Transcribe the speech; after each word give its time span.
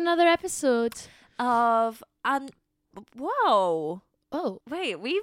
another 0.00 0.26
episode. 0.26 0.94
of 1.38 2.02
un. 2.24 2.48
Whoa! 3.16 4.02
Oh, 4.32 4.60
Wait, 4.68 4.98
we've 4.98 5.22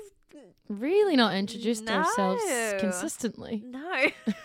really 0.69 1.15
not 1.15 1.33
introduced 1.35 1.89
ourselves 1.89 2.43
consistently. 2.79 3.63
no. 3.65 4.05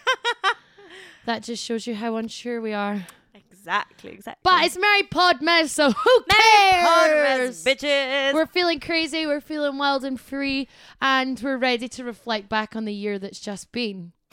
That 1.24 1.44
just 1.44 1.62
shows 1.64 1.86
you 1.86 1.94
how 1.94 2.16
unsure 2.16 2.60
we 2.60 2.72
are. 2.72 3.06
exactly, 3.32 4.10
exactly. 4.10 4.40
But 4.42 4.64
it's 4.64 4.76
Merry 4.76 5.04
Podmas, 5.04 5.68
so 5.68 5.92
who 5.92 6.20
Podmas, 6.22 6.36
cares? 6.36 7.62
bitches. 7.64 8.34
We're 8.34 8.46
feeling 8.46 8.80
crazy, 8.80 9.24
we're 9.24 9.40
feeling 9.40 9.78
wild 9.78 10.04
and 10.04 10.18
free, 10.18 10.66
and 11.00 11.38
we're 11.40 11.58
ready 11.58 11.86
to 11.90 12.02
reflect 12.02 12.48
back 12.48 12.74
on 12.74 12.86
the 12.86 12.92
year 12.92 13.20
that's 13.20 13.38
just 13.38 13.70
been. 13.70 14.12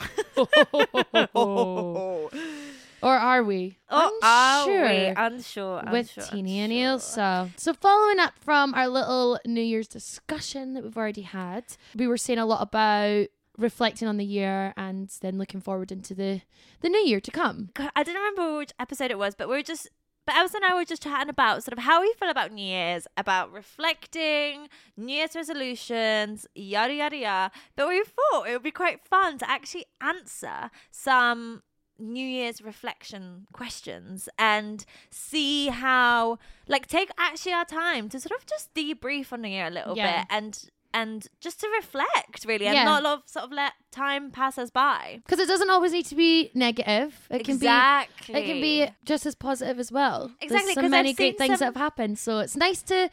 oh, 3.02 3.08
Or 3.08 3.14
are 3.16 3.42
we? 3.44 3.78
oh 3.88 4.18
are 4.22 4.68
Unsure. 4.68 4.88
we? 4.88 5.06
Unsure. 5.16 5.82
with 5.92 6.16
unsure, 6.16 6.24
Tini 6.32 6.58
and 6.60 6.72
unsure. 6.72 7.22
Ailsa. 7.22 7.50
So 7.56 7.72
following 7.74 8.18
up 8.18 8.34
from 8.38 8.74
our 8.74 8.88
little 8.88 9.38
New 9.46 9.60
Year's 9.62 9.88
discussion 9.88 10.74
that 10.74 10.84
we've 10.84 10.96
already 10.96 11.22
had, 11.22 11.64
we 11.96 12.06
were 12.06 12.16
saying 12.18 12.38
a 12.38 12.46
lot 12.46 12.62
about 12.62 13.26
reflecting 13.58 14.08
on 14.08 14.16
the 14.16 14.24
year 14.24 14.72
and 14.76 15.10
then 15.20 15.36
looking 15.36 15.60
forward 15.60 15.92
into 15.92 16.14
the 16.14 16.40
the 16.80 16.88
new 16.88 17.00
year 17.06 17.20
to 17.20 17.30
come. 17.30 17.70
God, 17.74 17.90
I 17.94 18.02
don't 18.02 18.14
remember 18.14 18.56
which 18.56 18.72
episode 18.78 19.10
it 19.10 19.18
was, 19.18 19.34
but 19.34 19.48
we 19.48 19.56
were 19.56 19.62
just. 19.62 19.88
But 20.26 20.34
Ailsa 20.36 20.56
and 20.56 20.64
I 20.66 20.74
were 20.74 20.84
just 20.84 21.02
chatting 21.02 21.30
about 21.30 21.64
sort 21.64 21.72
of 21.72 21.82
how 21.82 22.02
we 22.02 22.12
feel 22.18 22.28
about 22.28 22.52
New 22.52 22.62
Year's, 22.64 23.06
about 23.16 23.50
reflecting, 23.52 24.68
New 24.96 25.14
Year's 25.14 25.34
resolutions, 25.34 26.46
yada 26.54 26.92
yada 26.94 27.16
yada. 27.16 27.50
But 27.74 27.88
we 27.88 28.04
thought 28.04 28.44
it 28.48 28.52
would 28.52 28.62
be 28.62 28.70
quite 28.70 29.00
fun 29.08 29.38
to 29.38 29.50
actually 29.50 29.86
answer 30.00 30.70
some 30.90 31.62
New 32.00 32.26
Year's 32.26 32.60
reflection 32.62 33.46
questions 33.52 34.28
and 34.38 34.84
see 35.10 35.68
how, 35.68 36.38
like, 36.66 36.86
take 36.86 37.10
actually 37.18 37.52
our 37.52 37.64
time 37.64 38.08
to 38.08 38.18
sort 38.20 38.38
of 38.40 38.46
just 38.46 38.72
debrief 38.74 39.32
on 39.32 39.42
the 39.42 39.50
year 39.50 39.66
a 39.66 39.70
little 39.70 39.96
Yeah. 39.96 40.20
bit 40.22 40.26
and 40.30 40.70
and 40.92 41.28
just 41.40 41.60
to 41.60 41.68
reflect 41.68 42.44
really, 42.44 42.66
and 42.66 42.74
Yeah. 42.74 42.82
not 42.82 43.04
love 43.04 43.22
sort 43.24 43.44
of 43.44 43.52
let 43.52 43.74
time 43.92 44.32
pass 44.32 44.58
us 44.58 44.70
by. 44.70 45.20
Because 45.24 45.38
it 45.38 45.46
doesn't 45.46 45.70
always 45.70 45.92
need 45.92 46.06
to 46.06 46.16
be 46.16 46.50
negative. 46.52 47.28
It 47.30 47.44
can 47.44 47.54
exactly. 47.54 48.34
be 48.34 48.40
it 48.40 48.46
can 48.46 48.60
be 48.60 48.88
just 49.04 49.24
as 49.24 49.36
positive 49.36 49.78
as 49.78 49.92
well. 49.92 50.32
Exactly, 50.40 50.48
There's 50.48 50.62
so 50.74 50.74
'cause 50.80 50.84
I've 50.86 50.90
many 50.90 51.12
great 51.12 51.38
things 51.38 51.50
some- 51.50 51.58
that 51.60 51.64
have 51.66 51.76
happened. 51.76 52.18
So 52.18 52.40
it's 52.40 52.56
nice 52.56 52.82
to 52.82 53.08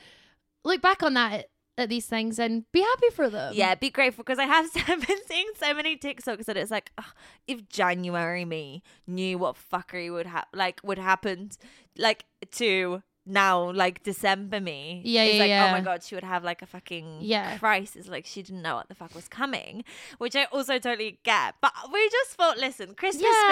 look 0.63 0.81
back 0.81 1.03
on 1.03 1.13
that 1.13 1.49
at 1.77 1.89
these 1.89 2.05
things 2.05 2.39
and 2.39 2.63
be 2.71 2.81
happy 2.81 3.09
for 3.13 3.29
them. 3.29 3.53
Yeah, 3.55 3.75
be 3.75 3.89
grateful 3.89 4.23
because 4.23 4.39
I 4.39 4.45
have 4.45 4.73
been 5.07 5.17
seeing 5.25 5.47
so 5.55 5.73
many 5.73 5.97
TikToks 5.97 6.45
that 6.45 6.57
it's 6.57 6.71
like, 6.71 6.91
ugh, 6.97 7.05
if 7.47 7.67
January 7.69 8.45
me 8.45 8.83
knew 9.05 9.37
what 9.37 9.55
fuckery 9.71 10.11
would 10.11 10.25
have 10.25 10.45
like 10.53 10.81
would 10.83 10.97
happen, 10.97 11.51
like 11.97 12.25
to 12.53 13.03
now 13.27 13.71
like 13.71 14.03
December 14.03 14.59
me. 14.59 15.01
Yeah, 15.05 15.23
it's 15.23 15.33
yeah, 15.35 15.39
like, 15.41 15.49
yeah. 15.49 15.67
Oh 15.67 15.71
my 15.71 15.81
god, 15.81 16.03
she 16.03 16.15
would 16.15 16.23
have 16.23 16.43
like 16.43 16.61
a 16.61 16.65
fucking 16.65 17.19
Yeah. 17.21 17.57
crisis. 17.57 18.07
Like 18.07 18.25
she 18.25 18.41
didn't 18.43 18.61
know 18.61 18.75
what 18.75 18.87
the 18.87 18.95
fuck 18.95 19.13
was 19.13 19.27
coming, 19.27 19.83
which 20.17 20.35
I 20.35 20.45
also 20.45 20.79
totally 20.79 21.19
get. 21.23 21.55
But 21.61 21.73
we 21.91 22.09
just 22.09 22.31
thought, 22.31 22.57
listen, 22.57 22.95
Christmas 22.95 23.23
Yeah. 23.25 23.43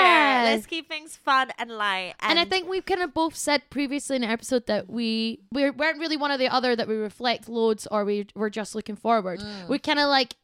spirit. 0.44 0.54
Let's 0.56 0.66
keep 0.66 0.88
things 0.88 1.16
fun 1.16 1.52
and 1.60 1.70
light. 1.72 2.14
And, 2.22 2.40
I 2.40 2.46
think 2.46 2.68
we've 2.70 2.86
kind 2.86 3.02
of 3.02 3.14
both 3.14 3.36
said 3.36 3.70
previously 3.70 4.16
in 4.16 4.22
the 4.24 4.30
episode 4.30 4.66
that 4.68 4.90
we 4.90 5.40
we 5.52 5.70
weren't 5.70 6.00
really 6.00 6.18
one 6.18 6.32
or 6.32 6.38
the 6.38 6.50
other 6.50 6.76
that 6.76 6.88
we 6.88 6.96
reflect 6.96 7.48
loads 7.50 7.88
or 7.92 8.06
we 8.06 8.28
were 8.36 8.50
just 8.50 8.76
looking 8.76 8.96
forward. 8.96 9.40
Mm. 9.40 9.68
We 9.70 9.80
kind 9.80 10.00
of 10.00 10.08
like 10.10 10.36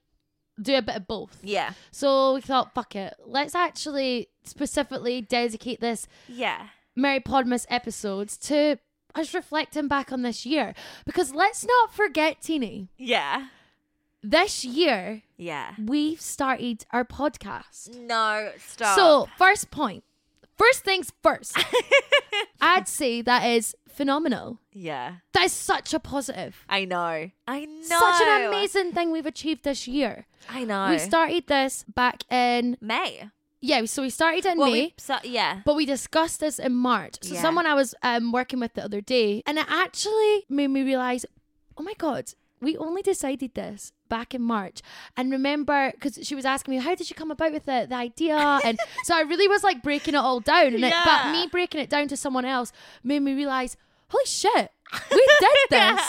do 0.62 0.76
a 0.76 0.82
bit 0.82 0.96
of 0.96 1.08
both. 1.08 1.40
yeah, 1.42 1.74
So 1.92 2.36
we 2.36 2.42
thought, 2.42 2.74
fuck 2.76 2.96
it, 2.96 3.16
let's 3.26 3.56
actually 3.56 4.28
specifically 4.44 5.22
dedicate 5.22 5.80
this 5.80 6.08
yeah, 6.28 6.68
Merry 6.96 7.20
Podmas 7.20 7.66
episodes 7.70 8.38
to 8.38 8.78
us 9.16 9.34
reflecting 9.34 9.88
back 9.88 10.12
on 10.12 10.22
this 10.22 10.46
year 10.46 10.74
because 11.06 11.34
let's 11.34 11.66
not 11.66 11.94
forget, 11.94 12.42
Tini, 12.42 12.90
yeah, 12.98 13.48
this 14.24 14.64
year 14.64 15.24
yeah. 15.38 15.74
we've 15.84 16.22
started 16.22 16.86
our 16.92 17.04
podcast. 17.06 17.96
No, 17.98 18.52
stop. 18.58 18.96
So 18.96 19.28
first 19.38 19.72
point, 19.72 20.04
first 20.58 20.84
things 20.84 21.12
first. 21.24 21.58
I'd 22.62 22.88
say 22.88 23.22
that 23.22 23.46
is 23.46 23.76
phenomenal. 23.88 24.60
yeah. 24.74 25.16
That 25.34 25.46
is 25.46 25.52
such 25.52 25.94
a 25.94 26.00
positive. 26.00 26.66
I 26.70 26.86
know. 26.86 27.32
I 27.48 27.66
know. 27.66 28.00
Such 28.00 28.22
an 28.22 28.48
amazing 28.48 28.92
thing 28.94 29.12
we've 29.12 29.26
achieved 29.26 29.64
this 29.64 29.88
year. 29.88 30.28
I 30.50 30.64
know. 30.64 30.90
We 30.92 30.98
started 31.00 31.48
this 31.48 31.84
back 31.94 32.24
in 32.32 32.78
May. 32.80 33.30
Yeah, 33.62 33.86
so 33.86 34.02
we 34.02 34.10
started 34.10 34.46
in 34.46 34.58
Well, 34.58 34.72
May. 34.72 34.74
we, 34.74 34.94
so, 34.98 35.18
yeah. 35.24 35.62
But 35.64 35.76
we 35.76 35.86
discussed 35.86 36.40
this 36.40 36.58
in 36.60 36.74
March. 36.74 37.18
So 37.22 37.36
Yeah. 37.36 37.42
someone 37.42 37.68
I 37.68 37.76
was 37.76 37.94
um, 38.02 38.32
working 38.32 38.60
with 38.60 38.74
the 38.74 38.84
other 38.84 39.02
day, 39.02 39.44
and 39.46 39.58
it 39.60 39.66
actually 39.70 40.46
made 40.50 40.70
me 40.70 40.82
realize, 40.82 41.26
oh 41.78 41.84
my 41.84 41.94
god, 41.98 42.34
we 42.60 42.76
only 42.78 43.02
decided 43.02 43.54
this 43.54 43.92
back 44.10 44.34
in 44.36 44.42
March. 44.42 44.82
And 45.16 45.32
remember, 45.32 45.92
because 45.94 46.20
she 46.28 46.36
was 46.36 46.46
asking 46.46 46.74
me, 46.76 46.80
how 46.82 46.96
did 46.96 47.10
you 47.10 47.16
come 47.16 47.32
about 47.32 47.54
with 47.54 47.66
the, 47.66 47.86
the 47.90 47.96
idea? 47.96 48.36
And 48.66 48.80
so 49.04 49.16
I 49.16 49.22
really 49.22 49.48
was 49.48 49.64
like 49.64 49.82
breaking 49.84 50.16
it 50.16 50.18
all 50.18 50.40
down. 50.40 50.74
And 50.74 50.84
it, 50.84 50.94
but 51.06 51.32
me 51.32 51.48
breaking 51.48 51.82
it 51.82 51.90
down 51.90 52.08
to 52.10 52.18
someone 52.18 52.46
else 52.46 52.72
made 53.04 53.22
me 53.22 53.34
realize, 53.34 53.78
holy 54.10 54.26
shit, 54.26 54.72
we 55.12 55.28
did 55.40 55.58
this. 55.70 56.02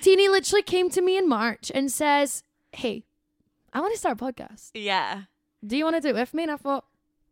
Tini 0.00 0.28
literally 0.28 0.62
came 0.62 0.90
to 0.90 1.02
me 1.02 1.16
in 1.16 1.28
March 1.28 1.70
and 1.74 1.90
says, 1.92 2.42
hey, 2.72 3.04
I 3.72 3.80
want 3.80 3.92
to 3.94 3.98
start 3.98 4.20
a 4.20 4.24
podcast 4.24 4.70
yeah. 4.74 5.22
Do 5.66 5.76
you 5.76 5.84
want 5.84 5.96
to 5.96 6.00
do 6.00 6.08
it 6.08 6.14
with 6.14 6.34
me? 6.34 6.44
And 6.44 6.52
I 6.52 6.56
thought, 6.56 6.84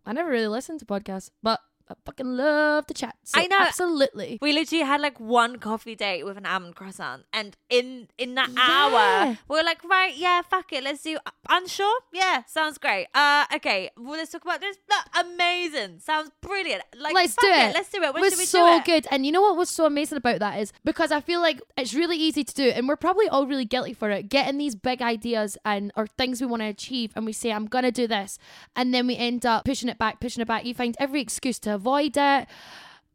I 0.04 0.12
never 0.12 0.30
really 0.30 0.48
listened 0.48 0.80
to 0.80 0.86
podcasts, 0.86 1.30
but 1.42 1.60
I 1.88 1.94
fucking 2.06 2.26
love 2.36 2.86
to 2.86 2.94
chat. 2.94 3.14
So 3.24 3.40
I 3.40 3.46
know. 3.46 3.58
Absolutely. 3.60 4.38
We 4.40 4.52
literally 4.54 4.84
had 4.84 5.00
like 5.02 5.20
one 5.20 5.58
coffee 5.58 5.94
date 5.94 6.24
with 6.24 6.38
an 6.38 6.46
almond 6.46 6.76
croissant, 6.76 7.24
and 7.32 7.56
in 7.68 8.08
in 8.16 8.34
that 8.36 8.48
Yeah. 8.50 8.64
hour, 8.66 9.38
we 9.48 9.58
are 9.58 9.64
like, 9.64 9.84
right, 9.84 10.16
yeah, 10.16 10.40
fuck 10.42 10.72
it, 10.72 10.82
let's 10.82 11.02
do. 11.02 11.18
Unsure, 11.50 11.92
yeah, 12.12 12.44
sounds 12.46 12.78
great. 12.78 13.08
Uh, 13.14 13.44
okay, 13.56 13.90
well, 13.98 14.12
let's 14.16 14.30
talk 14.30 14.44
about 14.44 14.60
this. 14.60 14.78
No, 14.88 14.96
amazing, 15.20 15.98
sounds 16.00 16.30
brilliant. 16.40 16.82
Like, 16.98 17.14
Let's 17.14 17.34
fuck 17.34 17.44
do 17.44 17.50
it. 17.50 17.74
Let's 17.74 17.90
do 17.90 18.02
it. 18.02 18.14
When 18.14 18.30
should 18.30 18.38
we 18.38 18.44
so 18.46 18.66
do 18.66 18.76
it? 18.78 18.84
good. 18.84 19.06
And 19.10 19.26
you 19.26 19.32
know 19.32 19.42
what 19.42 19.56
was 19.56 19.68
so 19.68 19.84
amazing 19.84 20.16
about 20.18 20.38
that 20.38 20.58
is 20.60 20.72
because 20.84 21.12
I 21.12 21.20
feel 21.20 21.40
like 21.40 21.60
it's 21.76 21.92
really 21.94 22.16
easy 22.16 22.44
to 22.44 22.54
do, 22.54 22.68
and 22.70 22.88
we're 22.88 22.96
probably 22.96 23.28
all 23.28 23.46
really 23.46 23.64
guilty 23.66 23.92
for 23.92 24.10
it. 24.10 24.28
Getting 24.30 24.56
these 24.58 24.74
big 24.74 25.02
ideas 25.02 25.58
and 25.64 25.92
or 25.96 26.06
things 26.06 26.40
we 26.40 26.46
want 26.46 26.62
to 26.62 26.66
achieve, 26.68 27.12
and 27.14 27.26
we 27.26 27.32
say, 27.32 27.52
I'm 27.52 27.66
gonna 27.66 27.92
do 27.92 28.06
this, 28.06 28.38
and 28.74 28.94
then 28.94 29.06
we 29.06 29.16
end 29.16 29.44
up 29.44 29.64
pushing 29.66 29.88
it 29.90 29.98
back, 29.98 30.20
pushing 30.20 30.40
it 30.40 30.48
back. 30.48 30.64
You 30.64 30.72
find 30.74 30.96
every 30.98 31.20
excuse 31.20 31.58
to 31.60 31.73
avoid 31.74 32.16
it. 32.16 32.46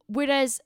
Whereas 0.08 0.62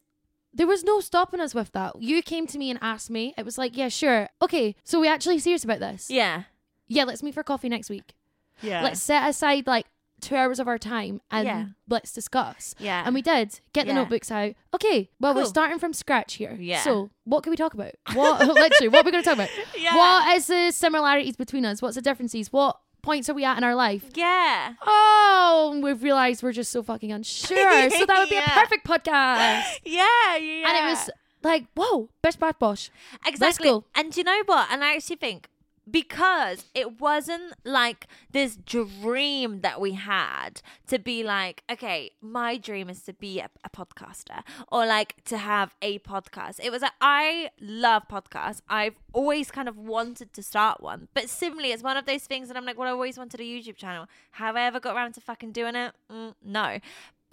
there 0.54 0.68
was 0.68 0.84
no 0.84 1.00
stopping 1.00 1.40
us 1.40 1.56
with 1.56 1.72
that. 1.74 2.02
You 2.02 2.22
came 2.22 2.48
to 2.48 2.58
me 2.58 2.70
and 2.70 2.80
asked 2.82 3.10
me. 3.10 3.34
It 3.38 3.46
was 3.46 3.58
like, 3.58 3.76
yeah, 3.76 3.90
sure. 3.90 4.30
Okay, 4.42 4.76
so 4.84 5.00
we 5.00 5.08
actually 5.08 5.40
serious 5.40 5.64
about 5.64 5.80
this. 5.80 6.10
Yeah, 6.10 6.44
Yeah, 6.88 7.06
let's 7.06 7.24
meet 7.24 7.34
for 7.34 7.44
coffee 7.44 7.70
next 7.70 7.90
week. 7.90 8.14
yeah. 8.62 8.84
Let's 8.84 9.02
set 9.02 9.28
aside 9.28 9.66
like 9.68 9.88
two 10.22 10.36
hours 10.38 10.60
of 10.60 10.68
our 10.70 10.78
time 10.78 11.20
and 11.32 11.46
Yeah. 11.46 11.66
let's 11.90 12.14
discuss. 12.14 12.76
yeah. 12.78 13.04
And 13.06 13.14
we 13.16 13.22
did 13.22 13.60
get 13.74 13.88
the 13.88 13.94
Yeah. 13.94 14.00
notebooks 14.00 14.32
out. 14.32 14.54
Okay, 14.74 15.10
well, 15.20 15.34
we're 15.34 15.44
starting 15.46 15.80
from 15.80 15.92
scratch 15.92 16.36
here. 16.36 16.56
Yeah. 16.60 16.82
So, 16.82 17.10
what 17.26 17.44
can 17.44 17.50
we 17.50 17.58
talk 17.58 17.74
about? 17.74 17.92
What, 18.14 18.40
literally, 18.48 18.88
what 18.90 19.04
are 19.04 19.06
we 19.06 19.12
going 19.12 19.24
to 19.24 19.30
talk 19.30 19.34
about? 19.38 19.50
yeah. 19.78 19.96
What 19.96 20.36
is 20.38 20.48
the 20.48 20.72
similarities 20.72 21.36
between 21.36 21.66
us? 21.66 21.82
What's 21.82 21.96
the 21.96 22.02
differences? 22.02 22.54
What 22.54 22.80
points 23.04 23.30
are 23.30 23.34
we 23.36 23.46
at 23.46 23.58
in 23.58 23.64
our 23.64 23.76
life? 23.76 24.04
Yeah. 24.16 24.74
Oh, 24.86 25.80
we've 25.84 26.02
realized 26.02 26.42
we're 26.42 26.52
just 26.54 26.72
so 26.72 26.82
fucking 26.82 27.12
unsure. 27.12 27.56
so, 27.90 28.06
that 28.06 28.16
would 28.20 28.30
be 28.30 28.36
Yeah. 28.42 28.52
a 28.52 28.60
perfect 28.62 28.88
podcast. 28.88 29.64
Yeah, 29.86 30.38
yeah. 30.38 30.68
And 30.68 30.78
it 30.78 30.90
was 30.90 31.10
like, 31.44 31.66
whoa, 31.76 32.10
best 32.22 32.40
bash, 32.40 32.56
bosh. 32.58 32.90
Exactly. 33.26 33.70
go. 33.70 33.84
And 33.94 34.12
do 34.12 34.20
you 34.22 34.24
know 34.24 34.42
what? 34.48 34.70
And 34.72 34.84
I 34.84 34.96
actually 34.96 35.18
think 35.18 35.50
because 35.90 36.66
it 36.74 37.00
wasn't 37.00 37.54
like 37.64 38.08
this 38.32 38.56
dream 38.56 39.62
that 39.62 39.82
we 39.82 39.94
had 39.94 40.62
to 40.88 41.00
be 41.00 41.24
like, 41.24 41.64
okay, 41.72 42.12
my 42.22 42.58
dream 42.58 42.90
is 42.90 43.02
to 43.04 43.14
be 43.14 43.40
a, 43.40 43.50
a 43.64 43.70
podcaster 43.70 44.44
or 44.72 44.86
like 44.86 45.24
to 45.26 45.38
have 45.38 45.76
a 45.82 46.00
podcast. 46.00 46.60
It 46.64 46.72
was 46.72 46.82
like, 46.82 46.94
I 47.02 47.50
love 47.60 48.04
podcasts. 48.10 48.62
I've 48.70 48.96
always 49.12 49.52
kind 49.52 49.68
of 49.68 49.78
wanted 49.78 50.34
to 50.34 50.44
start 50.44 50.82
one. 50.82 51.08
But 51.14 51.30
similarly, 51.30 51.72
it's 51.72 51.84
one 51.84 51.98
of 51.98 52.06
those 52.06 52.24
things 52.24 52.48
that 52.48 52.58
I'm 52.58 52.66
like, 52.66 52.78
well, 52.78 52.88
I 52.88 52.92
always 52.92 53.18
wanted 53.18 53.40
a 53.40 53.44
YouTube 53.44 53.76
channel. 53.76 54.08
Have 54.32 54.56
I 54.56 54.66
ever 54.66 54.80
got 54.80 54.96
around 54.96 55.14
to 55.14 55.22
fucking 55.22 55.52
doing 55.52 55.76
it? 55.76 55.94
Mm, 56.12 56.34
no. 56.44 56.80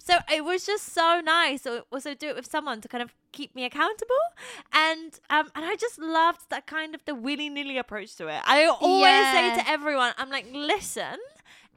So 0.03 0.15
it 0.33 0.43
was 0.43 0.65
just 0.65 0.93
so 0.93 1.21
nice 1.23 1.61
to 1.63 1.85
also 1.91 2.13
do 2.15 2.29
it 2.29 2.35
with 2.35 2.49
someone 2.49 2.81
to 2.81 2.87
kind 2.87 3.03
of 3.03 3.13
keep 3.31 3.55
me 3.55 3.65
accountable, 3.65 4.15
and 4.73 5.19
um, 5.29 5.49
and 5.55 5.63
I 5.65 5.75
just 5.75 5.99
loved 5.99 6.49
that 6.49 6.65
kind 6.67 6.95
of 6.95 7.05
the 7.05 7.13
willy 7.15 7.49
nilly 7.49 7.77
approach 7.77 8.15
to 8.17 8.27
it. 8.27 8.41
I 8.45 8.65
always 8.65 9.03
Yeah. 9.03 9.33
say 9.55 9.61
to 9.63 9.69
everyone, 9.69 10.13
I'm 10.17 10.29
like, 10.29 10.47
listen, 10.51 11.17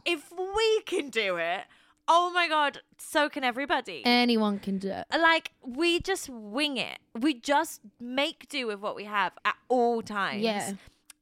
if 0.06 0.32
we 0.32 0.80
can 0.86 1.10
do 1.10 1.36
it, 1.36 1.64
oh 2.08 2.30
my 2.32 2.48
god, 2.48 2.80
so 2.98 3.28
can 3.28 3.44
everybody. 3.44 4.02
Anyone 4.06 4.58
can 4.58 4.78
do 4.78 4.88
it. 4.90 5.04
like 5.12 5.52
we 5.62 6.00
just 6.00 6.28
wing 6.30 6.76
it. 6.78 6.98
We 7.18 7.34
just 7.34 7.80
make 8.00 8.48
do 8.48 8.66
with 8.66 8.80
what 8.80 8.96
we 8.96 9.04
have 9.04 9.32
at 9.44 9.56
all 9.68 10.00
times. 10.02 10.42
Yeah. 10.42 10.72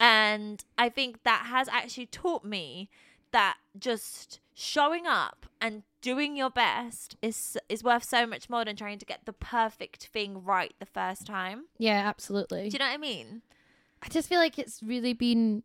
And 0.01 0.65
I 0.79 0.89
think 0.89 1.23
that 1.25 1.47
has 1.47 1.69
actually 1.69 2.07
taught 2.07 2.45
me 2.45 2.91
that 3.33 3.57
just 3.79 4.41
showing 4.63 5.07
up 5.07 5.47
and 5.61 5.83
doing 6.01 6.37
your 6.37 6.51
best 6.51 7.17
is 7.23 7.57
is 7.69 7.83
worth 7.85 8.05
so 8.05 8.27
much 8.27 8.49
more 8.49 8.65
than 8.65 8.77
trying 8.77 8.99
to 8.99 9.05
get 9.07 9.21
the 9.25 9.33
perfect 9.33 10.07
thing 10.07 10.43
right 10.45 10.73
the 10.79 10.87
first 10.87 11.27
time. 11.27 11.65
Yeah, 11.79 12.03
absolutely. 12.07 12.69
Do 12.69 12.75
you 12.75 12.79
know 12.79 12.87
what 12.87 12.95
I 12.95 12.99
mean? 12.99 13.43
I 14.03 14.09
just 14.09 14.29
feel 14.29 14.39
like 14.41 14.59
it's 14.59 14.83
really 14.83 15.13
been 15.13 15.63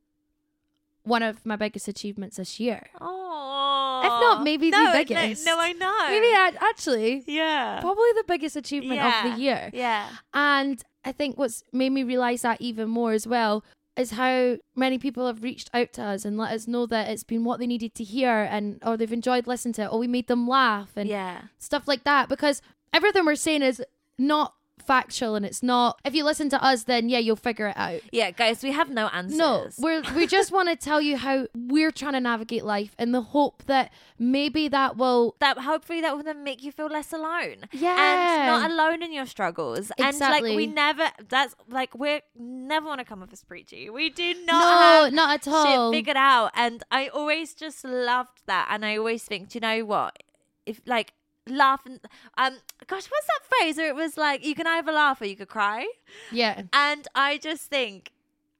one 1.03 1.23
of 1.23 1.45
my 1.45 1.55
biggest 1.55 1.87
achievements 1.87 2.37
this 2.37 2.59
year. 2.59 2.87
Oh, 2.99 4.01
If 4.03 4.09
not, 4.09 4.43
maybe 4.43 4.69
the 4.69 4.77
no, 4.77 4.83
no- 4.85 4.91
biggest. 4.93 5.45
No, 5.45 5.57
I 5.59 5.71
know. 5.71 6.07
Maybe 6.09 6.33
actually 6.69 7.23
yeah, 7.27 7.79
probably 7.81 8.11
the 8.15 8.25
biggest 8.27 8.55
achievement 8.55 9.01
of 9.01 9.31
the 9.31 9.39
year. 9.39 9.69
yeah, 9.73 10.09
And 10.33 10.83
I 11.05 11.11
think 11.13 11.37
what's 11.37 11.63
made 11.71 11.91
me 11.91 12.03
realize 12.03 12.41
that 12.41 12.59
even 12.61 12.89
more 12.89 13.13
as 13.13 13.25
well 13.25 13.63
is 13.97 14.11
how 14.11 14.57
many 14.75 14.97
people 14.97 15.27
have 15.27 15.43
reached 15.43 15.69
out 15.73 15.91
to 15.93 16.03
us 16.03 16.25
and 16.25 16.37
let 16.37 16.53
us 16.53 16.67
know 16.67 16.85
that 16.85 17.09
it's 17.09 17.23
been 17.23 17.43
what 17.43 17.59
they 17.59 17.67
needed 17.67 17.95
to 17.95 18.03
hear 18.03 18.43
and 18.43 18.79
or 18.85 18.95
they've 18.95 19.11
enjoyed 19.11 19.47
listening 19.47 19.73
to 19.73 19.83
it 19.83 19.91
or 19.91 19.99
we 19.99 20.07
made 20.07 20.27
them 20.27 20.47
laugh 20.47 20.91
and 20.95 21.09
yeah. 21.09 21.41
stuff 21.57 21.87
like 21.87 22.03
that 22.03 22.29
because 22.29 22.61
everything 22.93 23.25
we're 23.25 23.35
saying 23.35 23.61
is 23.61 23.83
not 24.17 24.53
factual 24.85 25.35
and 25.35 25.45
it's 25.45 25.61
not 25.61 25.99
if 26.05 26.13
you 26.15 26.23
listen 26.23 26.49
to 26.49 26.63
us 26.63 26.83
then 26.83 27.09
yeah 27.09 27.17
you'll 27.19 27.35
figure 27.35 27.67
it 27.67 27.77
out 27.77 28.01
Yeah, 28.11 28.31
guys, 28.31 28.63
we 28.63 28.71
have 28.71 28.89
no 28.89 29.07
answers. 29.07 29.37
no 29.37 29.67
we're 29.79 30.01
we 30.15 30.27
just 30.27 30.51
want 30.51 30.69
to 30.69 30.75
tell 30.75 31.01
you 31.01 31.17
how 31.17 31.47
we're 31.55 31.91
trying 31.91 32.13
to 32.13 32.19
navigate 32.21 32.63
life 32.63 32.95
in 32.97 33.11
the 33.11 33.21
hope 33.21 33.63
that 33.65 33.91
maybe 34.17 34.67
that 34.69 34.95
will 34.97 35.35
that 35.39 35.59
hopefully 35.59 36.01
that 36.01 36.15
will 36.15 36.23
then 36.23 36.43
make 36.43 36.63
you 36.63 36.71
feel 36.71 36.87
less 36.87 37.11
alone. 37.11 37.65
Yeah. 37.71 37.95
And 37.97 38.47
not 38.47 38.71
alone 38.71 39.03
in 39.03 39.11
your 39.11 39.25
struggles. 39.25 39.91
Exactly. 39.97 40.05
And 40.05 40.19
like 40.19 40.55
we 40.55 40.67
never 40.67 41.09
that's 41.27 41.55
like 41.69 41.93
we're 41.93 42.21
never 42.37 42.85
want 42.87 42.99
to 42.99 43.05
come 43.05 43.21
off 43.21 43.33
as 43.33 43.43
preachy. 43.43 43.89
We 43.89 44.09
do 44.09 44.33
not 44.45 45.09
no 45.11 45.15
not 45.15 45.47
at 45.47 45.53
all 45.53 45.91
shit 45.91 45.97
figured 45.99 46.17
out. 46.17 46.51
And 46.55 46.83
I 46.91 47.07
always 47.09 47.53
just 47.53 47.83
loved 47.83 48.41
that. 48.45 48.67
And 48.71 48.85
I 48.85 48.97
always 48.97 49.23
think, 49.23 49.49
do 49.49 49.57
you 49.57 49.61
know 49.61 49.85
what? 49.85 50.21
If 50.65 50.81
like 50.85 51.13
laugh 51.49 51.81
and 51.85 51.99
um 52.37 52.57
gosh, 52.87 53.07
what's 53.07 53.27
that 53.27 53.41
phrase 53.49 53.77
where 53.77 53.89
it 53.89 53.95
was 53.95 54.17
like 54.17 54.45
you 54.45 54.55
can 54.55 54.67
either 54.67 54.91
laugh 54.91 55.21
or 55.21 55.25
you 55.25 55.35
could 55.35 55.49
cry? 55.49 55.87
yeah 56.31 56.63
And 56.73 57.07
I 57.15 57.37
just 57.37 57.63
think 57.69 58.11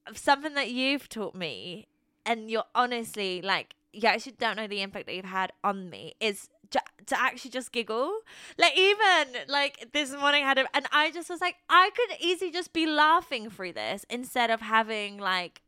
of 0.08 0.18
something 0.18 0.54
that 0.54 0.72
you've 0.72 1.10
taught 1.10 1.36
me, 1.36 1.88
and 2.26 2.50
you're 2.50 2.64
honestly 2.74 3.42
like, 3.42 3.76
you 3.94 4.08
actually 4.08 4.36
don't 4.40 4.56
know 4.58 4.68
the 4.68 4.82
impact 4.82 5.06
that 5.08 5.16
you've 5.16 5.26
had 5.26 5.52
on 5.64 5.90
me, 5.90 6.16
is 6.20 6.50
to, 6.72 6.82
to 7.06 7.20
actually 7.20 7.52
just 7.52 7.72
giggle. 7.72 8.20
Like, 8.58 8.78
even 8.78 9.28
like 9.48 9.90
this 9.94 10.12
morning, 10.12 10.44
I 10.44 10.48
had 10.48 10.58
a, 10.60 10.66
and 10.74 10.86
I 10.92 11.12
just 11.12 11.30
was 11.30 11.42
like, 11.42 11.56
I 11.70 11.90
could 11.96 12.18
easily 12.20 12.52
just 12.52 12.74
be 12.74 12.86
laughing 12.86 13.50
through 13.50 13.74
this 13.74 14.06
instead 14.10 14.50
of 14.50 14.62
having 14.62 15.18
like, 15.18 15.62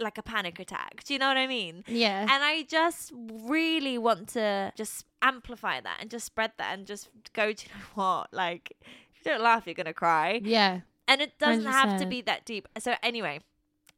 like 0.00 0.18
a 0.18 0.22
panic 0.22 0.58
attack. 0.58 1.04
Do 1.04 1.12
you 1.12 1.18
know 1.18 1.28
what 1.28 1.36
I 1.36 1.46
mean? 1.46 1.84
yeah 1.86 2.22
And 2.22 2.42
I 2.44 2.62
just 2.68 3.12
really 3.14 3.98
want 3.98 4.28
to 4.30 4.72
just 4.76 5.04
amplify 5.22 5.80
that 5.80 5.98
and 6.00 6.10
just 6.10 6.26
spread 6.26 6.52
that 6.58 6.76
and 6.76 6.86
just 6.86 7.08
go, 7.32 7.52
do 7.52 7.64
you 7.66 7.72
know 7.74 7.84
what? 7.94 8.32
Like, 8.32 8.72
if 8.80 9.24
you 9.24 9.30
don't 9.30 9.42
laugh, 9.42 9.66
you're 9.66 9.74
going 9.74 9.86
to 9.86 9.94
cry 9.94 10.40
yeah 10.42 10.80
and 11.06 11.20
it 11.20 11.38
doesn't 11.38 11.64
have 11.64 12.00
to 12.00 12.06
be 12.06 12.22
that 12.22 12.44
deep. 12.44 12.68
So 12.78 12.94
anyway, 13.02 13.40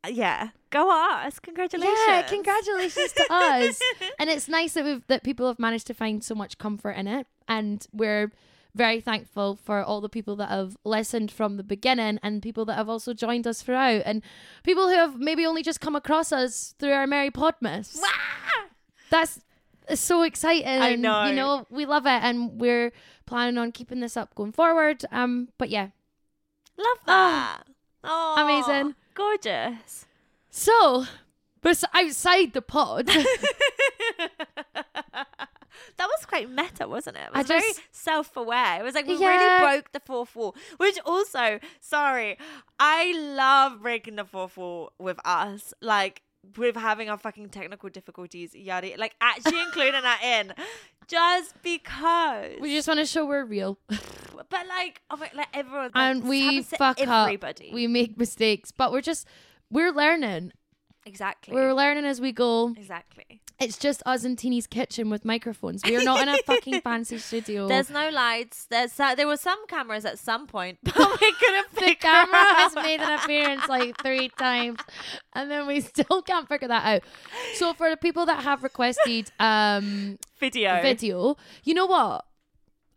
uh, 0.04 0.08
yeah, 0.08 0.50
go 0.70 0.90
us. 0.90 1.38
Congratulations. 1.38 1.98
Yeah, 2.06 2.22
congratulations 2.22 3.12
to 3.12 3.26
us. 3.30 3.80
And 4.18 4.28
it's 4.30 4.48
nice 4.48 4.74
that 4.74 4.84
we've 4.84 5.06
that 5.06 5.22
people 5.22 5.46
have 5.46 5.58
managed 5.58 5.86
to 5.88 5.94
find 5.94 6.22
so 6.22 6.34
much 6.34 6.58
comfort 6.58 6.92
in 6.92 7.06
it. 7.06 7.26
And 7.48 7.86
we're 7.92 8.32
very 8.76 9.00
thankful 9.00 9.56
for 9.56 9.82
all 9.82 10.00
the 10.00 10.08
people 10.08 10.36
that 10.36 10.50
have 10.50 10.76
listened 10.84 11.32
from 11.32 11.56
the 11.56 11.64
beginning 11.64 12.18
and 12.22 12.42
people 12.42 12.64
that 12.66 12.74
have 12.74 12.88
also 12.88 13.14
joined 13.14 13.46
us 13.46 13.62
throughout 13.62 14.02
and 14.04 14.22
people 14.62 14.88
who 14.88 14.94
have 14.94 15.18
maybe 15.18 15.46
only 15.46 15.62
just 15.62 15.80
come 15.80 15.96
across 15.96 16.30
us 16.30 16.74
through 16.78 16.92
our 16.92 17.06
Merry 17.06 17.30
Podmas. 17.30 17.98
That's 19.10 19.40
so 19.94 20.22
exciting. 20.22 20.68
I 20.68 20.94
know. 20.94 21.24
You 21.24 21.34
know, 21.34 21.66
we 21.70 21.86
love 21.86 22.06
it 22.06 22.22
and 22.22 22.60
we're 22.60 22.92
planning 23.24 23.56
on 23.56 23.72
keeping 23.72 24.00
this 24.00 24.16
up 24.16 24.34
going 24.34 24.52
forward. 24.52 25.04
Um 25.10 25.48
but 25.58 25.70
yeah. 25.70 25.88
Love 26.76 26.98
that. 27.06 27.62
Oh, 28.04 28.34
amazing. 28.38 28.94
Gorgeous. 29.14 30.06
So 30.50 31.06
but 31.62 31.82
outside 31.94 32.52
the 32.52 32.62
pod 32.62 33.08
that 35.98 36.06
was 36.06 36.26
quite 36.26 36.50
meta, 36.50 36.86
wasn't 36.88 37.16
it? 37.16 37.24
It 37.24 37.30
I 37.34 37.38
was 37.38 37.46
very 37.46 37.72
self-aware. 37.90 38.80
It 38.80 38.84
was 38.84 38.94
like 38.94 39.06
we 39.06 39.16
Yeah. 39.16 39.28
really 39.28 39.60
broke 39.76 39.92
the 39.92 40.00
fourth 40.00 40.34
wall. 40.36 40.54
Which 40.76 40.98
also, 41.04 41.58
sorry, 41.80 42.38
I 42.78 43.12
love 43.16 43.82
breaking 43.82 44.16
the 44.16 44.24
fourth 44.24 44.56
wall 44.56 44.92
with 44.98 45.18
us. 45.24 45.72
Like 45.80 46.22
with 46.56 46.76
having 46.76 47.08
our 47.10 47.18
fucking 47.18 47.48
technical 47.48 47.88
difficulties, 47.88 48.54
yada. 48.54 48.92
Like 48.96 49.14
actually 49.20 49.60
including 49.66 50.02
that 50.02 50.20
in, 50.22 50.54
just 51.08 51.60
because. 51.62 52.52
we 52.60 52.74
just 52.74 52.86
want 52.88 53.00
to 53.00 53.06
show 53.06 53.24
we're 53.26 53.44
real. 53.44 53.78
but 53.88 54.66
like, 54.68 55.00
oh 55.10 55.16
my, 55.16 55.30
like 55.34 55.48
everyone. 55.54 55.90
Like, 55.94 55.96
and 55.96 56.24
we 56.24 56.62
fuck 56.62 57.00
everybody. 57.00 57.68
up. 57.68 57.74
We 57.74 57.86
make 57.86 58.16
mistakes, 58.18 58.70
but 58.70 58.92
we're 58.92 59.00
just 59.00 59.26
we're 59.70 59.92
learning. 59.92 60.52
Exactly. 61.06 61.54
We're 61.54 61.72
learning 61.72 62.04
as 62.04 62.20
we 62.20 62.32
go. 62.32 62.74
exactly. 62.76 63.40
It's 63.58 63.78
just 63.78 64.02
us 64.04 64.24
in 64.24 64.36
Tini's 64.36 64.66
kitchen 64.66 65.08
with 65.08 65.24
microphones. 65.24 65.82
We 65.82 65.96
are 65.96 66.02
not 66.04 66.20
in 66.20 66.28
a 66.28 66.36
fucking 66.44 66.80
fancy 66.84 67.16
studio. 67.16 67.66
There's 67.68 67.88
no 67.88 68.10
lights. 68.10 68.66
There's 68.66 69.00
uh, 69.00 69.14
there 69.14 69.26
were 69.26 69.38
some 69.38 69.66
cameras 69.66 70.04
at 70.04 70.18
some 70.18 70.46
point, 70.46 70.78
but 70.82 70.94
we 71.20 71.32
couldn't 71.32 71.70
the 71.72 71.80
figure 71.80 71.94
camera 71.94 72.36
has 72.36 72.74
made 72.74 73.00
an 73.00 73.18
appearance 73.18 73.66
like 73.66 73.96
three 74.02 74.28
times, 74.28 74.78
and 75.32 75.50
then 75.50 75.66
we 75.66 75.80
still 75.80 76.20
can't 76.20 76.46
figure 76.46 76.68
that 76.68 76.84
out. 76.84 77.02
So 77.54 77.72
for 77.72 77.88
the 77.88 77.96
people 77.96 78.26
that 78.26 78.42
have 78.42 78.62
requested 78.62 79.30
um 79.40 80.18
video. 80.38 80.82
video, 80.82 81.36
you 81.64 81.72
know 81.72 81.86
what? 81.86 82.26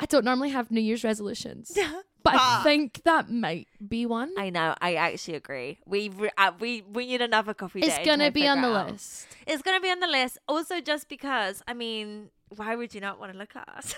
I 0.02 0.08
don't 0.08 0.26
normally 0.26 0.50
have 0.50 0.72
New 0.72 0.82
Year's 0.82 1.06
resolutions, 1.06 1.78
but 2.24 2.34
I 2.36 2.38
Ah. 2.40 2.62
think 2.64 3.02
that 3.04 3.30
might 3.32 3.68
be 3.88 4.06
one. 4.06 4.32
I 4.38 4.50
know. 4.50 4.76
I 4.82 4.96
actually 4.96 5.36
agree. 5.36 5.80
We 5.86 6.10
re- 6.10 6.32
uh, 6.38 6.52
we 6.60 6.82
we 6.82 7.06
need 7.08 7.22
another 7.22 7.54
coffee. 7.54 7.80
It's 7.82 7.96
date 7.98 8.06
gonna 8.06 8.26
to 8.28 8.32
be 8.32 8.48
on 8.48 8.62
the 8.62 8.68
out. 8.76 8.92
list. 8.92 9.28
It's 9.48 9.62
gonna 9.62 9.80
be 9.80 9.90
on 9.90 10.00
the 10.00 10.08
list. 10.08 10.38
Also, 10.48 10.82
just 10.82 11.08
because 11.10 11.62
I 11.68 11.74
mean, 11.74 12.30
why 12.56 12.76
would 12.76 12.94
you 12.94 13.02
not 13.02 13.20
want 13.20 13.32
to 13.32 13.38
look 13.38 13.56
at 13.56 13.68
us? 13.70 13.96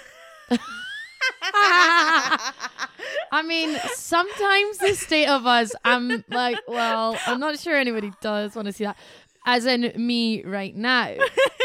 I 3.33 3.41
mean, 3.45 3.77
sometimes 3.93 4.77
the 4.79 4.93
state 4.95 5.27
of 5.27 5.45
us, 5.45 5.71
I'm 5.85 6.23
like, 6.29 6.57
well, 6.67 7.17
I'm 7.25 7.39
not 7.39 7.57
sure 7.59 7.75
anybody 7.75 8.11
does 8.21 8.55
want 8.55 8.65
to 8.67 8.73
see 8.73 8.83
that. 8.85 8.97
As 9.45 9.65
in 9.65 9.91
me 9.95 10.43
right 10.43 10.75
now. 10.75 11.15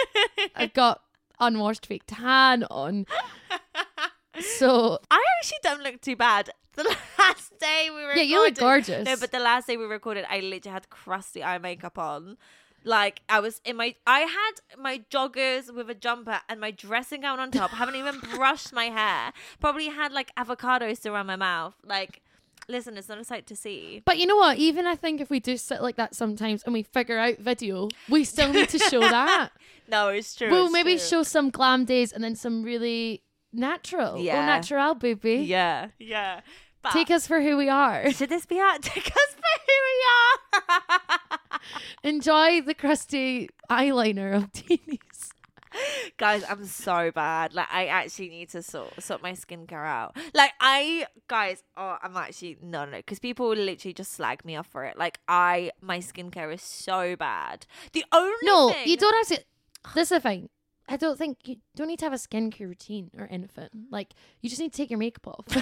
I've 0.57 0.73
got 0.73 1.03
unwashed 1.41 1.87
fake 1.87 2.05
tan 2.07 2.65
on. 2.65 3.07
So, 4.41 4.99
I 5.11 5.23
actually 5.39 5.59
don't 5.63 5.83
look 5.83 6.01
too 6.01 6.17
bad. 6.17 6.51
The 6.75 6.85
last 7.19 7.59
day 7.59 7.89
we 7.91 8.03
recorded, 8.03 8.17
yeah, 8.19 8.23
you 8.25 8.45
look 8.45 8.55
gorgeous. 8.55 9.07
No, 9.07 9.17
but 9.17 9.33
the 9.33 9.39
last 9.39 9.67
day 9.67 9.77
we 9.77 9.85
recorded, 9.85 10.27
I 10.29 10.41
literally 10.41 10.73
had 10.73 10.91
crusty 10.91 11.43
eye 11.43 11.59
makeup 11.59 11.99
on. 11.99 12.37
Like 12.85 13.23
I 13.29 13.41
was 13.41 13.61
in 13.65 13.77
my, 13.77 13.97
I 14.07 14.21
had 14.21 14.53
my 14.79 15.03
joggers 15.11 15.75
with 15.75 15.91
a 15.91 15.95
jumper 15.95 16.41
and 16.49 16.61
my 16.61 16.71
dressing 16.71 17.23
gown 17.23 17.41
on 17.41 17.51
top. 17.51 17.71
haven't 17.71 17.97
even 17.97 18.21
brushed 18.35 18.73
my 18.73 18.85
hair. 18.85 19.33
Probably 19.59 19.89
had 19.89 20.13
like 20.13 20.33
avocados 20.37 21.05
around 21.11 21.27
my 21.27 21.35
mouth. 21.35 21.75
Like, 21.85 22.23
listen, 22.69 22.97
it's 22.97 23.09
not 23.09 23.19
a 23.19 23.25
sight 23.25 23.47
to 23.49 23.57
see. 23.57 24.03
But 24.05 24.19
you 24.19 24.27
know 24.27 24.37
what? 24.37 24.59
Even 24.59 24.87
I 24.87 24.95
think 24.95 25.21
if 25.21 25.31
we 25.31 25.41
do 25.41 25.57
sit 25.57 25.83
like 25.83 25.97
that 25.97 26.15
sometimes 26.15 26.63
and 26.63 26.73
we 26.73 26.85
figure 26.85 27.19
out 27.19 27.39
video, 27.39 27.89
we 28.09 28.23
still 28.23 28.53
need 28.53 28.69
to 28.69 28.79
show 28.79 29.01
that. 29.01 29.51
No, 29.89 30.09
it's 30.09 30.35
true. 30.35 30.51
we'll 30.51 30.65
it's 30.65 30.73
maybe 30.73 30.93
true. 30.93 30.99
show 30.99 31.23
some 31.23 31.51
glam 31.51 31.85
days 31.87 32.13
and 32.13 32.23
then 32.23 32.37
some 32.37 32.63
really 32.63 33.23
natural. 33.57 34.19
Yeah. 34.19 34.45
Natural, 34.47 34.95
baby. 34.95 35.37
Yeah, 35.37 35.89
yeah. 35.99 36.41
But 36.83 36.93
Take 36.93 37.11
us 37.11 37.27
for 37.27 37.41
who 37.41 37.57
we 37.57 37.69
are. 37.69 38.11
should 38.17 38.29
this 38.29 38.47
be 38.47 38.61
our 38.61 38.79
take 38.81 39.07
us 39.09 39.35
for 39.35 39.61
who 39.67 39.77
we 39.89 39.97
are? 40.79 41.61
Enjoy 42.05 42.61
the 42.61 42.75
crusty 42.75 43.49
eyeliner 43.71 44.37
of 44.37 44.53
Tini's. 44.53 45.33
guys 46.17 46.43
i'm 46.49 46.65
so 46.65 47.11
bad 47.11 47.53
like 47.53 47.67
i 47.71 47.85
actually 47.87 48.31
need 48.31 48.49
to 48.49 48.63
sort 48.63 48.91
sort 49.03 49.21
my 49.23 49.33
skincare 49.33 49.85
out 49.87 50.17
like 50.33 50.53
i 50.59 51.05
guys 51.29 51.63
oh 51.77 51.99
i'm 52.03 52.17
actually 52.17 52.57
no 52.63 52.87
no 52.87 52.97
because 52.97 53.19
people 53.19 53.47
will 53.51 53.57
literally 53.59 53.93
just 53.93 54.13
slag 54.13 54.43
me 54.43 54.57
off 54.57 54.67
for 54.67 54.85
it 54.85 54.97
like 54.97 55.19
i 55.29 55.71
my 55.83 55.99
skincare 55.99 56.51
is 56.55 56.63
so 56.63 57.15
bad 57.17 57.67
the 57.93 58.03
only 58.11 58.33
No, 58.43 58.71
thing- 58.71 58.89
you 58.89 58.97
don't 58.97 59.15
have 59.29 59.39
to. 59.39 59.45
This 59.95 60.05
is 60.05 60.09
the 60.17 60.21
thing. 60.21 60.49
I 60.89 60.97
don't 60.97 61.19
think 61.19 61.39
you 61.45 61.57
don't 61.75 61.89
need 61.89 61.99
to 61.99 62.05
have 62.05 62.13
a 62.13 62.17
skincare 62.17 62.61
routine 62.69 63.11
or 63.19 63.27
anything. 63.31 63.65
Mm-hmm. 63.77 63.93
Like 63.93 64.15
you 64.41 64.49
just 64.49 64.61
need 64.61 64.73
to 64.73 64.77
take 64.77 64.91
your 64.91 64.99
makeup 64.99 65.27
off. 65.27 65.47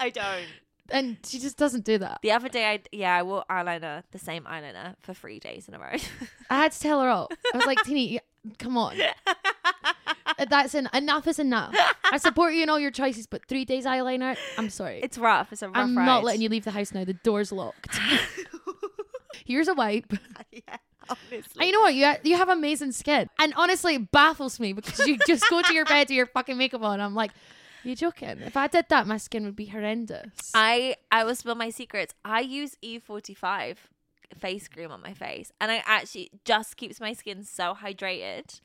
i 0.00 0.08
don't 0.10 0.46
and 0.90 1.16
she 1.24 1.38
just 1.38 1.56
doesn't 1.58 1.84
do 1.84 1.98
that. 1.98 2.18
the 2.22 2.32
other 2.32 2.48
day 2.48 2.66
i 2.72 2.80
yeah 2.92 3.16
i 3.18 3.22
wore 3.22 3.44
eyeliner 3.50 4.02
the 4.10 4.18
same 4.18 4.44
eyeliner 4.44 4.94
for 5.00 5.12
three 5.14 5.38
days 5.38 5.68
in 5.68 5.74
a 5.74 5.78
row 5.78 5.92
I 6.50 6.56
had 6.56 6.72
to 6.72 6.80
tell 6.80 7.00
her 7.00 7.08
off. 7.08 7.30
I 7.54 7.56
was 7.56 7.64
like, 7.66 7.82
Tini, 7.84 8.20
come 8.58 8.76
on. 8.76 8.98
That's 10.50 10.74
en- 10.74 10.90
enough 10.92 11.26
is 11.26 11.38
enough. 11.38 11.74
I 12.10 12.18
support 12.18 12.52
you 12.52 12.62
in 12.62 12.68
all 12.68 12.78
your 12.78 12.90
choices, 12.90 13.26
but 13.26 13.46
three 13.48 13.64
days 13.64 13.86
eyeliner, 13.86 14.36
I'm 14.58 14.68
sorry. 14.68 15.00
it's 15.02 15.16
rough 15.16 15.50
it's 15.52 15.62
a 15.62 15.68
rough 15.68 15.76
I'm 15.78 15.96
ride. 15.96 16.04
not 16.04 16.24
letting 16.24 16.42
you 16.42 16.50
leave 16.50 16.64
the 16.64 16.72
house 16.72 16.92
now. 16.92 17.04
The 17.04 17.14
door's 17.14 17.52
locked. 17.52 17.98
Here's 19.46 19.68
a 19.68 19.74
wipe. 19.74 20.12
yeah. 20.52 20.76
Honestly. 21.30 21.66
You 21.66 21.72
know 21.72 21.80
what? 21.80 21.94
You 21.94 22.04
ha- 22.06 22.18
you 22.22 22.36
have 22.36 22.48
amazing 22.48 22.92
skin, 22.92 23.28
and 23.38 23.52
honestly, 23.56 23.96
it 23.96 24.10
baffles 24.10 24.58
me 24.60 24.72
because 24.72 25.06
you 25.06 25.18
just 25.26 25.44
go 25.50 25.62
to 25.62 25.74
your 25.74 25.84
bed 25.84 26.08
with 26.08 26.16
your 26.16 26.26
fucking 26.26 26.56
makeup 26.56 26.82
on. 26.82 27.00
I'm 27.00 27.14
like, 27.14 27.32
you 27.84 27.96
joking? 27.96 28.40
If 28.40 28.56
I 28.56 28.66
did 28.68 28.86
that, 28.90 29.06
my 29.06 29.16
skin 29.16 29.44
would 29.44 29.56
be 29.56 29.66
horrendous. 29.66 30.52
I 30.54 30.96
I 31.10 31.24
will 31.24 31.34
spill 31.34 31.54
my 31.54 31.70
secrets. 31.70 32.14
I 32.24 32.40
use 32.40 32.76
E45 32.82 33.76
face 34.38 34.68
cream 34.68 34.90
on 34.90 35.02
my 35.02 35.14
face, 35.14 35.52
and 35.60 35.70
it 35.70 35.82
actually 35.86 36.30
just 36.44 36.76
keeps 36.76 37.00
my 37.00 37.12
skin 37.12 37.44
so 37.44 37.74
hydrated. 37.74 38.60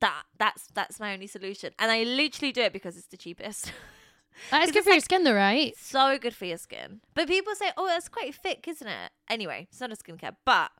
That 0.00 0.22
that's 0.38 0.68
that's 0.74 0.98
my 0.98 1.12
only 1.12 1.26
solution, 1.26 1.72
and 1.78 1.90
I 1.90 2.04
literally 2.04 2.52
do 2.52 2.62
it 2.62 2.72
because 2.72 2.96
it's 2.96 3.08
the 3.08 3.18
cheapest. 3.18 3.72
that 4.50 4.62
is 4.62 4.68
it's 4.68 4.76
good 4.76 4.84
for 4.84 4.92
your 4.92 5.00
skin, 5.00 5.24
though, 5.24 5.34
right? 5.34 5.76
so 5.76 6.16
good 6.18 6.34
for 6.34 6.46
your 6.46 6.56
skin. 6.56 7.00
But 7.14 7.28
people 7.28 7.54
say, 7.54 7.70
"Oh, 7.76 7.86
that's 7.86 8.08
quite 8.08 8.34
thick, 8.34 8.66
isn't 8.66 8.86
it?" 8.86 9.10
Anyway, 9.28 9.68
it's 9.70 9.80
not 9.80 9.92
a 9.92 9.96
skincare, 9.96 10.36
but 10.46 10.70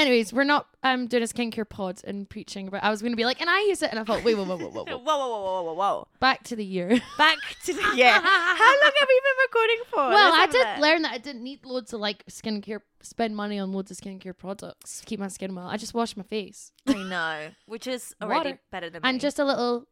Anyways, 0.00 0.32
we're 0.32 0.44
not 0.44 0.66
um 0.82 1.06
doing 1.06 1.22
a 1.22 1.26
skincare 1.26 1.68
pod 1.68 2.00
and 2.04 2.28
preaching 2.28 2.68
about. 2.68 2.82
I 2.82 2.90
was 2.90 3.02
going 3.02 3.12
to 3.12 3.16
be 3.16 3.24
like, 3.24 3.40
and 3.40 3.50
I 3.50 3.60
use 3.62 3.82
it, 3.82 3.90
and 3.90 3.98
I 3.98 4.04
thought, 4.04 4.24
wait, 4.24 4.34
whoa, 4.34 4.44
whoa, 4.44 4.56
whoa, 4.56 4.68
whoa, 4.70 4.84
whoa, 4.84 4.96
whoa. 4.98 5.16
whoa, 5.18 5.42
whoa, 5.42 5.62
whoa, 5.62 5.74
whoa. 5.74 6.08
Back 6.20 6.42
to 6.44 6.56
the 6.56 6.64
year. 6.64 6.88
Back 7.18 7.38
to 7.66 7.72
the 7.74 7.92
yeah. 7.94 8.20
How 8.22 8.70
long 8.82 8.92
have 8.98 9.08
we 9.08 9.20
been 9.20 9.38
recording 9.46 9.78
for? 9.90 9.96
well, 10.08 10.32
I 10.34 10.46
did 10.46 10.66
look. 10.66 10.78
learn 10.78 11.02
that 11.02 11.12
I 11.12 11.18
didn't 11.18 11.42
need 11.42 11.64
loads 11.66 11.92
of 11.92 12.00
like 12.00 12.24
skincare, 12.26 12.80
spend 13.02 13.36
money 13.36 13.58
on 13.58 13.72
loads 13.72 13.90
of 13.90 13.98
skincare 13.98 14.36
products 14.36 15.00
to 15.00 15.06
keep 15.06 15.20
my 15.20 15.28
skin 15.28 15.54
well. 15.54 15.66
I 15.66 15.76
just 15.76 15.92
wash 15.94 16.16
my 16.16 16.22
face 16.22 16.72
I 16.86 16.94
know, 16.94 17.48
which 17.66 17.86
is 17.86 18.14
already 18.22 18.50
Water. 18.50 18.60
better 18.70 18.90
than 18.90 19.02
me. 19.02 19.08
and 19.08 19.20
just 19.20 19.38
a 19.38 19.44
little 19.44 19.86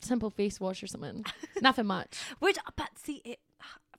simple 0.00 0.30
face 0.30 0.58
wash 0.58 0.82
or 0.82 0.86
something. 0.86 1.24
Nothing 1.60 1.86
much. 1.86 2.18
which, 2.38 2.56
but 2.76 2.88
see 2.96 3.20
it. 3.24 3.38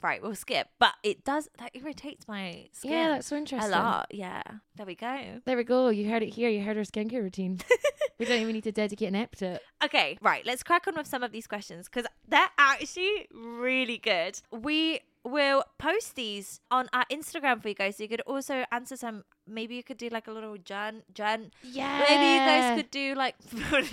Right, 0.02 0.22
we'll 0.22 0.36
skip. 0.36 0.68
But 0.80 0.94
it 1.04 1.24
does 1.24 1.48
that 1.60 1.72
irritates 1.76 2.28
my 2.28 2.68
skin. 2.72 2.92
Yeah, 2.92 3.10
that's 3.10 3.28
so 3.28 3.36
interesting. 3.36 3.72
a 3.72 3.76
lot. 3.76 4.08
Yeah, 4.12 4.42
there 4.76 4.86
we 4.86 4.96
go. 4.96 5.42
There 5.46 5.56
we 5.58 5.64
go. 5.64 5.90
You 5.90 6.10
heard 6.10 6.24
it 6.24 6.30
here. 6.34 6.50
You 6.50 6.64
heard 6.64 6.78
our 6.78 6.84
skincare 6.84 7.22
routine. 7.22 7.60
we 8.20 8.26
don't 8.26 8.40
even 8.42 8.54
need 8.54 8.64
to 8.64 8.72
dedicate 8.72 9.10
an 9.10 9.16
ep 9.16 9.36
to 9.38 9.46
it. 9.54 9.62
Okay, 9.84 10.18
right. 10.22 10.46
Let's 10.46 10.64
crack 10.64 10.88
on 10.88 10.96
with 10.96 11.08
some 11.08 11.22
of 11.24 11.32
these 11.32 11.46
questions 11.48 11.88
because 11.88 12.10
they're 12.28 12.50
actually 12.58 13.28
really 13.32 13.98
good. 13.98 14.42
We 14.52 15.02
will 15.24 15.64
post 15.78 16.16
these 16.16 16.62
on 16.72 16.90
our 16.94 17.06
Instagram 17.12 17.62
for 17.62 17.68
you 17.70 17.76
guys. 17.76 17.98
So 17.98 18.04
you 18.04 18.10
could 18.10 18.22
also 18.22 18.66
answer 18.72 18.98
some. 18.98 19.24
Maybe 19.48 19.76
you 19.76 19.84
could 19.84 19.98
do 19.98 20.08
like 20.10 20.28
a 20.28 20.32
little 20.32 20.58
journ. 20.58 21.04
journ. 21.14 21.52
Yeah. 21.64 22.00
Maybe 22.08 22.24
you 22.24 22.40
guys 22.40 22.78
could 22.78 22.92
do 22.92 23.16
like 23.16 23.36
react 23.54 23.92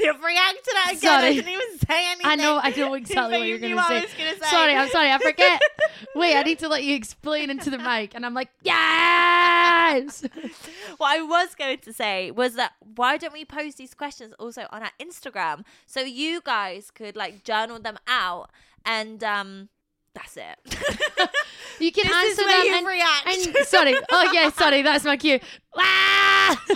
to 0.64 0.70
that 0.74 0.88
again. 0.90 0.98
Sorry. 1.00 1.26
I 1.26 1.32
didn't 1.32 1.52
even 1.52 1.78
say 1.86 2.06
anything. 2.12 2.26
I 2.26 2.34
know. 2.36 2.60
I 2.62 2.70
know 2.70 2.94
exactly 2.94 3.38
what 3.38 3.46
you 3.46 3.56
you're 3.56 3.58
knew 3.58 3.74
going 3.74 3.76
what 3.76 3.88
to 3.88 3.94
I 3.94 3.98
say. 4.00 4.04
was 4.04 4.14
gonna 4.14 4.44
say. 4.44 4.50
Sorry, 4.50 4.74
I'm 4.74 4.88
sorry. 4.88 5.10
I 5.10 5.18
forget. 5.18 5.60
Wait, 6.18 6.36
I 6.36 6.42
need 6.42 6.58
to 6.60 6.68
let 6.68 6.84
you 6.84 6.94
explain 6.94 7.50
into 7.50 7.70
the 7.70 7.78
mic, 7.78 8.14
and 8.14 8.26
I'm 8.26 8.34
like, 8.34 8.50
yes. 8.62 10.24
What 10.98 11.16
I 11.16 11.22
was 11.22 11.54
going 11.54 11.78
to 11.78 11.92
say 11.92 12.30
was 12.30 12.54
that 12.54 12.72
why 12.96 13.16
don't 13.16 13.32
we 13.32 13.44
post 13.44 13.78
these 13.78 13.94
questions 13.94 14.34
also 14.38 14.66
on 14.70 14.82
our 14.82 14.90
Instagram 15.00 15.64
so 15.86 16.00
you 16.00 16.40
guys 16.42 16.90
could 16.90 17.16
like 17.16 17.44
journal 17.44 17.78
them 17.78 17.98
out 18.06 18.50
and 18.84 19.22
um 19.22 19.68
that's 20.14 20.36
it. 20.36 20.58
You 21.80 21.92
can 21.92 22.06
this 22.08 22.38
answer 22.38 22.42
them 22.42 22.74
and, 22.74 22.86
react. 22.86 23.26
and 23.26 23.66
sorry. 23.66 23.94
Oh 24.10 24.30
yeah, 24.32 24.50
sorry. 24.50 24.82
That's 24.82 25.04
my 25.04 25.16
cue. 25.16 25.38
Ah! 25.76 26.64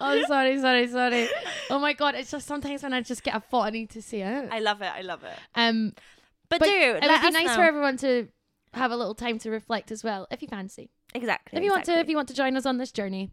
oh, 0.00 0.22
sorry, 0.26 0.58
sorry, 0.58 0.88
sorry. 0.88 1.28
Oh 1.68 1.78
my 1.78 1.92
god, 1.92 2.14
it's 2.14 2.30
just 2.30 2.46
sometimes 2.46 2.82
when 2.82 2.92
I 2.92 3.02
just 3.02 3.22
get 3.22 3.36
a 3.36 3.40
thought, 3.40 3.66
I 3.66 3.70
need 3.70 3.90
to 3.90 4.02
say 4.02 4.22
it. 4.22 4.48
I 4.50 4.60
love 4.60 4.80
it. 4.80 4.90
I 4.94 5.02
love 5.02 5.24
it. 5.24 5.38
Um, 5.54 5.92
But, 6.48 6.60
but 6.60 6.66
do 6.66 6.72
it 6.72 6.92
would 6.94 7.02
be 7.02 7.30
nice 7.30 7.46
know. 7.46 7.54
for 7.56 7.62
everyone 7.62 7.96
to 7.98 8.28
have 8.74 8.90
a 8.90 8.96
little 8.96 9.14
time 9.14 9.38
to 9.40 9.50
reflect 9.50 9.90
as 9.90 10.04
well, 10.04 10.26
if 10.30 10.42
you 10.42 10.48
fancy. 10.48 10.90
exactly. 11.14 11.58
If 11.58 11.64
you 11.64 11.70
want 11.70 11.84
to, 11.86 11.98
if 11.98 12.08
you 12.08 12.16
want 12.16 12.28
to 12.28 12.34
join 12.34 12.56
us 12.56 12.66
on 12.66 12.78
this 12.78 12.92
journey. 12.92 13.30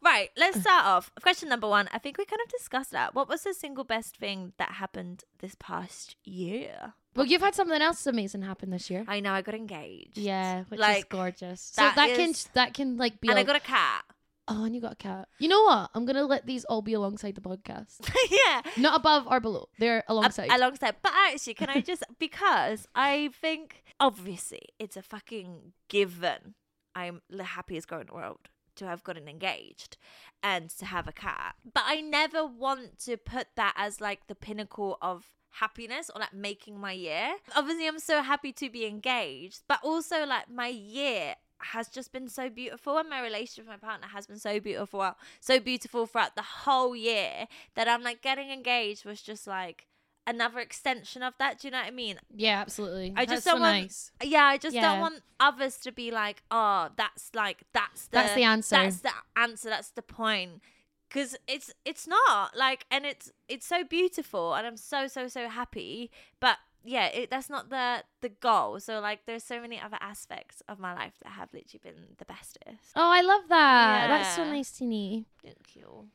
Right, 0.00 0.30
let's 0.36 0.60
start 0.60 0.84
off. 0.86 1.10
Question 1.22 1.48
number 1.48 1.68
one. 1.68 1.88
I 1.92 1.98
think 1.98 2.18
we 2.18 2.24
kind 2.24 2.40
of 2.44 2.50
discussed 2.50 2.92
that. 2.92 3.16
What 3.16 3.28
was 3.28 3.42
the 3.42 3.52
single 3.52 3.82
best 3.82 4.16
thing 4.16 4.52
that 4.56 4.72
happened 4.72 5.24
this 5.40 5.56
past 5.58 6.14
year? 6.24 6.94
Well, 7.16 7.26
you've 7.26 7.42
had 7.42 7.56
something 7.56 7.82
else 7.82 8.06
amazing 8.06 8.42
happen 8.42 8.70
this 8.70 8.90
year. 8.90 9.04
I 9.08 9.18
know 9.18 9.32
I 9.32 9.42
got 9.42 9.56
engaged. 9.56 10.16
Yeah, 10.16 10.60
which 10.68 10.78
is 10.78 10.80
Like, 10.80 11.08
gorgeous. 11.08 11.60
So 11.60 11.82
that 11.82 11.96
that, 11.96 12.14
can 12.14 12.32
that 12.54 12.74
can 12.74 12.96
like 12.96 13.20
be. 13.20 13.28
And 13.28 13.38
I 13.38 13.42
got 13.42 13.56
a 13.56 13.60
cat. 13.60 14.04
Oh, 14.48 14.64
and 14.64 14.74
you 14.74 14.80
got 14.80 14.92
a 14.92 14.96
cat. 14.96 15.28
You 15.38 15.48
know 15.48 15.62
what? 15.62 15.90
I'm 15.94 16.04
gonna 16.04 16.24
let 16.24 16.46
these 16.46 16.64
all 16.64 16.82
be 16.82 16.94
alongside 16.94 17.34
the 17.34 17.40
podcast, 17.40 18.08
yeah. 18.30 18.62
not 18.76 18.96
above 18.98 19.26
or 19.26 19.40
below. 19.40 19.68
They're 19.78 20.04
alongside. 20.08 20.50
Ab- 20.50 20.58
alongside. 20.58 20.96
But 21.02 21.12
actually, 21.14 21.54
can 21.54 21.70
I 21.70 21.80
just 21.92 22.04
because 22.18 22.86
I 22.94 23.30
think 23.40 23.84
obviously 24.00 24.62
it's 24.78 24.96
a 24.96 25.02
fucking 25.02 25.72
given. 25.88 26.54
I'm 26.94 27.22
the 27.30 27.44
happiest 27.44 27.86
girl 27.86 28.00
in 28.00 28.08
the 28.08 28.14
world 28.14 28.48
to 28.76 28.86
have 28.86 29.04
gotten 29.04 29.28
engaged 29.28 29.96
and 30.42 30.70
to 30.70 30.86
have 30.86 31.06
a 31.06 31.12
cat. 31.12 31.54
But 31.72 31.84
I 31.86 32.00
never 32.00 32.46
want 32.46 32.98
to 33.00 33.16
put 33.16 33.48
that 33.56 33.74
as 33.76 34.00
like 34.00 34.26
the 34.26 34.34
pinnacle 34.34 34.98
of 35.02 35.26
happiness 35.50 36.10
or 36.14 36.20
like 36.20 36.34
making 36.34 36.80
my 36.80 36.92
year. 36.92 37.34
Obviously, 37.54 37.86
I'm 37.86 37.98
so 37.98 38.22
happy 38.22 38.52
to 38.52 38.70
be 38.70 38.86
engaged, 38.86 39.62
but 39.68 39.80
also 39.82 40.24
like 40.24 40.50
my 40.50 40.68
year 40.68 41.34
has 41.60 41.88
just 41.88 42.12
been 42.12 42.28
so 42.28 42.48
beautiful 42.48 42.98
and 42.98 43.10
my 43.10 43.20
relationship 43.22 43.64
with 43.66 43.80
my 43.82 43.88
partner 43.88 44.06
has 44.08 44.26
been 44.26 44.38
so 44.38 44.60
beautiful 44.60 45.16
so 45.40 45.58
beautiful 45.58 46.06
throughout 46.06 46.36
the 46.36 46.42
whole 46.42 46.94
year 46.94 47.46
that 47.74 47.88
I'm 47.88 48.02
like 48.02 48.22
getting 48.22 48.50
engaged 48.50 49.04
was 49.04 49.20
just 49.22 49.46
like 49.46 49.86
another 50.26 50.60
extension 50.60 51.22
of 51.22 51.32
that. 51.38 51.58
Do 51.58 51.68
you 51.68 51.72
know 51.72 51.78
what 51.78 51.86
I 51.86 51.90
mean? 51.90 52.18
yeah, 52.34 52.60
absolutely. 52.60 53.14
I 53.16 53.24
just 53.24 53.44
That's 53.44 53.54
don't 53.56 53.60
want- 53.62 53.82
nice. 53.82 54.12
Yeah, 54.22 54.44
I 54.44 54.58
just 54.58 54.76
Yeah. 54.76 54.82
don't 54.92 55.00
want 55.00 55.22
others 55.40 55.78
to 55.78 55.90
be 55.90 56.10
like, 56.10 56.42
oh, 56.50 56.90
that's 56.96 57.30
like 57.34 57.62
that's 57.72 58.06
the 58.08 58.16
That's 58.16 58.34
the 58.34 58.44
answer. 58.44 58.76
That's 58.76 59.00
the 59.00 59.12
answer. 59.36 59.70
That's 59.70 59.90
the 59.90 60.02
point. 60.02 60.60
Because 61.08 61.34
it's 61.46 61.72
it's 61.86 62.06
not 62.06 62.54
like, 62.54 62.84
and 62.90 63.06
it's 63.06 63.32
it's 63.48 63.64
so 63.66 63.82
beautiful, 63.82 64.52
and 64.52 64.66
I'm 64.66 64.76
so 64.76 65.06
so 65.08 65.26
so 65.28 65.48
happy. 65.48 66.10
But 66.40 66.58
yeah, 66.84 67.06
it, 67.06 67.30
that's 67.30 67.48
not 67.50 67.70
the 67.70 68.04
the 68.20 68.28
goal. 68.28 68.80
So 68.80 69.00
like, 69.00 69.20
there's 69.26 69.44
so 69.44 69.60
many 69.60 69.80
other 69.80 69.98
aspects 70.00 70.62
of 70.68 70.78
my 70.78 70.94
life 70.94 71.14
that 71.22 71.30
have 71.32 71.48
literally 71.52 71.80
been 71.82 72.04
the 72.18 72.24
bestest. 72.24 72.92
Oh, 72.96 73.10
I 73.10 73.20
love 73.22 73.42
that. 73.48 74.08
That's 74.08 74.34
so 74.36 74.44
Yeah. 74.44 74.50
nice, 74.52 74.70
Tini. 74.72 75.26
Thank 75.42 75.74
you. 75.76 76.08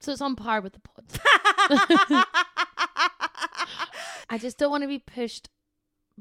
So 0.00 0.12
it's 0.12 0.20
on 0.22 0.34
par 0.36 0.60
with 0.60 0.72
the 0.72 0.80
pod. 0.80 1.04
I 4.28 4.38
just 4.38 4.58
don't 4.58 4.70
want 4.70 4.82
to 4.82 4.88
be 4.88 4.98
pushed 4.98 5.48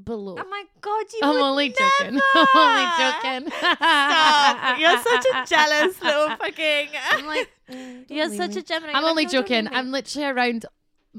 below. 0.01 0.37
oh 0.39 0.49
my 0.49 0.63
god, 0.81 1.05
you 1.13 1.19
I'm 1.23 1.37
only 1.41 1.69
never. 1.69 1.79
joking. 1.99 2.19
I'm 2.35 2.47
only 2.55 2.85
joking. 2.97 3.51
Stop. 3.57 4.79
You're 4.79 4.97
such 5.01 5.25
a 5.33 5.45
jealous 5.45 6.01
little 6.01 6.29
fucking. 6.37 6.87
I'm 7.11 7.25
like, 7.25 7.49
mm, 7.69 8.05
You're 8.09 8.29
such 8.29 8.55
me. 8.55 8.61
a 8.61 8.63
Gemini. 8.63 8.93
I'm 8.93 9.01
You're 9.01 9.09
only 9.11 9.23
like, 9.23 9.31
joking. 9.31 9.67
I'm 9.71 9.91
literally 9.91 10.27
around. 10.27 10.65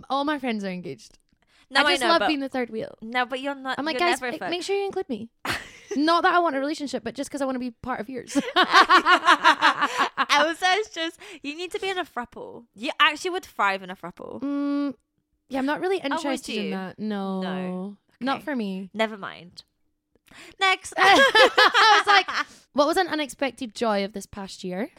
All 0.08 0.24
my 0.24 0.38
friends 0.38 0.64
are 0.64 0.68
engaged. 0.70 1.18
No, 1.70 1.82
I 1.82 1.92
just 1.92 2.02
know, 2.02 2.08
love 2.08 2.20
but, 2.20 2.28
being 2.28 2.40
the 2.40 2.48
third 2.48 2.70
wheel. 2.70 2.96
No, 3.00 3.26
but 3.26 3.40
you're 3.40 3.54
not. 3.54 3.78
I'm 3.78 3.84
like, 3.84 3.98
guys, 3.98 4.20
never 4.20 4.50
make- 4.50 4.62
sure 4.62 4.76
you 4.76 4.86
include 4.86 5.08
me. 5.08 5.28
Not 5.96 6.22
that 6.22 6.32
I 6.32 6.38
want 6.38 6.54
a 6.54 6.60
relationship, 6.60 7.02
but 7.02 7.14
just 7.14 7.30
because 7.30 7.42
I 7.42 7.46
want 7.46 7.56
to 7.56 7.60
be 7.60 7.72
part 7.82 8.00
of 8.00 8.08
yours. 8.08 8.32
Ailsa 8.56 10.78
is 10.78 10.88
just 10.90 11.18
you 11.42 11.56
need 11.56 11.72
to 11.72 11.80
be 11.80 11.88
in 11.88 11.98
a 11.98 12.04
throuple. 12.04 12.64
You 12.74 12.90
actually 13.00 13.30
would 13.30 13.44
thrive 13.44 13.82
in 13.82 13.90
a 13.90 13.96
throuple. 13.96 14.40
Mm, 14.40 14.94
yeah, 15.48 15.58
I'm 15.58 15.66
not 15.66 15.80
really 15.80 16.00
would 16.02 16.12
interested 16.12 16.56
in 16.56 16.70
that. 16.70 16.98
No, 16.98 17.40
No. 17.40 17.96
not 18.20 18.44
for 18.44 18.54
me. 18.54 18.90
Never 18.94 19.16
mind. 19.16 19.64
Next. 20.60 20.94
I 20.96 21.98
was 21.98 22.06
like, 22.06 22.30
what 22.72 22.86
was 22.86 22.96
an 22.96 23.08
unexpected 23.08 23.74
joy 23.74 24.04
of 24.04 24.12
this 24.12 24.26
past 24.26 24.62
year? 24.62 24.90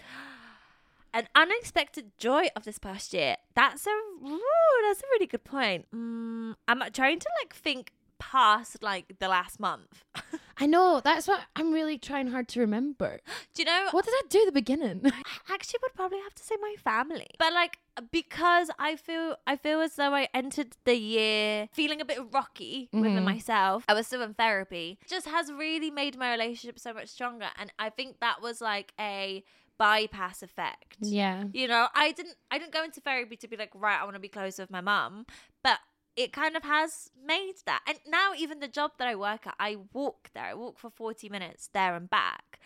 An 1.13 1.27
unexpected 1.35 2.11
joy 2.17 2.47
of 2.55 2.63
this 2.63 2.79
past 2.79 3.13
year. 3.13 3.35
That's 3.55 3.85
a 3.87 3.89
ooh, 3.89 4.39
that's 4.87 5.01
a 5.01 5.07
really 5.13 5.27
good 5.27 5.43
point. 5.43 5.87
Mm, 5.93 6.55
I'm 6.67 6.81
trying 6.93 7.19
to 7.19 7.27
like 7.41 7.53
think 7.55 7.91
past 8.19 8.83
like 8.83 9.17
the 9.19 9.27
last 9.27 9.59
month. 9.59 10.03
I 10.57 10.67
know 10.67 11.01
that's 11.03 11.27
what 11.27 11.41
I'm 11.55 11.71
really 11.73 11.97
trying 11.97 12.27
hard 12.27 12.47
to 12.49 12.59
remember. 12.59 13.19
Do 13.55 13.63
you 13.63 13.65
know? 13.65 13.87
What 13.91 14.05
did 14.05 14.13
I 14.13 14.21
do 14.29 14.39
at 14.41 14.45
the 14.45 14.51
beginning? 14.51 15.01
I 15.05 15.53
actually 15.53 15.79
would 15.81 15.95
probably 15.95 16.19
have 16.19 16.35
to 16.35 16.43
say 16.43 16.55
my 16.61 16.75
family. 16.77 17.27
But 17.39 17.51
like 17.53 17.79
because 18.11 18.69
I 18.79 18.95
feel 18.95 19.35
I 19.47 19.55
feel 19.55 19.81
as 19.81 19.95
though 19.95 20.13
I 20.13 20.27
entered 20.33 20.75
the 20.85 20.95
year 20.95 21.67
feeling 21.73 21.99
a 21.99 22.05
bit 22.05 22.19
rocky 22.31 22.89
within 22.93 23.15
Mhm. 23.17 23.23
myself. 23.23 23.83
I 23.89 23.93
was 23.95 24.05
still 24.07 24.21
in 24.21 24.33
therapy. 24.35 24.99
Just 25.07 25.27
has 25.27 25.51
really 25.51 25.89
made 25.91 26.15
my 26.17 26.31
relationship 26.31 26.79
so 26.79 26.93
much 26.93 27.09
stronger 27.09 27.49
and 27.57 27.73
I 27.79 27.89
think 27.89 28.19
that 28.19 28.41
was 28.41 28.61
like 28.61 28.93
a 28.99 29.43
bypass 29.81 30.43
effect. 30.43 30.97
yeah, 31.01 31.45
You 31.53 31.67
know, 31.67 31.87
I 31.95 32.11
didn't 32.11 32.35
I 32.51 32.59
didn't 32.59 32.73
go 32.73 32.83
into 32.83 33.01
therapy 33.01 33.35
to 33.37 33.47
be 33.47 33.57
like, 33.57 33.71
right, 33.73 33.99
I 33.99 34.03
want 34.03 34.15
to 34.15 34.19
be 34.19 34.27
close 34.39 34.59
with 34.59 34.69
my 34.69 34.81
mum, 34.81 35.25
but 35.63 35.79
it 36.15 36.31
kind 36.31 36.55
of 36.55 36.63
has 36.63 37.09
made 37.25 37.55
that. 37.65 37.81
And 37.87 37.97
now 38.07 38.27
even 38.37 38.59
the 38.59 38.67
job 38.67 38.91
that 38.99 39.07
I 39.07 39.15
work 39.15 39.47
at, 39.47 39.55
I 39.59 39.77
walk 39.93 40.29
there. 40.35 40.43
I 40.43 40.53
walk 40.53 40.77
for 40.77 40.89
40 40.89 41.29
minutes 41.29 41.69
there 41.73 41.95
and 41.95 42.07
back. 42.09 42.59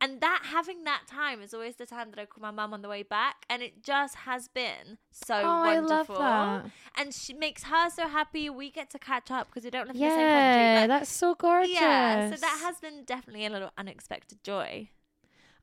And 0.00 0.20
that 0.20 0.42
having 0.56 0.84
that 0.84 1.02
time 1.06 1.40
is 1.42 1.52
always 1.54 1.76
the 1.76 1.86
time 1.86 2.10
that 2.10 2.18
I 2.20 2.26
call 2.26 2.42
my 2.42 2.50
mum 2.50 2.72
on 2.74 2.82
the 2.82 2.88
way 2.88 3.02
back. 3.02 3.36
And 3.50 3.62
it 3.62 3.82
just 3.82 4.14
has 4.28 4.48
been 4.48 4.98
so 5.10 5.34
oh, 5.34 5.62
I 5.64 5.78
love 5.78 6.08
wonderful. 6.08 6.16
that. 6.18 6.64
And 6.96 7.12
she 7.14 7.32
makes 7.34 7.64
her 7.64 7.90
so 7.90 8.08
happy. 8.08 8.48
We 8.50 8.70
get 8.70 8.90
to 8.90 8.98
catch 8.98 9.30
up 9.30 9.48
because 9.48 9.64
we 9.64 9.70
don't 9.70 9.86
live 9.88 9.96
in 9.96 10.02
the 10.02 10.08
same 10.08 10.16
country. 10.18 10.62
Yeah, 10.62 10.78
Like, 10.80 10.88
that's 10.88 11.10
so 11.12 11.34
gorgeous. 11.34 11.72
yeah. 11.74 12.30
So 12.30 12.36
that 12.36 12.58
has 12.62 12.76
been 12.80 13.04
definitely 13.04 13.44
a 13.46 13.50
little 13.50 13.70
unexpected 13.78 14.38
joy. 14.44 14.90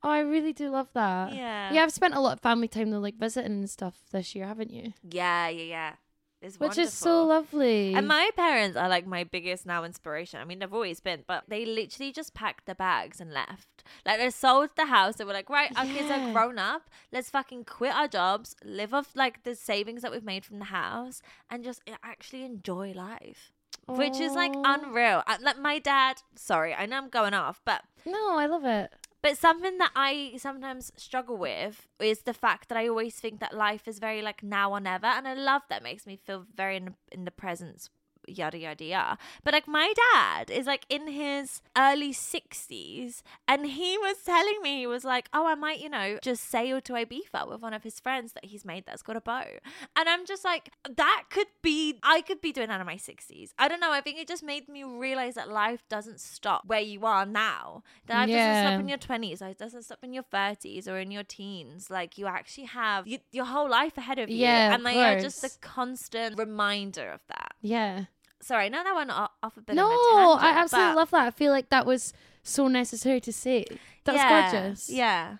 Oh, 0.03 0.09
I 0.09 0.19
really 0.19 0.53
do 0.53 0.69
love 0.69 0.89
that. 0.93 1.33
Yeah. 1.33 1.71
Yeah, 1.73 1.83
I've 1.83 1.93
spent 1.93 2.15
a 2.15 2.19
lot 2.19 2.33
of 2.33 2.39
family 2.39 2.67
time 2.67 2.89
though, 2.89 2.99
like 2.99 3.15
visiting 3.15 3.51
and 3.51 3.69
stuff 3.69 3.95
this 4.11 4.33
year, 4.35 4.47
haven't 4.47 4.71
you? 4.71 4.93
Yeah, 5.09 5.47
yeah, 5.49 5.63
yeah. 5.63 5.93
It's 6.41 6.59
Which 6.59 6.79
is 6.79 6.91
so 6.91 7.25
lovely. 7.25 7.93
And 7.93 8.07
my 8.07 8.31
parents 8.35 8.75
are 8.75 8.89
like 8.89 9.05
my 9.05 9.23
biggest 9.23 9.67
now 9.67 9.83
inspiration. 9.83 10.39
I 10.39 10.43
mean, 10.45 10.57
they've 10.57 10.73
always 10.73 10.99
been, 10.99 11.23
but 11.27 11.43
they 11.47 11.65
literally 11.65 12.11
just 12.11 12.33
packed 12.33 12.65
their 12.65 12.73
bags 12.73 13.21
and 13.21 13.31
left. 13.31 13.83
Like 14.07 14.17
they 14.17 14.31
sold 14.31 14.71
the 14.75 14.87
house. 14.87 15.17
They 15.17 15.23
were 15.23 15.33
like, 15.33 15.51
right, 15.51 15.71
our 15.77 15.85
kids 15.85 16.09
are 16.09 16.33
grown 16.33 16.57
up. 16.57 16.89
Let's 17.11 17.29
fucking 17.29 17.65
quit 17.65 17.93
our 17.93 18.07
jobs, 18.07 18.55
live 18.65 18.91
off 18.91 19.11
like 19.15 19.43
the 19.43 19.53
savings 19.53 20.01
that 20.01 20.11
we've 20.11 20.23
made 20.23 20.43
from 20.43 20.57
the 20.57 20.65
house, 20.65 21.21
and 21.47 21.63
just 21.63 21.83
actually 22.03 22.43
enjoy 22.43 22.91
life. 22.93 23.51
Which 23.87 24.19
is 24.19 24.33
like 24.33 24.53
unreal. 24.63 25.21
Like 25.41 25.59
my 25.59 25.77
dad. 25.77 26.23
Sorry, 26.35 26.73
I 26.73 26.87
know 26.87 26.97
I'm 26.97 27.09
going 27.09 27.35
off, 27.35 27.61
but 27.65 27.83
No, 28.03 28.35
I 28.37 28.47
love 28.47 28.65
it. 28.65 28.91
But 29.21 29.37
something 29.37 29.77
that 29.77 29.91
I 29.95 30.33
sometimes 30.37 30.91
struggle 30.95 31.37
with 31.37 31.87
is 31.99 32.23
the 32.23 32.33
fact 32.33 32.69
that 32.69 32.77
I 32.77 32.87
always 32.87 33.15
think 33.15 33.39
that 33.39 33.55
life 33.55 33.87
is 33.87 33.99
very 33.99 34.21
like 34.21 34.43
now 34.43 34.71
or 34.71 34.79
never, 34.79 35.07
and 35.07 35.27
I 35.27 35.33
love 35.33 35.63
that 35.69 35.83
makes 35.83 36.05
me 36.05 36.15
feel 36.15 36.45
very 36.55 36.77
in, 36.77 36.95
in 37.11 37.25
the 37.25 37.31
presence. 37.31 37.89
Yada 38.27 38.57
yada 38.57 38.83
yada. 38.83 39.17
But 39.43 39.53
like 39.53 39.67
my 39.67 39.93
dad 40.13 40.49
is 40.49 40.65
like 40.67 40.85
in 40.89 41.07
his 41.07 41.61
early 41.77 42.13
sixties, 42.13 43.23
and 43.47 43.65
he 43.65 43.97
was 43.97 44.17
telling 44.25 44.59
me 44.61 44.79
he 44.79 44.87
was 44.87 45.03
like, 45.03 45.29
"Oh, 45.33 45.47
I 45.47 45.55
might, 45.55 45.79
you 45.79 45.89
know, 45.89 46.19
just 46.21 46.43
sail 46.49 46.81
to 46.81 46.93
Ibiza 46.93 47.47
with 47.49 47.61
one 47.61 47.73
of 47.73 47.83
his 47.83 47.99
friends 47.99 48.33
that 48.33 48.45
he's 48.45 48.65
made 48.65 48.85
that's 48.85 49.01
got 49.01 49.15
a 49.15 49.21
boat." 49.21 49.59
And 49.95 50.07
I'm 50.07 50.25
just 50.25 50.43
like, 50.45 50.71
that 50.95 51.23
could 51.29 51.47
be, 51.61 51.99
I 52.03 52.21
could 52.21 52.41
be 52.41 52.51
doing 52.51 52.67
that 52.69 52.79
in 52.79 52.85
my 52.85 52.97
sixties. 52.97 53.53
I 53.57 53.67
don't 53.67 53.79
know. 53.79 53.91
I 53.91 54.01
think 54.01 54.19
it 54.19 54.27
just 54.27 54.43
made 54.43 54.67
me 54.69 54.83
realize 54.83 55.35
that 55.35 55.49
life 55.49 55.83
doesn't 55.89 56.19
stop 56.19 56.65
where 56.65 56.79
you 56.79 57.05
are 57.05 57.25
now. 57.25 57.83
That 58.07 58.15
life 58.15 58.29
doesn't 58.29 58.67
stop 58.67 58.79
in 58.79 58.87
your 58.89 58.97
20s 58.97 59.41
it 59.41 59.57
doesn't 59.57 59.83
stop 59.83 59.99
in 60.03 60.13
your 60.13 60.23
30s 60.23 60.87
or 60.87 60.97
in 60.99 61.11
your 61.11 61.23
teens 61.23 61.89
like 61.89 62.17
you 62.17 62.27
actually 62.27 62.65
have 62.65 63.07
you, 63.07 63.19
your 63.31 63.45
whole 63.45 63.69
life 63.69 63.97
ahead 63.97 64.19
of 64.19 64.29
you 64.29 64.37
Yeah, 64.37 64.73
and 64.73 64.85
they 64.85 64.97
are 64.97 65.19
just 65.19 65.43
a 65.43 65.49
constant 65.61 66.37
reminder 66.37 67.09
of 67.11 67.21
that 67.27 67.53
Yeah. 67.61 68.05
Sorry 68.41 68.69
now 68.69 68.83
that 68.83 68.95
went 68.95 69.11
off 69.11 69.31
a 69.57 69.61
bit 69.61 69.75
No, 69.75 69.85
of 69.85 69.91
a 69.91 69.95
tangent, 70.41 70.43
I 70.43 70.61
absolutely 70.61 70.95
love 70.95 71.11
that. 71.11 71.27
I 71.27 71.31
feel 71.31 71.51
like 71.51 71.69
that 71.69 71.85
was 71.85 72.13
so 72.43 72.67
necessary 72.67 73.19
to 73.21 73.31
say. 73.31 73.65
That 74.05 74.13
was 74.13 74.21
Yeah, 74.21 74.51
gorgeous. 74.51 74.89
yeah 74.89 75.37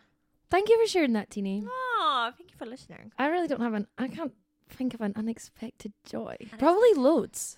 Thank 0.50 0.70
you 0.70 0.79
for 0.84 0.88
sharing 0.88 1.13
that, 1.13 1.29
Tini. 1.29 1.63
oh 1.67 2.31
thank 2.38 2.51
you 2.51 2.58
for 2.58 2.65
listening 2.65 3.12
I 3.17 3.27
really 3.27 3.48
don't 3.48 3.62
have 3.62 3.74
an. 3.74 3.88
I 3.98 4.08
can't 4.08 4.34
think 4.70 4.93
of 4.93 5.01
an 5.01 5.13
unexpected 5.15 5.93
joy. 6.05 6.36
Probably 6.60 6.93
loads. 6.93 7.58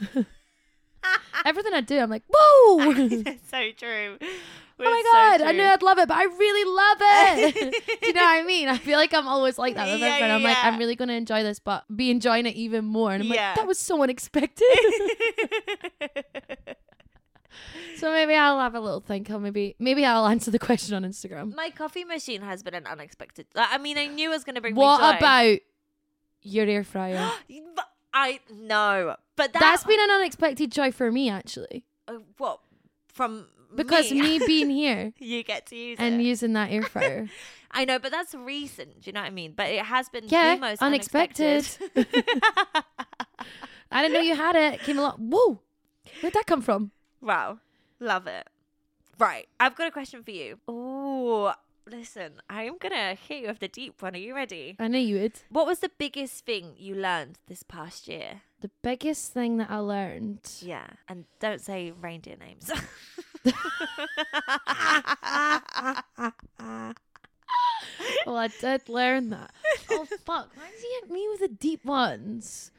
Everything 1.44 1.72
I 1.74 1.80
do, 1.80 1.98
I'm 1.98 2.10
like, 2.10 2.22
whoa! 2.32 2.92
so 3.50 3.70
true 3.76 4.18
Oh 4.82 4.90
my 4.90 5.02
god, 5.38 5.46
I 5.46 5.52
knew 5.52 5.62
I'd 5.62 5.82
love 5.82 5.98
it, 5.98 6.08
but 6.08 6.16
I 6.16 6.24
really 6.24 6.70
love 6.70 6.96
it. 7.00 7.74
Do 8.02 8.06
you 8.08 8.12
know 8.14 8.22
what 8.22 8.40
I 8.40 8.42
mean? 8.42 8.68
I 8.68 8.78
feel 8.78 8.98
like 8.98 9.12
I'm 9.14 9.28
always 9.28 9.58
like 9.58 9.74
that 9.74 9.90
with 9.92 10.00
Yeah, 10.00 10.06
everyone. 10.08 10.30
I'm 10.30 10.42
like. 10.42 10.56
I'm 10.62 10.78
really 10.78 10.96
gonna 10.96 11.12
enjoy 11.14 11.42
this, 11.42 11.58
but 11.58 11.84
be 11.94 12.10
enjoying 12.10 12.46
it 12.46 12.56
even 12.56 12.84
more. 12.84 13.12
And 13.12 13.22
I'm 13.22 13.32
Yeah. 13.32 13.48
like, 13.48 13.56
that 13.56 13.66
was 13.66 13.78
so 13.78 14.02
unexpected. 14.02 14.66
so 17.96 18.12
maybe 18.12 18.34
I'll 18.34 18.58
have 18.60 18.74
a 18.74 18.80
little 18.80 19.00
think. 19.00 19.30
I'll 19.30 19.40
maybe 19.40 19.76
maybe 19.78 20.04
I'll 20.04 20.26
answer 20.26 20.50
the 20.50 20.58
question 20.58 20.94
on 20.94 21.04
Instagram. 21.04 21.54
my 21.54 21.70
coffee 21.70 22.04
machine 22.04 22.42
has 22.42 22.62
been 22.62 22.74
an 22.74 22.86
unexpected 22.86 23.46
i 23.54 23.78
mean 23.78 23.98
i 23.98 24.06
knew 24.06 24.30
it 24.30 24.34
was 24.34 24.44
going 24.44 24.54
to 24.54 24.60
bring 24.60 24.74
What 24.74 25.16
about 25.16 25.58
your 26.42 26.66
air 26.66 26.84
fryer? 26.84 27.30
I 28.12 28.40
know 28.52 29.14
but 29.36 29.52
that, 29.52 29.60
That's 29.60 29.84
been 29.84 30.00
an 30.00 30.10
unexpected 30.10 30.72
joy 30.72 30.90
for 30.90 31.12
me 31.12 31.30
actually. 31.30 31.84
uh, 32.08 32.14
what 32.38 32.58
from 33.06 33.46
Because 33.74 34.10
me, 34.10 34.38
being 34.46 34.70
here 34.70 35.12
you 35.18 35.42
get 35.42 35.66
to 35.66 35.76
use 35.76 35.98
it 35.98 36.02
and 36.02 36.20
it 36.20 36.24
using 36.24 36.52
that 36.54 36.70
air 36.70 36.82
fryer. 36.82 37.28
I 37.72 37.84
know, 37.84 37.98
but 38.00 38.10
that's 38.10 38.34
recent. 38.34 39.02
Do 39.02 39.08
you 39.08 39.12
know 39.12 39.20
what 39.20 39.26
I 39.28 39.30
mean? 39.30 39.52
But 39.56 39.68
it 39.70 39.84
has 39.84 40.08
been 40.08 40.24
Yeah, 40.26 40.56
the 40.56 40.60
most 40.60 40.82
unexpected. 40.82 41.66
I 43.92 44.02
didn't 44.02 44.12
know 44.14 44.20
you 44.20 44.34
had 44.34 44.56
it. 44.56 44.80
Came 44.80 44.98
along. 44.98 45.16
Whoa. 45.18 45.60
Where'd 46.20 46.34
that 46.34 46.46
come 46.46 46.62
from? 46.62 46.90
wow, 47.20 47.58
love 48.00 48.26
it. 48.26 48.48
Right, 49.18 49.48
I've 49.60 49.76
got 49.76 49.86
a 49.86 49.90
question 49.90 50.22
for 50.22 50.30
you. 50.30 50.58
Oh, 50.66 51.52
listen, 51.88 52.40
I'm 52.48 52.78
gonna 52.78 53.14
hit 53.14 53.42
you 53.42 53.48
with 53.48 53.58
the 53.60 53.68
deep 53.68 54.00
one. 54.02 54.14
Are 54.14 54.18
you 54.18 54.34
ready? 54.34 54.76
I 54.78 54.88
know 54.88 54.98
you 54.98 55.20
would. 55.20 55.34
What 55.50 55.66
was 55.66 55.80
the 55.80 55.90
biggest 55.98 56.44
thing 56.46 56.72
you 56.76 56.94
learned 56.94 57.38
this 57.46 57.62
past 57.62 58.08
year? 58.08 58.40
The 58.62 58.70
biggest 58.82 59.32
thing 59.32 59.58
that 59.58 59.70
I 59.70 59.76
learned. 59.78 60.40
Yeah, 60.60 60.86
and 61.08 61.26
don't 61.38 61.60
say 61.60 61.92
reindeer 61.92 62.36
names. 62.38 62.70
Well, 68.26 68.36
I 68.36 68.48
did 68.48 68.88
learn 68.88 69.30
that. 69.30 69.50
Oh 69.90 70.04
fuck! 70.24 70.50
Why 70.54 70.70
does 70.70 70.80
he 70.80 70.88
hit 71.00 71.10
me 71.10 71.26
with 71.30 71.40
the 71.40 71.48
deep 71.48 71.84
ones? 71.84 72.70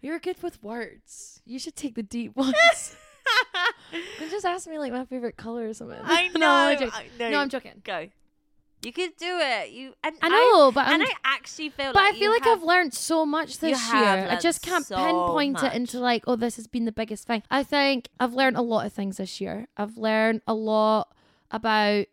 You're 0.00 0.18
good 0.18 0.42
with 0.42 0.62
words. 0.62 1.40
You 1.44 1.58
should 1.58 1.76
take 1.76 1.94
the 1.94 2.02
deep 2.02 2.36
ones. 2.36 2.54
You 4.20 4.28
just 4.28 4.44
ask 4.44 4.68
me 4.68 4.78
like 4.78 4.92
my 4.92 5.04
favorite 5.04 5.36
color 5.36 5.68
or 5.68 5.72
something. 5.72 5.98
I 6.02 6.28
know. 6.28 6.32
no, 6.40 6.50
I'm 6.50 6.78
joking. 6.78 6.92
I 6.94 7.06
know. 7.18 7.30
No, 7.30 7.38
I'm 7.38 7.48
joking. 7.48 7.80
Go. 7.84 8.08
You 8.84 8.92
could 8.92 9.16
do 9.16 9.38
it. 9.40 9.70
You 9.70 9.94
and 10.02 10.14
I 10.20 10.28
know, 10.28 10.72
but 10.72 10.86
I'm 10.86 11.00
and 11.00 11.02
I 11.02 11.12
actually 11.24 11.70
feel 11.70 11.92
But 11.92 12.02
like 12.02 12.14
I 12.14 12.18
feel 12.18 12.30
like 12.30 12.44
have, 12.44 12.58
I've 12.58 12.64
learned 12.64 12.94
so 12.94 13.24
much 13.24 13.58
this 13.58 13.92
year. 13.92 14.28
I 14.30 14.36
just 14.36 14.62
can't 14.62 14.84
so 14.84 14.96
pinpoint 14.96 15.54
much. 15.54 15.64
it 15.64 15.72
into 15.74 15.98
like, 15.98 16.24
oh, 16.26 16.36
this 16.36 16.56
has 16.56 16.66
been 16.66 16.84
the 16.84 16.92
biggest 16.92 17.26
thing. 17.26 17.42
I 17.50 17.62
think 17.62 18.08
I've 18.20 18.34
learned 18.34 18.56
a 18.56 18.62
lot 18.62 18.86
of 18.86 18.92
things 18.92 19.16
this 19.16 19.40
year. 19.40 19.68
I've 19.76 19.96
learned 19.96 20.42
a 20.46 20.54
lot 20.54 21.14
about 21.50 22.06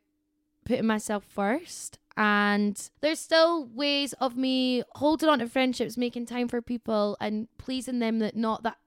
putting 0.66 0.86
myself 0.86 1.24
first. 1.26 1.98
And 2.18 2.90
there's 3.00 3.20
still 3.20 3.66
ways 3.66 4.14
of 4.14 4.36
me 4.36 4.84
holding 4.96 5.30
on 5.30 5.40
to 5.40 5.48
friendships, 5.48 5.98
making 5.98 6.26
time 6.26 6.48
for 6.48 6.62
people 6.62 7.18
and 7.22 7.48
pleasing 7.58 8.00
them 8.00 8.20
that 8.20 8.36
not 8.36 8.64
that 8.64 8.78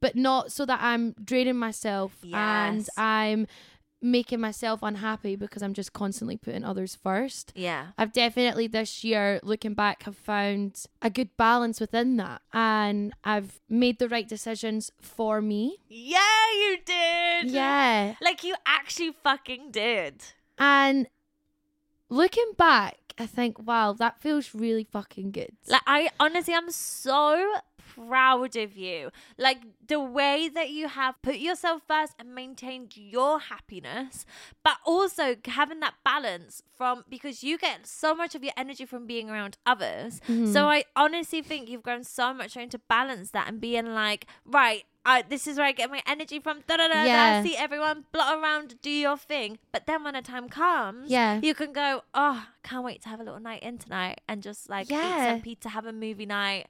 but 0.00 0.16
not 0.16 0.50
so 0.50 0.66
that 0.66 0.80
I'm 0.82 1.14
draining 1.24 1.56
myself 1.56 2.12
and 2.34 2.86
I'm 2.98 3.46
making 4.02 4.40
myself 4.40 4.80
unhappy 4.82 5.36
because 5.36 5.62
I'm 5.62 5.72
just 5.72 5.92
constantly 5.92 6.36
putting 6.36 6.64
others 6.64 6.98
first. 7.00 7.52
Yeah. 7.54 7.88
I've 7.96 8.12
definitely 8.12 8.66
this 8.66 9.04
year, 9.04 9.38
looking 9.42 9.74
back, 9.74 10.02
have 10.02 10.16
found 10.16 10.84
a 11.00 11.08
good 11.08 11.36
balance 11.36 11.80
within 11.80 12.16
that. 12.16 12.42
And 12.52 13.12
I've 13.22 13.60
made 13.68 13.98
the 13.98 14.08
right 14.08 14.28
decisions 14.28 14.90
for 15.00 15.40
me. 15.40 15.78
Yeah, 15.88 16.18
you 16.52 16.78
did. 16.84 17.50
Yeah. 17.50 18.16
Like 18.20 18.42
you 18.42 18.56
actually 18.66 19.14
fucking 19.22 19.70
did. 19.70 20.24
And 20.58 21.06
looking 22.08 22.52
back, 22.58 22.98
I 23.18 23.26
think, 23.26 23.64
wow, 23.64 23.92
that 23.92 24.20
feels 24.20 24.54
really 24.54 24.84
fucking 24.84 25.30
good. 25.30 25.52
Like 25.68 25.82
I 25.86 26.10
honestly 26.18 26.54
I'm 26.54 26.70
so 26.70 27.60
proud 27.94 28.56
of 28.56 28.76
you. 28.76 29.10
Like 29.38 29.58
the 29.86 30.00
way 30.00 30.48
that 30.48 30.70
you 30.70 30.88
have 30.88 31.20
put 31.22 31.36
yourself 31.36 31.82
first 31.86 32.14
and 32.18 32.34
maintained 32.34 32.96
your 32.96 33.38
happiness, 33.40 34.24
but 34.64 34.76
also 34.84 35.36
having 35.46 35.80
that 35.80 35.94
balance 36.04 36.62
from 36.76 37.04
because 37.08 37.42
you 37.44 37.58
get 37.58 37.86
so 37.86 38.14
much 38.14 38.34
of 38.34 38.42
your 38.42 38.52
energy 38.56 38.84
from 38.84 39.06
being 39.06 39.30
around 39.30 39.56
others. 39.66 40.20
Mm-hmm. 40.28 40.52
So 40.52 40.66
I 40.68 40.84
honestly 40.96 41.42
think 41.42 41.68
you've 41.68 41.82
grown 41.82 42.04
so 42.04 42.32
much 42.34 42.54
trying 42.54 42.70
to 42.70 42.78
balance 42.78 43.30
that 43.30 43.48
and 43.48 43.60
being 43.60 43.86
like, 43.94 44.26
right, 44.44 44.84
I, 45.04 45.22
this 45.22 45.48
is 45.48 45.56
where 45.56 45.66
I 45.66 45.72
get 45.72 45.90
my 45.90 46.00
energy 46.06 46.38
from. 46.38 46.60
Da 46.68 46.76
da 46.76 46.86
da. 46.86 47.02
Yeah. 47.02 47.42
See 47.42 47.56
everyone 47.56 48.04
blot 48.12 48.38
around, 48.38 48.80
do 48.82 48.90
your 48.90 49.16
thing. 49.16 49.58
But 49.72 49.86
then 49.86 50.04
when 50.04 50.14
a 50.14 50.22
time 50.22 50.48
comes, 50.48 51.10
Yeah. 51.10 51.40
you 51.42 51.54
can 51.54 51.72
go. 51.72 52.02
Oh, 52.14 52.46
can't 52.62 52.84
wait 52.84 53.02
to 53.02 53.08
have 53.08 53.18
a 53.18 53.24
little 53.24 53.40
night 53.40 53.64
in 53.64 53.78
tonight 53.78 54.20
and 54.28 54.42
just 54.44 54.70
like 54.70 54.86
eat 54.86 54.94
Yeah. 54.94 55.32
some 55.32 55.40
pizza, 55.42 55.70
have 55.70 55.86
a 55.86 55.92
movie 55.92 56.26
night. 56.26 56.68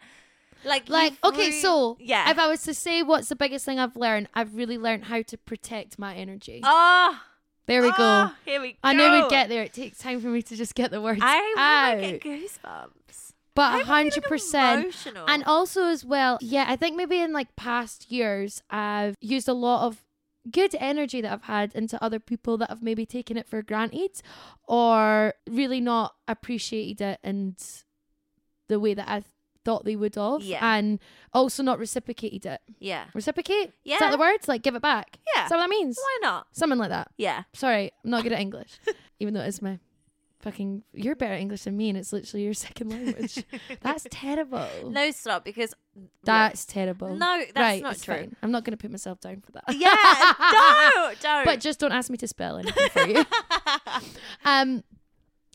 Like, 0.65 0.89
like, 0.89 1.15
okay, 1.25 1.47
re- 1.51 1.61
so 1.61 1.97
yeah. 2.01 2.31
if 2.31 2.39
I 2.39 2.47
was 2.49 2.63
to 2.65 2.75
say 2.75 3.03
what's 3.03 3.29
the 3.29 3.37
biggest 3.37 3.65
thing 3.65 3.79
I've 3.79 3.97
learned, 3.97 4.29
I've 4.35 4.55
really 4.55 4.79
learned 4.79 5.05
how 5.05 5.23
to 5.23 5.37
protect 5.39 5.99
my 5.99 6.15
energy. 6.15 6.61
oh, 6.63 7.21
there 7.67 7.83
we 7.83 7.89
go. 7.91 7.95
oh, 7.99 8.35
Here 8.45 8.61
we 8.61 8.73
go. 8.73 8.79
I 8.83 8.93
knew 8.93 9.11
we'd 9.13 9.31
get 9.31 9.49
there. 9.49 9.63
It 9.63 9.73
takes 9.73 9.99
time 9.99 10.21
for 10.21 10.27
me 10.29 10.43
to 10.43 10.57
just 10.57 10.75
get 10.75 10.91
the 10.91 11.01
words 11.01 11.21
I 11.23 11.55
out. 11.57 12.01
might 12.01 12.21
get 12.21 12.23
goosebumps. 12.23 13.33
but 13.55 13.81
a 13.83 13.85
hundred 13.85 14.25
percent. 14.25 14.95
And 15.29 15.45
also 15.45 15.85
as 15.87 16.05
well, 16.05 16.39
yeah, 16.41 16.65
I 16.69 16.77
think 16.77 16.97
maybe 16.97 17.21
in 17.21 17.33
like 17.33 17.55
past 17.57 18.11
years 18.11 18.63
I've 18.71 19.17
used 19.21 19.49
a 19.49 19.53
lot 19.55 19.87
of 19.87 20.05
good 20.51 20.75
energy 20.81 21.21
that 21.21 21.33
I've 21.33 21.43
had 21.45 21.73
into 21.75 22.03
other 22.03 22.19
people 22.19 22.59
that 22.59 22.69
have 22.69 22.83
maybe 22.83 23.07
taken 23.07 23.37
it 23.37 23.47
for 23.47 23.63
granted 23.63 24.21
or 24.67 25.35
really 25.49 25.81
not 25.81 26.17
appreciated 26.27 27.01
it 27.01 27.21
and 27.23 27.55
the 28.69 28.81
way 28.81 28.93
that 28.95 29.09
I 29.09 29.23
thought 29.65 29.85
they 29.85 29.97
would 29.97 30.15
have 30.17 30.43
Yeah. 30.43 30.59
and 30.77 30.99
also 31.33 31.63
not 31.63 31.79
reciprocated 31.79 32.47
it. 32.47 32.61
yeah, 32.81 33.05
Reciprocate? 33.15 33.73
Yeah. 33.85 33.95
Is 33.97 34.01
that 34.01 34.11
the 34.11 34.19
word? 34.19 34.47
Like 34.49 34.63
give 34.63 34.75
it 34.75 34.83
back? 34.83 35.19
yeah. 35.35 35.45
Is 35.45 35.51
that 35.51 35.57
what 35.57 35.63
that 35.63 35.71
means? 35.71 35.97
Why 35.97 36.19
not? 36.23 36.47
Something 36.53 36.79
like 36.79 36.91
that. 36.91 37.11
Yeah. 37.17 37.45
Sorry, 37.53 37.93
I'm 38.05 38.11
not 38.11 38.23
good 38.23 38.33
at 38.33 38.41
English. 38.41 38.79
even 39.21 39.35
though 39.35 39.41
it's 39.43 39.63
my 39.63 39.79
fucking 40.41 40.83
you're 40.93 41.15
better 41.15 41.35
at 41.35 41.41
English 41.41 41.63
than 41.63 41.77
me 41.77 41.89
and 41.89 41.97
it's 41.97 42.13
literally 42.13 42.43
your 42.43 42.55
second 42.69 42.91
language. 42.91 43.45
That's 43.81 44.07
terrible. 44.11 44.67
No, 44.89 45.11
stop 45.13 45.45
because 45.45 45.73
That's 46.25 46.65
terrible. 46.65 47.15
No, 47.15 47.39
that's 47.55 47.57
right, 47.57 47.83
not 47.83 48.01
true. 48.01 48.15
fine. 48.17 48.37
I'm 48.43 48.51
not 48.51 48.65
going 48.65 48.77
to 48.77 48.83
put 48.83 48.91
myself 48.91 49.21
down 49.21 49.41
for 49.41 49.53
that. 49.53 49.65
Yeah, 49.73 49.95
don't, 50.51 51.21
don't. 51.21 51.45
But 51.45 51.61
just 51.61 51.79
don't 51.79 51.93
ask 51.93 52.11
me 52.11 52.17
to 52.17 52.27
spell 52.27 52.57
anything 52.57 52.89
for 52.89 53.07
you. 53.07 53.25
Um, 54.45 54.83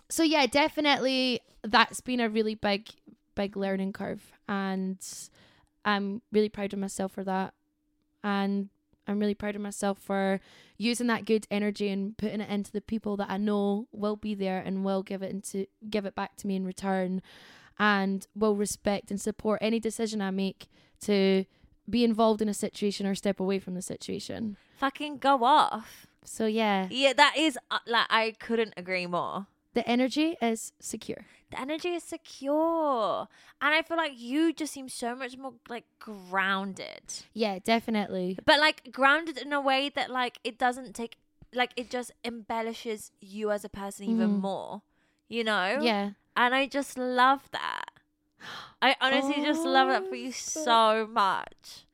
so 0.10 0.24
yeah, 0.24 0.46
definitely 0.46 1.42
that's 1.64 2.00
been 2.02 2.22
a 2.22 2.30
really 2.30 2.56
big, 2.56 2.88
big 3.38 3.56
learning 3.56 3.94
curve, 3.94 4.34
and 4.50 4.98
I'm 5.86 6.22
really 6.32 6.50
proud 6.50 6.74
of 6.74 6.80
myself 6.80 7.12
for 7.14 7.24
that, 7.24 7.54
and 8.24 8.70
I'm 9.08 9.20
really 9.20 9.36
proud 9.36 9.56
of 9.56 9.62
myself 9.62 10.00
for 10.00 10.42
using 10.78 11.08
that 11.08 11.24
good 11.24 11.48
energy 11.50 11.88
and 11.90 12.18
putting 12.18 12.42
it 12.42 12.50
into 12.50 12.72
the 12.72 12.82
people 12.82 13.16
that 13.18 13.30
I 13.30 13.38
know 13.38 13.88
will 13.92 14.18
be 14.18 14.36
there 14.36 14.60
and 14.66 14.84
will 14.84 15.04
give 15.04 15.22
it 15.24 15.32
into 15.32 15.68
give 15.90 16.06
it 16.06 16.16
back 16.16 16.36
to 16.38 16.48
me 16.48 16.56
in 16.56 16.66
return, 16.66 17.22
and 17.80 18.28
will 18.36 18.56
respect 18.56 19.12
and 19.12 19.22
support 19.22 19.60
any 19.62 19.80
decision 19.80 20.22
I 20.22 20.32
make 20.32 20.68
to 21.02 21.46
be 21.90 22.04
involved 22.04 22.42
in 22.42 22.50
a 22.50 22.54
situation 22.54 23.06
or 23.08 23.16
step 23.16 23.40
away 23.40 23.60
from 23.60 23.76
the 23.76 23.82
situation. 23.82 24.58
Fucking 24.78 25.20
go 25.20 25.44
off. 25.46 26.06
So 26.26 26.46
yeah, 26.46 26.88
Yeah, 26.92 27.14
that 27.14 27.36
is 27.38 27.58
uh, 27.72 27.80
like 27.88 28.08
I 28.10 28.36
couldn't 28.40 28.74
agree 28.76 29.08
more. 29.08 29.48
The 29.78 29.88
energy 29.88 30.36
is 30.42 30.74
secure. 30.80 31.26
The 31.52 31.62
energy 31.62 31.90
is 31.90 32.04
secure, 32.04 33.28
and 33.62 33.74
I 33.76 33.82
feel 33.84 33.96
like 33.96 34.14
you 34.20 34.52
just 34.52 34.74
seem 34.74 34.90
so 34.90 35.16
much 35.16 35.38
more 35.38 35.54
like 35.70 35.86
grounded. 36.00 37.06
Yeah, 37.34 37.60
definitely. 37.64 38.40
but 38.44 38.60
like 38.60 38.92
grounded 38.92 39.38
in 39.38 39.54
a 39.54 39.62
way 39.62 39.90
that 39.94 40.10
like 40.10 40.40
it 40.44 40.58
doesn't 40.58 40.94
take 40.96 41.18
like 41.54 41.72
it 41.76 41.90
just 41.92 42.12
embellishes 42.26 43.12
you 43.22 43.52
as 43.52 43.64
a 43.64 43.70
person 43.70 44.10
even 44.10 44.30
Mhm. 44.32 44.42
more 44.42 44.82
you 45.30 45.44
know 45.44 45.80
Yeah. 45.82 46.12
and 46.36 46.54
i 46.54 46.68
just 46.68 46.98
love 46.98 47.50
that 47.52 47.86
i 48.82 48.96
honestly 49.00 49.42
just 49.42 49.64
love 49.64 49.88
that 49.88 50.08
for 50.10 50.16
you 50.16 50.32
so 50.34 51.08
much 51.08 51.86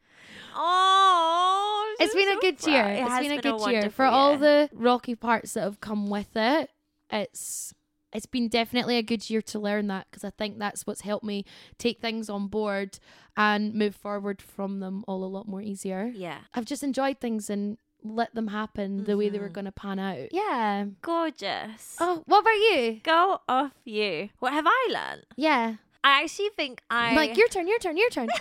oh 0.56 1.96
It's 2.00 2.16
been 2.16 2.30
a 2.38 2.40
good 2.40 2.66
year. 2.66 2.84
It 2.86 3.00
It's 3.00 3.10
has 3.10 3.24
been 3.24 3.38
a 3.40 3.42
good 3.42 3.62
year. 3.72 3.90
For 3.90 4.06
all 4.06 4.38
the 4.38 4.70
rocky 4.74 5.16
parts 5.16 5.54
that 5.54 5.62
have 5.62 5.80
come 5.80 6.10
with 6.10 6.36
it, 6.36 6.70
it's 7.14 7.74
it's 8.12 8.26
been 8.28 8.48
definitely 8.48 8.98
a 8.98 9.02
good 9.04 9.28
year 9.30 9.42
to 9.42 9.58
learn 9.60 9.88
that 9.88 10.06
because 10.10 10.24
I 10.24 10.30
think 10.30 10.60
that's 10.60 10.86
what's 10.86 11.02
helped 11.02 11.26
me 11.26 11.46
take 11.80 12.00
things 12.00 12.30
on 12.30 12.48
board 12.48 13.00
and 13.36 13.74
move 13.74 13.96
forward 13.96 14.40
from 14.42 14.80
them 14.82 15.04
all 15.08 15.24
a 15.24 15.32
lot 15.38 15.48
more 15.48 15.62
easier. 15.62 16.12
yeah 16.14 16.42
I've 16.54 16.66
just 16.66 16.84
enjoyed 16.84 17.20
things 17.20 17.50
and 17.50 17.78
let 18.04 18.36
them 18.36 18.48
happen 18.50 19.06
the 19.06 19.16
way 19.18 19.30
they 19.30 19.40
were 19.40 19.50
Mhm. 19.50 19.54
going 19.54 19.66
to 19.66 19.72
pan 19.72 19.98
out. 19.98 20.28
Yeah. 20.34 20.86
gorgeous 21.02 21.96
Oh, 22.00 22.22
what 22.28 22.40
about 22.42 22.52
you? 22.70 23.00
go 23.04 23.40
off 23.48 23.72
you 23.86 24.30
what 24.40 24.52
have 24.54 24.66
i 24.68 24.88
learned 24.92 25.26
Yeah. 25.38 25.76
i 26.04 26.22
actually 26.22 26.50
think 26.56 26.82
i 26.90 27.16
Like 27.16 27.38
your 27.38 27.48
turn, 27.48 27.68
your 27.68 27.80
turn, 27.80 27.96
your 27.98 28.10
turn. 28.10 28.28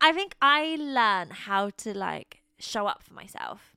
I 0.00 0.12
think 0.12 0.34
I 0.42 0.76
learned 0.78 1.32
how 1.32 1.70
to 1.78 1.96
like 1.96 2.42
show 2.58 2.86
up 2.88 3.02
for 3.04 3.14
myself. 3.14 3.72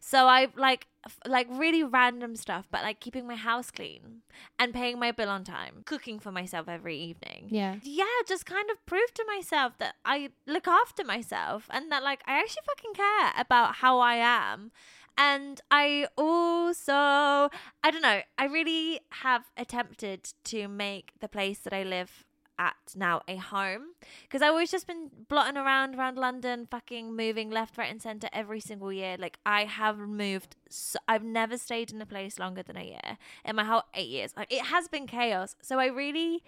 So 0.00 0.26
I 0.28 0.48
like 0.56 0.86
like 1.26 1.46
really 1.50 1.82
random 1.82 2.36
stuff, 2.36 2.66
but 2.70 2.82
like 2.82 3.00
keeping 3.00 3.26
my 3.26 3.34
house 3.36 3.70
clean 3.70 4.22
and 4.58 4.74
paying 4.74 4.98
my 4.98 5.12
bill 5.12 5.28
on 5.28 5.44
time, 5.44 5.82
cooking 5.84 6.18
for 6.18 6.32
myself 6.32 6.68
every 6.68 6.98
evening. 6.98 7.48
yeah. 7.50 7.76
Yeah, 7.82 8.04
just 8.26 8.46
kind 8.46 8.70
of 8.70 8.84
prove 8.86 9.12
to 9.14 9.24
myself 9.26 9.78
that 9.78 9.94
I 10.04 10.30
look 10.46 10.68
after 10.68 11.04
myself 11.04 11.68
and 11.70 11.90
that 11.90 12.02
like 12.02 12.22
I 12.26 12.38
actually 12.38 12.62
fucking 12.66 12.94
care 12.94 13.32
about 13.38 13.76
how 13.76 13.98
I 13.98 14.16
am. 14.16 14.72
And 15.18 15.60
I 15.70 16.08
also, 16.16 16.92
I 16.92 17.90
don't 17.90 18.02
know, 18.02 18.20
I 18.36 18.44
really 18.44 19.00
have 19.22 19.44
attempted 19.56 20.32
to 20.44 20.68
make 20.68 21.12
the 21.20 21.28
place 21.28 21.60
that 21.60 21.72
I 21.72 21.82
live 21.84 22.24
at 22.58 22.76
now 22.94 23.22
a 23.28 23.36
home 23.36 23.94
because 24.22 24.42
I've 24.42 24.50
always 24.50 24.70
just 24.70 24.86
been 24.86 25.10
blotting 25.28 25.56
around 25.56 25.94
around 25.94 26.16
London, 26.16 26.66
fucking 26.70 27.14
moving 27.14 27.50
left, 27.50 27.76
right, 27.78 27.90
and 27.90 28.00
center 28.00 28.28
every 28.32 28.60
single 28.60 28.92
year. 28.92 29.16
Like 29.18 29.38
I 29.44 29.64
have 29.64 29.98
moved, 29.98 30.56
so 30.68 30.98
I've 31.08 31.24
never 31.24 31.58
stayed 31.58 31.92
in 31.92 32.00
a 32.00 32.06
place 32.06 32.38
longer 32.38 32.62
than 32.62 32.76
a 32.76 32.84
year 32.84 33.18
in 33.44 33.56
my 33.56 33.64
whole 33.64 33.82
eight 33.94 34.08
years. 34.08 34.34
Like 34.36 34.52
it 34.52 34.66
has 34.66 34.88
been 34.88 35.06
chaos. 35.06 35.56
So 35.62 35.78
I 35.78 35.86
really 35.86 36.42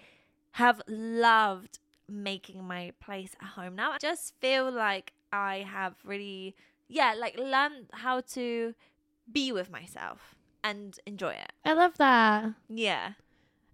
have 0.53 0.81
loved 0.87 1.79
making 2.07 2.63
my 2.65 2.91
place 2.99 3.35
a 3.41 3.45
home 3.45 3.75
now. 3.75 3.91
I 3.91 3.97
just 3.99 4.33
feel 4.39 4.71
like 4.71 5.13
I 5.31 5.65
have 5.69 5.95
really, 6.03 6.55
yeah, 6.87 7.13
like 7.17 7.37
learned 7.37 7.87
how 7.91 8.21
to 8.21 8.73
be 9.31 9.51
with 9.51 9.69
myself 9.69 10.35
and 10.63 10.99
enjoy 11.05 11.31
it. 11.33 11.51
I 11.65 11.73
love 11.73 11.97
that. 11.97 12.53
Yeah. 12.67 13.13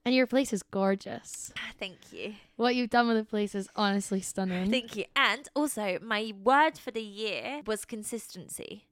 And 0.05 0.13
your 0.13 0.27
place 0.27 0.53
is 0.53 0.61
gorgeous. 0.61 1.51
Ah, 1.57 1.71
thank 1.79 1.97
you. 2.11 2.35
What 2.57 2.75
you've 2.75 2.91
done 2.91 3.07
with 3.07 3.17
the 3.17 3.23
place 3.23 3.55
is 3.55 3.67
honestly 3.75 4.21
stunning. 4.21 4.69
Thank 4.69 4.95
you. 4.95 5.05
And 5.15 5.47
also, 5.55 5.97
my 6.01 6.31
word 6.43 6.77
for 6.77 6.91
the 6.91 7.01
year 7.01 7.61
was 7.65 7.85
consistency. 7.85 8.85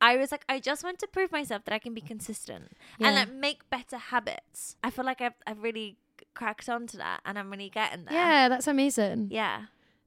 I 0.00 0.16
was 0.16 0.30
like, 0.30 0.44
I 0.48 0.60
just 0.60 0.84
want 0.84 0.98
to 1.00 1.06
prove 1.08 1.32
myself 1.32 1.64
that 1.64 1.74
I 1.74 1.78
can 1.78 1.94
be 1.94 2.00
consistent 2.00 2.72
and 3.00 3.16
like 3.16 3.32
make 3.32 3.70
better 3.70 3.96
habits. 3.96 4.76
I 4.84 4.90
feel 4.90 5.04
like 5.04 5.20
I've, 5.20 5.32
I've 5.46 5.62
really 5.62 5.96
cracked 6.34 6.68
on 6.68 6.86
to 6.88 6.96
that 6.98 7.20
and 7.24 7.38
I'm 7.38 7.50
really 7.50 7.70
getting 7.70 8.04
there. 8.04 8.14
Yeah, 8.14 8.48
that's 8.48 8.68
amazing. 8.68 9.28
Yeah. 9.30 9.62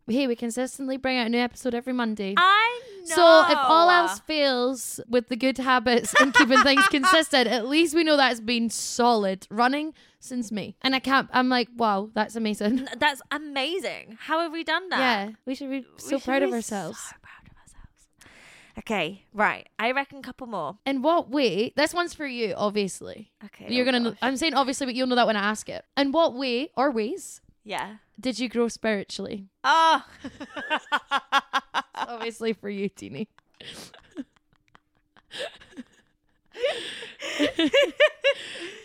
Hey, 0.08 0.28
we 0.28 0.36
consistently 0.36 0.98
bring 0.98 1.18
out 1.18 1.28
a 1.28 1.30
new 1.30 1.38
episode 1.38 1.74
every 1.74 1.94
Monday. 1.94 2.34
I 2.38 2.82
know. 3.02 3.16
So 3.16 3.52
if 3.52 3.58
all 3.58 3.90
else 3.90 4.20
fails 4.20 5.00
with 5.08 5.28
the 5.30 5.36
good 5.36 5.58
habits 5.58 6.14
and 6.20 6.34
keeping 6.34 6.62
things 6.64 6.88
consistent, 6.90 7.48
at 7.48 7.68
least 7.68 7.96
we 7.96 8.04
know 8.04 8.18
that's 8.18 8.40
been 8.40 8.70
solid 8.70 9.48
running 9.50 9.94
since 10.20 10.52
May. 10.52 10.76
And 10.82 10.96
I 10.96 11.00
can't. 11.00 11.30
I'm 11.32 11.50
like, 11.50 11.70
wow, 11.76 12.10
that's 12.14 12.36
amazing. 12.36 12.88
That's 12.98 13.22
amazing. 13.32 14.18
How 14.20 14.40
have 14.40 14.52
we 14.52 14.64
done 14.64 14.90
that? 14.90 15.00
Yeah, 15.00 15.30
we 15.46 15.56
should 15.56 15.70
be 15.70 15.86
so 15.98 16.18
should 16.18 16.26
proud 16.26 16.44
of 16.44 16.52
ourselves. 16.52 17.00
So 17.00 17.16
proud 17.22 17.50
of 17.50 17.58
ourselves. 17.58 18.34
Okay, 18.80 19.24
right. 19.34 19.70
I 19.78 19.92
reckon 19.92 20.18
a 20.20 20.22
couple 20.22 20.48
more. 20.48 20.78
In 20.86 21.02
what 21.02 21.30
way? 21.30 21.74
This 21.76 21.94
one's 21.94 22.14
for 22.14 22.26
you, 22.26 22.54
obviously. 22.58 23.32
Okay. 23.46 23.68
You're 23.70 23.88
oh 23.88 23.92
gonna. 23.92 24.10
Gosh. 24.12 24.20
I'm 24.22 24.38
saying 24.38 24.56
obviously, 24.56 24.88
but 24.88 24.96
you'll 24.96 25.08
know 25.08 25.16
that 25.16 25.28
when 25.28 25.38
I 25.38 25.50
ask 25.50 25.70
it. 25.70 25.86
In 25.96 26.12
what 26.12 26.34
way 26.34 26.72
or 26.76 26.92
ways 26.92 27.42
Yeah. 27.64 27.98
did 28.20 28.40
you 28.40 28.50
grow 28.50 28.68
spiritually? 28.68 29.48
Oh. 29.64 30.04
obviously 31.96 32.54
for 32.54 32.70
you, 32.70 32.90
Tini. 32.90 33.28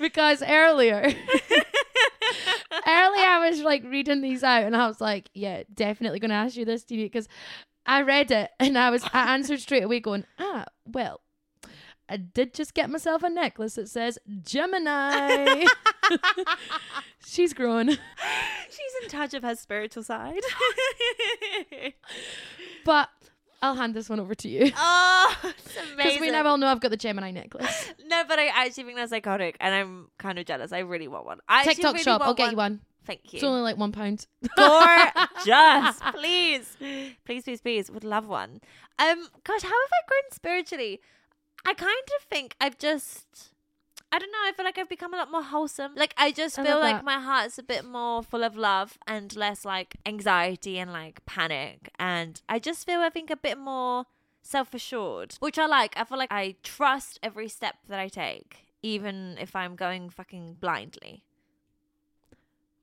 because 0.00 0.42
earlier, 0.42 1.00
earlier 1.02 1.14
I 2.86 3.48
was 3.48 3.60
like 3.60 3.84
reading 3.84 4.20
these 4.20 4.42
out, 4.42 4.64
and 4.64 4.76
I 4.76 4.86
was 4.86 5.00
like, 5.00 5.30
"Yeah, 5.34 5.62
definitely 5.72 6.18
going 6.20 6.30
to 6.30 6.36
ask 6.36 6.56
you 6.56 6.64
this, 6.64 6.84
Tini," 6.84 7.04
because 7.04 7.28
I 7.84 8.02
read 8.02 8.30
it 8.30 8.50
and 8.60 8.76
I 8.78 8.90
was 8.90 9.04
I 9.12 9.34
answered 9.34 9.60
straight 9.60 9.84
away, 9.84 10.00
going, 10.00 10.24
"Ah, 10.38 10.66
well." 10.86 11.20
I 12.08 12.16
did 12.18 12.54
just 12.54 12.74
get 12.74 12.88
myself 12.88 13.22
a 13.22 13.30
necklace 13.30 13.74
that 13.74 13.88
says 13.88 14.18
Gemini. 14.42 15.64
She's 17.26 17.52
grown. 17.52 17.88
She's 17.90 18.92
in 19.02 19.08
touch 19.08 19.34
of 19.34 19.42
her 19.42 19.56
spiritual 19.56 20.02
side. 20.02 20.42
But 22.84 23.08
I'll 23.60 23.74
hand 23.74 23.94
this 23.94 24.08
one 24.08 24.20
over 24.20 24.36
to 24.36 24.48
you. 24.48 24.70
oh, 24.76 25.36
it's 25.42 25.76
amazing. 25.76 25.96
Because 25.96 26.20
we 26.20 26.30
now 26.30 26.46
all 26.46 26.56
know 26.56 26.68
I've 26.68 26.80
got 26.80 26.92
the 26.92 26.96
Gemini 26.96 27.32
necklace. 27.32 27.92
no, 28.06 28.22
but 28.28 28.38
I 28.38 28.46
actually 28.46 28.84
think 28.84 28.96
that's 28.96 29.12
iconic, 29.12 29.56
and 29.58 29.74
I'm 29.74 30.08
kind 30.18 30.38
of 30.38 30.46
jealous. 30.46 30.70
I 30.70 30.78
really 30.80 31.08
want 31.08 31.26
one. 31.26 31.40
I 31.48 31.64
TikTok 31.64 31.94
really 31.94 32.04
shop, 32.04 32.22
I'll 32.22 32.34
get 32.34 32.52
you 32.52 32.56
one. 32.56 32.80
Thank 33.06 33.32
you. 33.32 33.38
It's 33.38 33.44
only 33.44 33.62
like 33.62 33.76
one 33.76 33.90
pound. 33.90 34.26
Gorgeous. 34.56 35.98
please. 36.12 36.76
Please, 37.24 37.42
please, 37.42 37.60
please. 37.60 37.90
Would 37.90 38.04
love 38.04 38.28
one. 38.28 38.60
Um, 39.00 39.28
gosh, 39.44 39.62
how 39.62 39.68
have 39.68 39.92
I 39.92 40.06
grown 40.06 40.30
spiritually? 40.32 41.00
I 41.66 41.74
kind 41.74 42.08
of 42.18 42.22
think 42.28 42.54
I've 42.60 42.78
just 42.78 43.52
I 44.12 44.18
don't 44.20 44.30
know, 44.30 44.38
I 44.44 44.52
feel 44.52 44.64
like 44.64 44.78
I've 44.78 44.88
become 44.88 45.12
a 45.12 45.16
lot 45.16 45.30
more 45.30 45.42
wholesome. 45.42 45.92
Like 45.96 46.14
I 46.16 46.30
just 46.30 46.58
I 46.58 46.64
feel 46.64 46.78
like 46.78 46.96
that. 46.96 47.04
my 47.04 47.18
heart's 47.18 47.58
a 47.58 47.62
bit 47.62 47.84
more 47.84 48.22
full 48.22 48.44
of 48.44 48.56
love 48.56 48.98
and 49.06 49.34
less 49.34 49.64
like 49.64 49.96
anxiety 50.06 50.78
and 50.78 50.92
like 50.92 51.26
panic. 51.26 51.90
And 51.98 52.40
I 52.48 52.60
just 52.60 52.86
feel 52.86 53.00
I 53.00 53.10
think 53.10 53.30
a 53.30 53.36
bit 53.36 53.58
more 53.58 54.04
self 54.42 54.72
assured. 54.74 55.34
Which 55.40 55.58
I 55.58 55.66
like. 55.66 55.94
I 55.96 56.04
feel 56.04 56.18
like 56.18 56.32
I 56.32 56.54
trust 56.62 57.18
every 57.22 57.48
step 57.48 57.74
that 57.88 57.98
I 57.98 58.08
take. 58.08 58.68
Even 58.82 59.36
if 59.40 59.56
I'm 59.56 59.74
going 59.74 60.08
fucking 60.08 60.58
blindly. 60.60 61.24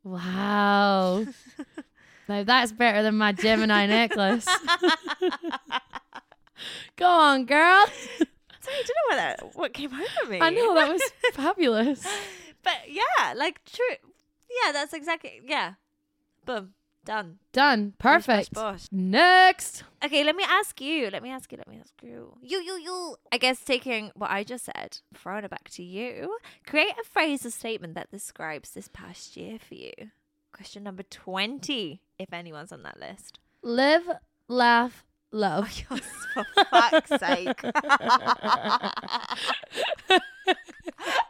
Wow. 0.03 1.25
no, 2.27 2.43
that's 2.43 2.73
better 2.73 3.01
than 3.01 3.15
my 3.15 3.31
Gemini 3.31 3.85
necklace. 3.85 4.45
Go 6.97 7.07
on, 7.07 7.45
girl. 7.45 7.85
Sorry, 8.63 8.77
I 8.77 8.83
don't 8.83 8.87
know 8.87 9.07
what 9.09 9.15
that 9.15 9.55
what 9.55 9.73
came 9.73 9.91
over 9.93 10.31
me. 10.31 10.39
I 10.41 10.49
know 10.49 10.73
that 10.75 10.91
was 10.91 11.01
fabulous. 11.33 12.05
But 12.63 12.73
yeah, 12.87 13.33
like 13.35 13.63
true. 13.65 13.95
Yeah, 14.65 14.71
that's 14.71 14.93
exactly 14.93 15.41
yeah. 15.45 15.73
Boom. 16.45 16.73
Done. 17.05 17.39
Done. 17.51 17.93
Bosh, 18.01 18.25
bosh, 18.25 18.25
Perfect. 18.25 18.53
bosh. 18.53 18.85
Next. 18.89 19.83
Okay, 20.05 20.23
let 20.23 20.37
me 20.37 20.45
ask 20.47 20.79
you. 20.79 21.09
Let 21.09 21.21
me 21.21 21.31
ask 21.31 21.51
you. 21.51 21.57
Let 21.57 21.67
me 21.67 21.77
ask 21.77 21.93
you. 22.01 22.37
You, 22.41 22.61
you, 22.61 22.77
you. 22.79 23.15
I 23.29 23.37
guess 23.37 23.59
taking 23.59 24.11
what 24.15 24.31
I 24.31 24.45
just 24.45 24.63
said, 24.63 24.99
throwing 25.13 25.43
it 25.43 25.51
back 25.51 25.69
to 25.71 25.83
you. 25.83 26.37
Create 26.65 26.93
a 26.99 27.03
phrase 27.03 27.45
or 27.45 27.49
statement 27.51 27.95
that 27.95 28.09
describes 28.09 28.69
this 28.71 28.87
past 28.87 29.35
year 29.35 29.59
for 29.59 29.75
you. 29.75 29.91
Question 30.53 30.83
number 30.83 31.03
20, 31.03 32.01
if 32.19 32.31
anyone's 32.31 32.71
on 32.71 32.83
that 32.83 32.99
list. 32.99 33.39
Live, 33.61 34.03
laugh, 34.47 35.03
love. 35.33 35.69
Yes, 35.91 36.01
for 36.33 36.45
fuck's 36.71 37.09
sake. 37.09 37.59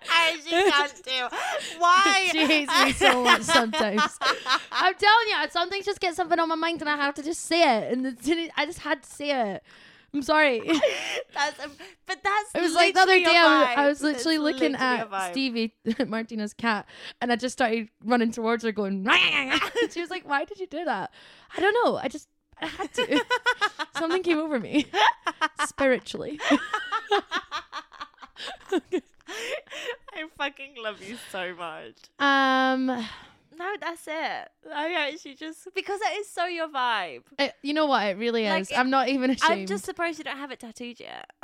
I 0.09 0.39
she 0.43 0.49
can't 0.49 1.03
do. 1.03 1.37
Why? 1.77 2.29
she 2.31 2.45
hates 2.45 2.83
me 2.85 2.91
so 2.93 3.23
much 3.23 3.41
sometimes. 3.41 4.01
I'm 4.71 4.93
telling 4.95 5.27
you, 5.29 5.49
some 5.49 5.69
things 5.69 5.85
just 5.85 5.99
get 5.99 6.15
something 6.15 6.39
on 6.39 6.47
my 6.49 6.55
mind 6.55 6.81
and 6.81 6.89
I 6.89 6.95
have 6.95 7.15
to 7.15 7.23
just 7.23 7.41
say 7.41 7.77
it. 7.79 7.91
And 7.91 8.05
the- 8.05 8.49
I 8.55 8.65
just 8.65 8.79
had 8.79 9.03
to 9.03 9.09
say 9.09 9.51
it. 9.53 9.63
I'm 10.13 10.21
sorry. 10.21 10.59
That's 11.33 11.57
a, 11.59 11.69
but 12.05 12.19
that's 12.23 12.51
It 12.53 12.61
was 12.61 12.75
like 12.75 12.93
the 12.93 12.99
other 13.01 13.17
day, 13.17 13.25
I 13.35 13.59
was. 13.59 13.77
I 13.77 13.87
was 13.87 14.01
literally 14.03 14.37
That's 14.37 14.43
looking 14.61 14.71
literally 14.73 15.07
at. 15.11 15.31
Stevie, 15.31 15.73
Martina's 16.07 16.53
cat, 16.53 16.85
and 17.19 17.31
I 17.31 17.35
just 17.35 17.53
started 17.53 17.89
running 18.05 18.31
towards 18.31 18.63
her, 18.63 18.71
going. 18.71 19.07
she 19.91 20.01
was 20.01 20.11
like, 20.11 20.29
"Why 20.29 20.45
did 20.45 20.59
you 20.59 20.67
do 20.67 20.85
that?" 20.85 21.11
I 21.57 21.59
don't 21.61 21.73
know. 21.83 21.97
I 21.97 22.09
just 22.09 22.27
I 22.61 22.65
had 22.67 22.93
to. 22.93 23.23
Something 23.97 24.23
came 24.23 24.39
over 24.39 24.59
me 24.59 24.85
spiritually. 25.65 26.39
I 30.15 30.25
fucking 30.37 30.75
love 30.81 31.01
you 31.01 31.17
so 31.31 31.53
much. 31.55 31.95
Um, 32.19 32.85
No, 32.85 33.75
that's 33.79 34.07
it. 34.07 34.49
I 34.73 35.09
actually 35.11 35.35
just 35.35 35.67
because 35.75 35.99
that 35.99 36.13
is 36.17 36.27
so 36.29 36.45
your 36.45 36.67
vibe. 36.67 37.21
it- 37.37 37.53
you 37.61 37.73
know 37.73 37.85
what? 37.85 38.05
It 38.07 38.17
really 38.17 38.47
Like, 38.49 38.61
is. 38.63 38.71
it- 38.71 38.77
I'm 38.77 38.89
not 38.89 39.09
even 39.09 39.29
ashamed. 39.29 39.51
I'm 39.61 39.65
just 39.67 39.85
surprised 39.85 40.17
you 40.17 40.23
don't 40.23 40.37
have 40.37 40.51
it 40.51 40.59
tattooed 40.59 40.99
yet. 40.99 41.29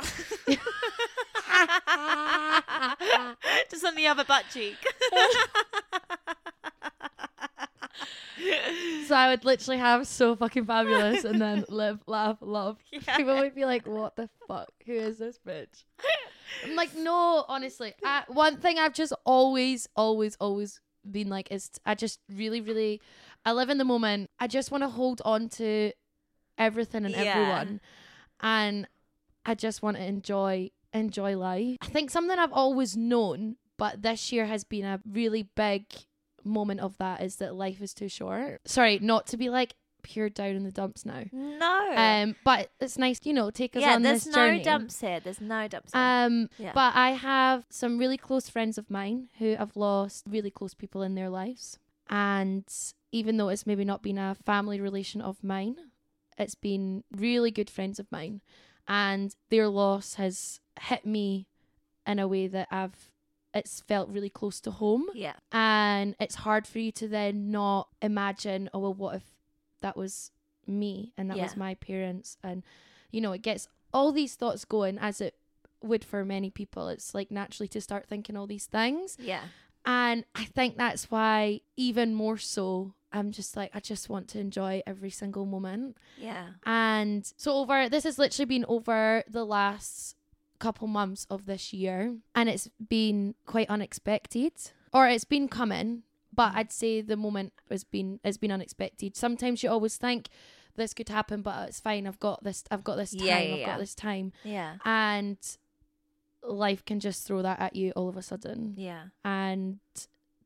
just 3.70 3.84
on 3.84 3.94
the 3.94 4.06
other 4.08 4.24
butt 4.24 4.44
cheek. 4.52 4.76
So 9.06 9.14
I 9.16 9.30
would 9.30 9.44
literally 9.44 9.78
have 9.78 10.06
so 10.06 10.36
fucking 10.36 10.64
fabulous, 10.66 11.24
and 11.24 11.40
then 11.40 11.64
live, 11.68 12.00
laugh, 12.06 12.38
love. 12.40 12.78
Yeah. 12.92 13.16
People 13.16 13.36
would 13.36 13.54
be 13.54 13.64
like, 13.64 13.86
"What 13.86 14.16
the 14.16 14.28
fuck? 14.46 14.70
Who 14.86 14.92
is 14.92 15.18
this 15.18 15.38
bitch?" 15.46 15.84
I'm 16.64 16.74
like, 16.76 16.94
no, 16.96 17.44
honestly. 17.48 17.92
I, 18.04 18.22
one 18.28 18.56
thing 18.56 18.78
I've 18.78 18.94
just 18.94 19.12
always, 19.24 19.88
always, 19.96 20.36
always 20.40 20.80
been 21.10 21.28
like 21.28 21.50
is 21.50 21.70
I 21.84 21.94
just 21.94 22.20
really, 22.32 22.60
really, 22.60 23.00
I 23.44 23.52
live 23.52 23.68
in 23.70 23.78
the 23.78 23.84
moment. 23.84 24.30
I 24.38 24.46
just 24.46 24.70
want 24.70 24.84
to 24.84 24.88
hold 24.88 25.20
on 25.24 25.48
to 25.50 25.92
everything 26.58 27.04
and 27.04 27.14
Yeah. 27.14 27.24
everyone, 27.34 27.80
and 28.40 28.86
I 29.44 29.54
just 29.54 29.82
want 29.82 29.96
to 29.96 30.04
enjoy 30.04 30.70
enjoy 30.92 31.36
life. 31.36 31.76
I 31.82 31.86
think 31.86 32.10
something 32.10 32.38
I've 32.38 32.52
always 32.52 32.96
known, 32.96 33.56
but 33.76 34.02
this 34.02 34.32
year 34.32 34.46
has 34.46 34.64
been 34.64 34.84
a 34.84 35.00
really 35.10 35.42
big 35.56 35.84
moment 36.44 36.80
of 36.80 36.96
that 36.98 37.22
is 37.22 37.36
that 37.36 37.54
life 37.54 37.80
is 37.80 37.94
too 37.94 38.08
short. 38.08 38.60
Sorry, 38.64 38.98
not 39.00 39.26
to 39.28 39.36
be 39.36 39.48
like 39.50 39.74
pure 40.02 40.30
down 40.30 40.56
in 40.56 40.64
the 40.64 40.70
dumps 40.70 41.04
now. 41.04 41.24
no. 41.32 41.92
Um, 41.94 42.34
but 42.44 42.70
it's 42.80 42.96
nice, 42.96 43.20
you 43.24 43.32
know, 43.34 43.50
take 43.50 43.76
us 43.76 43.82
yeah, 43.82 43.94
on 43.94 44.02
this 44.02 44.26
no 44.26 44.32
journey. 44.32 44.50
There's 44.56 44.66
no 44.66 44.72
dumps 44.72 45.00
here. 45.00 45.20
There's 45.20 45.40
no 45.40 45.68
dumps 45.68 45.92
here. 45.92 46.02
Um, 46.02 46.48
Yeah. 46.58 46.72
but 46.74 46.94
I 46.96 47.10
have 47.10 47.64
some 47.68 47.98
really 47.98 48.16
close 48.16 48.48
friends 48.48 48.78
of 48.78 48.90
mine 48.90 49.28
who 49.38 49.56
have 49.56 49.76
lost 49.76 50.24
really 50.28 50.50
close 50.50 50.72
people 50.74 51.02
in 51.02 51.14
their 51.14 51.28
lives, 51.28 51.78
and 52.08 52.64
even 53.12 53.36
though 53.36 53.48
it's 53.50 53.66
maybe 53.66 53.84
not 53.84 54.02
been 54.02 54.18
a 54.18 54.34
family 54.34 54.80
relation 54.80 55.20
of 55.20 55.44
mine, 55.44 55.76
it's 56.38 56.54
been 56.54 57.04
really 57.14 57.50
good 57.50 57.68
friends 57.68 57.98
of 57.98 58.10
mine, 58.10 58.40
and 58.88 59.34
their 59.50 59.68
loss 59.68 60.14
has 60.14 60.60
hit 60.80 61.04
me 61.04 61.46
in 62.06 62.18
a 62.18 62.26
way 62.26 62.46
that 62.46 62.68
I've 62.70 63.09
it's 63.54 63.80
felt 63.80 64.08
really 64.08 64.30
close 64.30 64.60
to 64.60 64.70
home 64.70 65.06
yeah. 65.14 65.34
and 65.52 66.14
it's 66.20 66.36
hard 66.36 66.66
for 66.66 66.78
you 66.78 66.92
to 66.92 67.08
then 67.08 67.50
not 67.50 67.88
imagine 68.00 68.70
oh 68.72 68.78
well 68.78 68.94
what 68.94 69.16
if 69.16 69.24
that 69.80 69.96
was 69.96 70.30
me 70.66 71.12
and 71.16 71.30
that 71.30 71.36
was 71.38 71.56
my 71.56 71.74
parents 71.74 72.36
and 72.44 72.62
you 73.10 73.20
know 73.20 73.32
it 73.32 73.42
gets 73.42 73.66
all 73.92 74.12
these 74.12 74.34
thoughts 74.36 74.64
going 74.64 74.98
as 74.98 75.20
it 75.20 75.34
would 75.82 76.04
for 76.04 76.24
many 76.24 76.50
people 76.50 76.88
it's 76.88 77.14
like 77.14 77.30
naturally 77.30 77.66
to 77.66 77.80
start 77.80 78.06
thinking 78.06 78.36
all 78.36 78.46
these 78.46 78.66
things 78.66 79.16
Yeah. 79.18 79.40
and 79.84 80.24
i 80.34 80.44
think 80.44 80.76
that's 80.76 81.10
why 81.10 81.62
even 81.76 82.14
more 82.14 82.36
so 82.38 82.94
i'm 83.12 83.32
just 83.32 83.56
like 83.56 83.70
i 83.74 83.80
just 83.80 84.08
want 84.08 84.28
to 84.28 84.38
enjoy 84.38 84.82
every 84.86 85.10
single 85.10 85.46
moment 85.46 85.96
Yeah. 86.18 86.50
and 86.64 87.24
so 87.36 87.54
over 87.54 87.88
this 87.88 88.04
has 88.04 88.18
literally 88.18 88.46
been 88.46 88.64
over 88.68 89.24
the 89.28 89.44
last 89.44 90.14
couple 90.60 90.86
months 90.86 91.26
of 91.30 91.46
this 91.46 91.72
year 91.72 92.16
and 92.34 92.48
it's 92.48 92.68
been 92.88 93.34
quite 93.46 93.68
unexpected 93.70 94.52
or 94.92 95.08
it's 95.08 95.24
been 95.24 95.48
coming 95.48 96.02
but 96.32 96.54
I'd 96.54 96.72
say 96.72 97.00
the 97.00 97.16
moment 97.16 97.52
has 97.70 97.82
been 97.84 98.20
has 98.24 98.38
been 98.38 98.52
unexpected. 98.52 99.16
Sometimes 99.16 99.62
you 99.62 99.68
always 99.70 99.96
think 99.96 100.28
this 100.76 100.94
could 100.94 101.08
happen 101.08 101.42
but 101.42 101.68
it's 101.68 101.80
fine. 101.80 102.06
I've 102.06 102.20
got 102.20 102.44
this 102.44 102.62
I've 102.70 102.84
got 102.84 102.96
this 102.96 103.10
time. 103.10 103.26
Yeah, 103.26 103.38
yeah, 103.40 103.52
I've 103.54 103.60
yeah. 103.60 103.66
got 103.66 103.78
this 103.80 103.94
time. 103.94 104.32
Yeah. 104.44 104.74
And 104.84 105.38
life 106.42 106.84
can 106.84 107.00
just 107.00 107.26
throw 107.26 107.42
that 107.42 107.60
at 107.60 107.74
you 107.76 107.90
all 107.96 108.08
of 108.08 108.16
a 108.16 108.22
sudden 108.22 108.74
Yeah. 108.76 109.04
and 109.24 109.80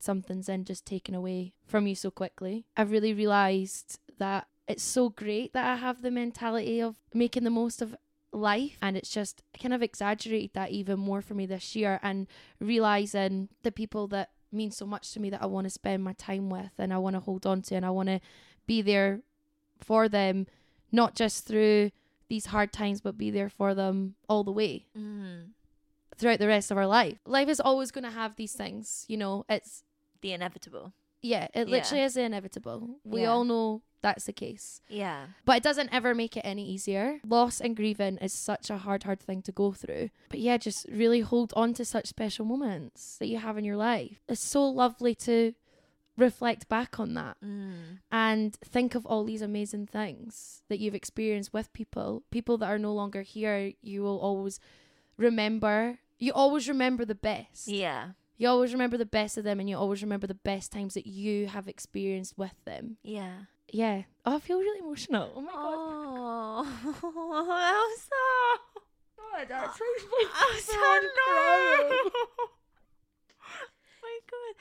something's 0.00 0.46
then 0.46 0.64
just 0.64 0.84
taken 0.86 1.14
away 1.14 1.52
from 1.66 1.86
you 1.86 1.94
so 1.94 2.10
quickly. 2.10 2.66
I've 2.76 2.90
really 2.90 3.14
realized 3.14 3.98
that 4.18 4.48
it's 4.66 4.82
so 4.82 5.10
great 5.10 5.52
that 5.52 5.66
I 5.66 5.76
have 5.76 6.02
the 6.02 6.10
mentality 6.10 6.80
of 6.80 6.96
making 7.12 7.44
the 7.44 7.50
most 7.50 7.82
of 7.82 7.94
life 8.34 8.76
and 8.82 8.96
it's 8.96 9.10
just 9.10 9.42
kind 9.60 9.72
of 9.72 9.82
exaggerated 9.82 10.50
that 10.54 10.70
even 10.70 10.98
more 10.98 11.22
for 11.22 11.34
me 11.34 11.46
this 11.46 11.76
year 11.76 12.00
and 12.02 12.26
realizing 12.60 13.48
the 13.62 13.70
people 13.72 14.08
that 14.08 14.30
mean 14.50 14.70
so 14.70 14.84
much 14.86 15.12
to 15.12 15.20
me 15.20 15.30
that 15.30 15.42
I 15.42 15.46
want 15.46 15.66
to 15.66 15.70
spend 15.70 16.02
my 16.02 16.12
time 16.14 16.48
with 16.50 16.70
and 16.78 16.92
I 16.92 16.98
want 16.98 17.14
to 17.14 17.20
hold 17.20 17.46
on 17.46 17.62
to 17.62 17.74
and 17.76 17.86
I 17.86 17.90
want 17.90 18.08
to 18.08 18.20
be 18.66 18.82
there 18.82 19.20
for 19.80 20.08
them 20.08 20.46
not 20.92 21.14
just 21.14 21.46
through 21.46 21.90
these 22.28 22.46
hard 22.46 22.72
times 22.72 23.00
but 23.00 23.18
be 23.18 23.30
there 23.30 23.48
for 23.48 23.74
them 23.74 24.14
all 24.28 24.44
the 24.44 24.52
way 24.52 24.86
Mm. 24.96 25.50
throughout 26.16 26.38
the 26.38 26.46
rest 26.48 26.70
of 26.70 26.76
our 26.78 26.86
life. 26.86 27.18
Life 27.26 27.48
is 27.48 27.60
always 27.60 27.90
going 27.90 28.04
to 28.04 28.10
have 28.10 28.36
these 28.36 28.52
things, 28.54 29.04
you 29.08 29.16
know. 29.16 29.44
It's 29.48 29.82
The 30.20 30.32
inevitable. 30.32 30.92
yeah, 31.22 31.48
it 31.54 31.66
Yeah. 31.68 31.74
literally 31.76 32.04
is 32.04 32.16
inevitable. 32.16 33.00
We 33.04 33.22
Yeah. 33.22 33.30
all 33.32 33.44
know 33.44 33.82
that's 34.04 34.24
the 34.26 34.32
case. 34.44 34.80
Yeah. 34.88 35.20
But 35.46 35.56
it 35.56 35.62
doesn't 35.62 35.92
ever 35.92 36.14
make 36.14 36.36
it 36.36 36.44
any 36.44 36.64
easier. 36.68 37.20
Loss 37.26 37.60
and 37.64 37.74
grieving 37.74 38.18
is 38.18 38.32
such 38.32 38.68
a 38.68 38.76
hard, 38.84 39.02
hard 39.08 39.20
thing 39.20 39.40
to 39.42 39.52
go 39.52 39.72
through. 39.72 40.10
But 40.28 40.40
yeah, 40.40 40.58
just 40.58 40.84
really 40.90 41.20
hold 41.20 41.52
on 41.56 41.72
to 41.74 41.84
such 41.84 42.06
special 42.06 42.44
moments 42.44 43.16
that 43.18 43.28
you 43.28 43.38
have 43.38 43.56
in 43.58 43.64
your 43.64 43.78
life. 43.78 44.20
It's 44.28 44.40
so 44.42 44.62
lovely 44.68 45.14
to 45.28 45.54
reflect 46.16 46.68
back 46.68 47.00
on 47.00 47.14
that 47.14 47.36
Mm. 47.42 47.98
and 48.12 48.54
think 48.74 48.94
of 48.94 49.04
all 49.06 49.24
these 49.24 49.42
amazing 49.42 49.86
things 49.88 50.62
that 50.68 50.78
you've 50.78 50.94
experienced 50.94 51.52
with 51.52 51.72
people, 51.72 52.22
people 52.30 52.56
that 52.58 52.70
are 52.70 52.78
no 52.78 52.92
longer 52.94 53.22
here. 53.22 53.72
You 53.82 54.02
will 54.02 54.20
always 54.20 54.60
remember. 55.16 55.98
You 56.18 56.32
always 56.32 56.68
remember 56.68 57.04
the 57.04 57.14
best. 57.16 57.66
Yeah. 57.68 58.10
You 58.36 58.48
always 58.48 58.72
remember 58.72 58.96
the 58.98 59.06
best 59.06 59.36
of 59.38 59.44
them, 59.44 59.60
and 59.60 59.68
you 59.70 59.76
always 59.76 60.02
remember 60.02 60.26
the 60.26 60.34
best 60.34 60.72
times 60.72 60.94
that 60.94 61.06
you 61.06 61.46
have 61.46 61.68
experienced 61.68 62.36
with 62.36 62.54
them. 62.64 62.96
Yeah. 63.02 63.32
Yeah. 63.72 64.02
Oh, 64.26 64.36
I 64.36 64.40
feel 64.40 64.58
really 64.58 64.80
emotional. 64.80 65.32
Oh 65.36 65.40
my 65.40 65.52
god. 65.52 66.66
Oh, 67.02 67.86
Ailsa. 67.86 68.60
God, 69.16 69.46
that's 69.48 69.80
Ailsa, 69.80 70.72
no. 70.76 72.10
my 74.02 74.18
God. 74.30 74.54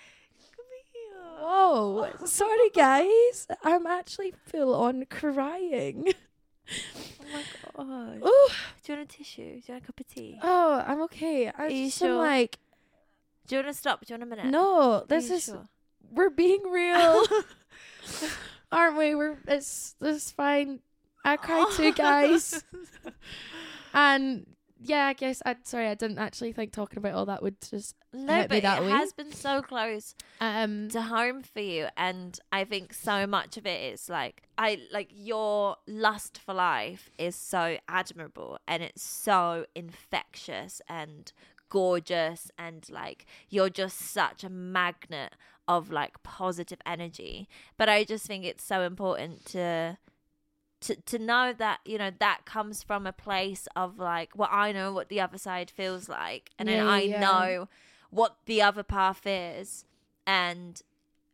Come 0.55 0.65
here. 0.91 1.21
Whoa. 1.39 2.25
Sorry, 2.25 2.69
guys. 2.73 3.47
I'm 3.63 3.85
actually 3.87 4.33
full 4.47 4.73
on 4.75 5.05
crying. 5.09 6.05
Oh 6.09 7.33
my 7.33 7.43
God. 7.75 8.19
Oh, 8.23 8.49
Do 8.83 8.93
you 8.93 8.97
want 8.99 9.11
a 9.11 9.17
tissue? 9.17 9.43
Do 9.43 9.49
you 9.67 9.73
want 9.73 9.83
a 9.83 9.85
cup 9.87 9.99
of 9.99 10.07
tea? 10.07 10.39
oh, 10.41 10.83
I'm 10.85 11.01
okay. 11.03 11.47
I 11.47 11.51
Are 11.51 11.69
you 11.69 11.85
just 11.87 12.01
am 12.01 12.09
sure? 12.09 12.17
like, 12.17 12.57
Do 13.47 13.55
you 13.55 13.61
want 13.63 13.73
to 13.75 13.79
stop? 13.79 14.05
Do 14.05 14.13
you 14.13 14.19
want 14.19 14.31
a 14.31 14.35
minute? 14.35 14.51
no, 14.51 15.05
this 15.07 15.29
is 15.29 15.45
sure? 15.45 15.65
we're 16.11 16.29
being 16.29 16.61
real, 16.69 17.23
aren't 18.71 18.97
we? 18.97 19.15
We're 19.15 19.37
it's 19.47 19.95
this 19.99 20.31
fine. 20.31 20.79
I 21.25 21.37
cried 21.37 21.67
too, 21.75 21.93
guys. 21.95 22.63
and 23.93 24.45
yeah, 24.85 25.05
I 25.07 25.13
guess 25.13 25.41
I 25.45 25.55
sorry 25.63 25.87
I 25.87 25.93
didn't 25.95 26.17
actually 26.19 26.51
think 26.51 26.73
talking 26.73 26.97
about 26.97 27.13
all 27.13 27.25
that 27.27 27.41
would 27.41 27.61
just 27.61 27.95
No, 28.11 28.33
hit 28.33 28.49
me 28.51 28.59
that 28.59 28.81
it 28.81 28.85
way. 28.85 28.89
has 28.91 29.13
been 29.13 29.31
so 29.31 29.61
close 29.61 30.13
um 30.41 30.89
to 30.89 31.01
home 31.01 31.41
for 31.43 31.61
you, 31.61 31.87
and 31.95 32.37
I 32.51 32.65
think 32.65 32.93
so 32.93 33.25
much 33.25 33.55
of 33.57 33.65
it 33.65 33.93
is 33.93 34.09
like 34.09 34.43
I 34.57 34.79
like 34.91 35.09
your 35.13 35.77
lust 35.87 36.37
for 36.37 36.53
life 36.53 37.09
is 37.17 37.35
so 37.35 37.77
admirable, 37.87 38.57
and 38.67 38.83
it's 38.83 39.03
so 39.03 39.65
infectious 39.75 40.81
and 40.89 41.31
gorgeous, 41.73 42.51
and 42.57 42.87
like 42.89 43.25
you're 43.49 43.69
just 43.83 43.97
such 43.99 44.43
a 44.43 44.49
magnet 44.49 45.33
of 45.67 45.91
like 45.91 46.21
positive 46.23 46.79
energy. 46.85 47.47
But 47.77 47.89
I 47.89 48.03
just 48.03 48.25
think 48.27 48.45
it's 48.45 48.63
so 48.63 48.81
important 48.83 49.45
to 49.47 49.97
to 50.81 50.95
to 50.95 51.17
know 51.17 51.53
that 51.57 51.79
you 51.85 51.97
know 51.97 52.11
that 52.19 52.41
comes 52.45 52.83
from 52.83 53.07
a 53.07 53.13
place 53.13 53.67
of 53.75 53.97
like 53.97 54.31
well 54.37 54.49
I 54.51 54.71
know 54.71 54.91
what 54.93 55.07
the 55.09 55.21
other 55.21 55.37
side 55.37 55.71
feels 55.71 56.09
like 56.09 56.49
and 56.59 56.67
then 56.67 56.85
I 56.85 57.01
yeah. 57.03 57.19
know 57.21 57.69
what 58.09 58.35
the 58.45 58.61
other 58.61 58.83
path 58.83 59.21
is 59.25 59.85
and 60.27 60.81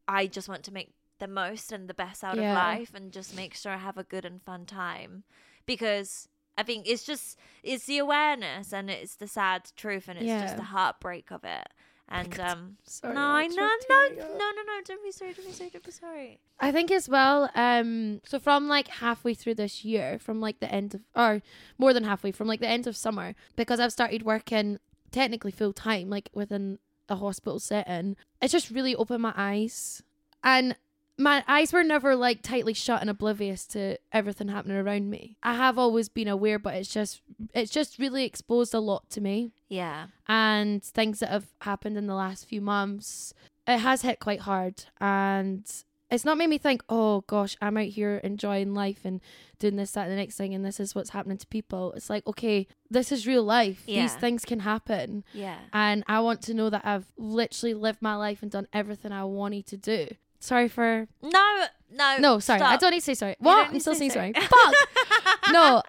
I 0.08 0.28
just 0.28 0.47
want 0.47 0.63
to 0.65 0.73
make 0.73 0.91
the 1.17 1.28
most 1.28 1.71
and 1.71 1.88
the 1.89 1.95
best 1.95 2.23
out 2.23 2.38
Yeah. 2.38 2.52
of 2.52 2.56
life 2.56 2.91
and 2.93 3.12
just 3.12 3.36
make 3.36 3.56
sure 3.56 3.71
I 3.73 3.78
have 3.78 3.97
a 3.97 4.04
good 4.13 4.23
and 4.23 4.39
fun 4.41 4.65
time 4.67 5.23
because 5.65 6.28
I 6.60 6.63
think 6.63 6.88
it's 6.88 7.04
just 7.12 7.38
it's 7.63 7.86
the 7.86 7.98
awareness 8.00 8.74
and 8.74 8.89
it's 8.89 9.15
the 9.15 9.28
sad 9.28 9.62
truth 9.76 10.06
and 10.10 10.17
it's 10.19 10.28
just 10.43 10.58
the 10.58 10.63
heartbreak 10.76 11.32
of 11.32 11.43
it 11.43 11.67
And 12.12 12.32
God. 12.32 12.50
um, 12.52 12.78
Sorry, 12.84 13.13
no, 13.13 13.22
I 13.22 13.48
no, 13.48 13.56
no, 13.56 14.08
no, 14.17 14.48
no, 14.58 14.62
no, 14.69 14.76
don't 14.89 15.04
be 15.04 15.12
sorry, 15.12 15.34
don't 15.34 15.45
be 15.45 15.54
sorry, 15.54 15.69
don't 15.69 15.86
be 15.86 15.91
sorry. 15.91 16.39
I 16.60 16.72
think 16.72 16.89
as 16.91 17.08
well. 17.08 17.50
Um, 17.56 18.19
so 18.26 18.39
from 18.39 18.67
like 18.67 18.88
halfway 18.88 19.34
through 19.36 19.56
this 19.56 19.86
year, 19.86 20.17
from 20.19 20.41
like 20.41 20.60
the 20.60 20.72
end 20.80 20.95
of, 20.95 21.02
or 21.15 21.41
more 21.78 21.93
than 21.93 22.04
halfway, 22.04 22.32
from 22.32 22.48
like 22.48 22.62
the 22.62 22.67
end 22.78 22.88
of 22.88 22.98
summer, 22.98 23.36
because 23.56 23.80
I've 23.80 23.91
started 24.00 24.24
working 24.24 24.80
technically 25.12 25.52
full 25.52 25.74
time, 25.74 26.10
like 26.10 26.30
within 26.34 26.80
a 27.08 27.15
hospital 27.15 27.60
setting. 27.60 28.15
It's 28.41 28.52
just 28.58 28.72
really 28.72 28.95
opened 28.95 29.22
my 29.22 29.34
eyes, 29.38 30.02
and 30.43 30.76
my 31.19 31.43
eyes 31.47 31.73
were 31.73 31.84
never 31.84 32.15
like 32.15 32.41
tightly 32.41 32.73
shut 32.73 33.01
and 33.01 33.10
oblivious 33.10 33.67
to 33.67 33.97
everything 34.12 34.47
happening 34.47 34.77
around 34.77 35.10
me. 35.10 35.36
I 35.43 35.53
have 35.53 35.77
always 35.77 36.08
been 36.08 36.29
aware, 36.29 36.58
but 36.58 36.75
it's 36.75 36.91
just 36.91 37.21
it's 37.53 37.71
just 37.71 37.99
really 37.99 38.23
exposed 38.25 38.73
a 38.73 38.79
lot 38.79 39.10
to 39.12 39.21
me 39.21 39.51
Yeah, 39.67 40.08
and 40.27 40.84
things 40.84 41.19
that 41.19 41.29
have 41.29 41.47
happened 41.62 41.97
in 41.97 42.08
the 42.08 42.15
last 42.15 42.45
few 42.47 42.62
months, 42.62 43.34
it 43.67 43.79
has 43.79 44.01
hit 44.01 44.19
quite 44.19 44.41
hard. 44.41 44.86
And 45.01 45.69
it's 46.10 46.25
not 46.25 46.38
made 46.38 46.49
me 46.49 46.58
think, 46.58 46.84
oh 46.89 47.21
gosh, 47.27 47.55
I'm 47.62 47.77
out 47.77 47.88
here 47.88 48.19
enjoying 48.23 48.73
life 48.73 49.01
and 49.03 49.21
doing 49.60 49.75
this, 49.75 49.91
that, 49.91 50.03
and 50.03 50.12
the 50.12 50.15
next 50.15 50.38
thing, 50.38 50.55
and 50.55 50.65
this 50.65 50.79
is 50.79 50.95
what's 50.95 51.12
happening 51.12 51.38
to 51.38 51.45
people. 51.47 51.91
It's 51.93 52.10
like, 52.10 52.25
okay, 52.25 52.65
this 52.89 53.12
is 53.12 53.27
real 53.27 53.43
life. 53.43 53.84
Yeah. 53.86 54.03
These 54.03 54.15
things 54.15 54.45
can 54.45 54.62
happen. 54.62 55.23
yeah, 55.34 55.58
And 55.73 56.03
I 56.08 56.21
want 56.21 56.41
to 56.43 56.53
know 56.53 56.69
that 56.69 56.86
I've 56.86 57.12
literally 57.17 57.73
lived 57.73 58.01
my 58.01 58.15
life 58.15 58.41
and 58.41 58.49
done 58.49 58.67
everything 58.73 59.12
I 59.12 59.25
wanted 59.25 59.67
to 59.67 59.77
do. 59.77 60.08
Sorry 60.39 60.67
for 60.67 61.08
no, 61.21 61.65
no, 61.91 62.17
no, 62.19 62.39
sorry. 62.39 62.62
I 62.62 62.78
don't 62.78 62.91
need 62.91 62.99
to 62.99 63.06
say 63.06 63.13
sorry. 63.13 63.36
What? 63.39 63.67
I'm 63.67 63.73
need 63.73 63.82
still 63.82 63.93
to 63.93 63.99
saying 63.99 64.12
say 64.12 64.34
sorry. 64.34 64.34
Fuck. 64.34 64.73
no, 65.52 65.84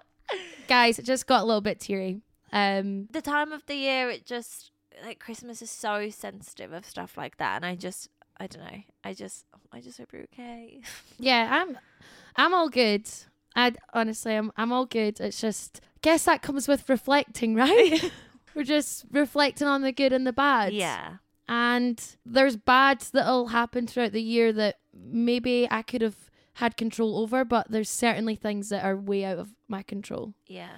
guys, 0.67 0.99
it 0.99 1.05
just 1.05 1.25
got 1.27 1.41
a 1.41 1.45
little 1.45 1.61
bit 1.61 1.79
teary. 1.79 2.21
Um, 2.53 3.07
the 3.11 3.21
time 3.21 3.53
of 3.53 3.65
the 3.65 3.75
year 3.75 4.09
it 4.09 4.25
just 4.25 4.71
like 5.05 5.19
christmas 5.19 5.61
is 5.61 5.69
so 5.71 6.09
sensitive 6.09 6.73
of 6.73 6.85
stuff 6.85 7.17
like 7.17 7.37
that 7.37 7.55
and 7.55 7.65
i 7.65 7.75
just 7.75 8.09
i 8.41 8.45
don't 8.45 8.61
know 8.61 8.81
i 9.05 9.13
just 9.13 9.45
i 9.71 9.79
just 9.79 9.97
hope 9.97 10.11
you're 10.11 10.23
okay 10.23 10.81
Yeah, 11.17 11.47
I'm 11.49 11.77
I'm 12.35 12.53
all 12.53 12.67
good. 12.67 13.07
I 13.55 13.73
honestly 13.93 14.35
I'm 14.35 14.51
I'm 14.57 14.73
all 14.73 14.85
good. 14.85 15.19
It's 15.21 15.39
just 15.39 15.79
guess 16.01 16.25
that 16.25 16.41
comes 16.41 16.67
with 16.67 16.89
reflecting, 16.89 17.55
right? 17.55 18.11
We're 18.53 18.63
just 18.65 19.05
reflecting 19.11 19.67
on 19.67 19.81
the 19.81 19.93
good 19.93 20.11
and 20.11 20.27
the 20.27 20.33
bad. 20.33 20.73
yeah 20.73 21.17
And 21.53 22.01
there's 22.25 22.55
bad 22.55 23.01
that'll 23.11 23.47
happen 23.47 23.85
throughout 23.85 24.13
the 24.13 24.21
year 24.21 24.53
that 24.53 24.77
maybe 24.93 25.67
I 25.69 25.81
could 25.81 26.01
have 26.01 26.15
had 26.53 26.77
control 26.77 27.19
over, 27.19 27.43
but 27.43 27.69
there's 27.69 27.89
certainly 27.89 28.35
things 28.35 28.69
that 28.69 28.85
are 28.85 28.95
way 28.95 29.25
out 29.25 29.37
of 29.37 29.49
my 29.67 29.83
control. 29.83 30.33
yeah 30.47 30.77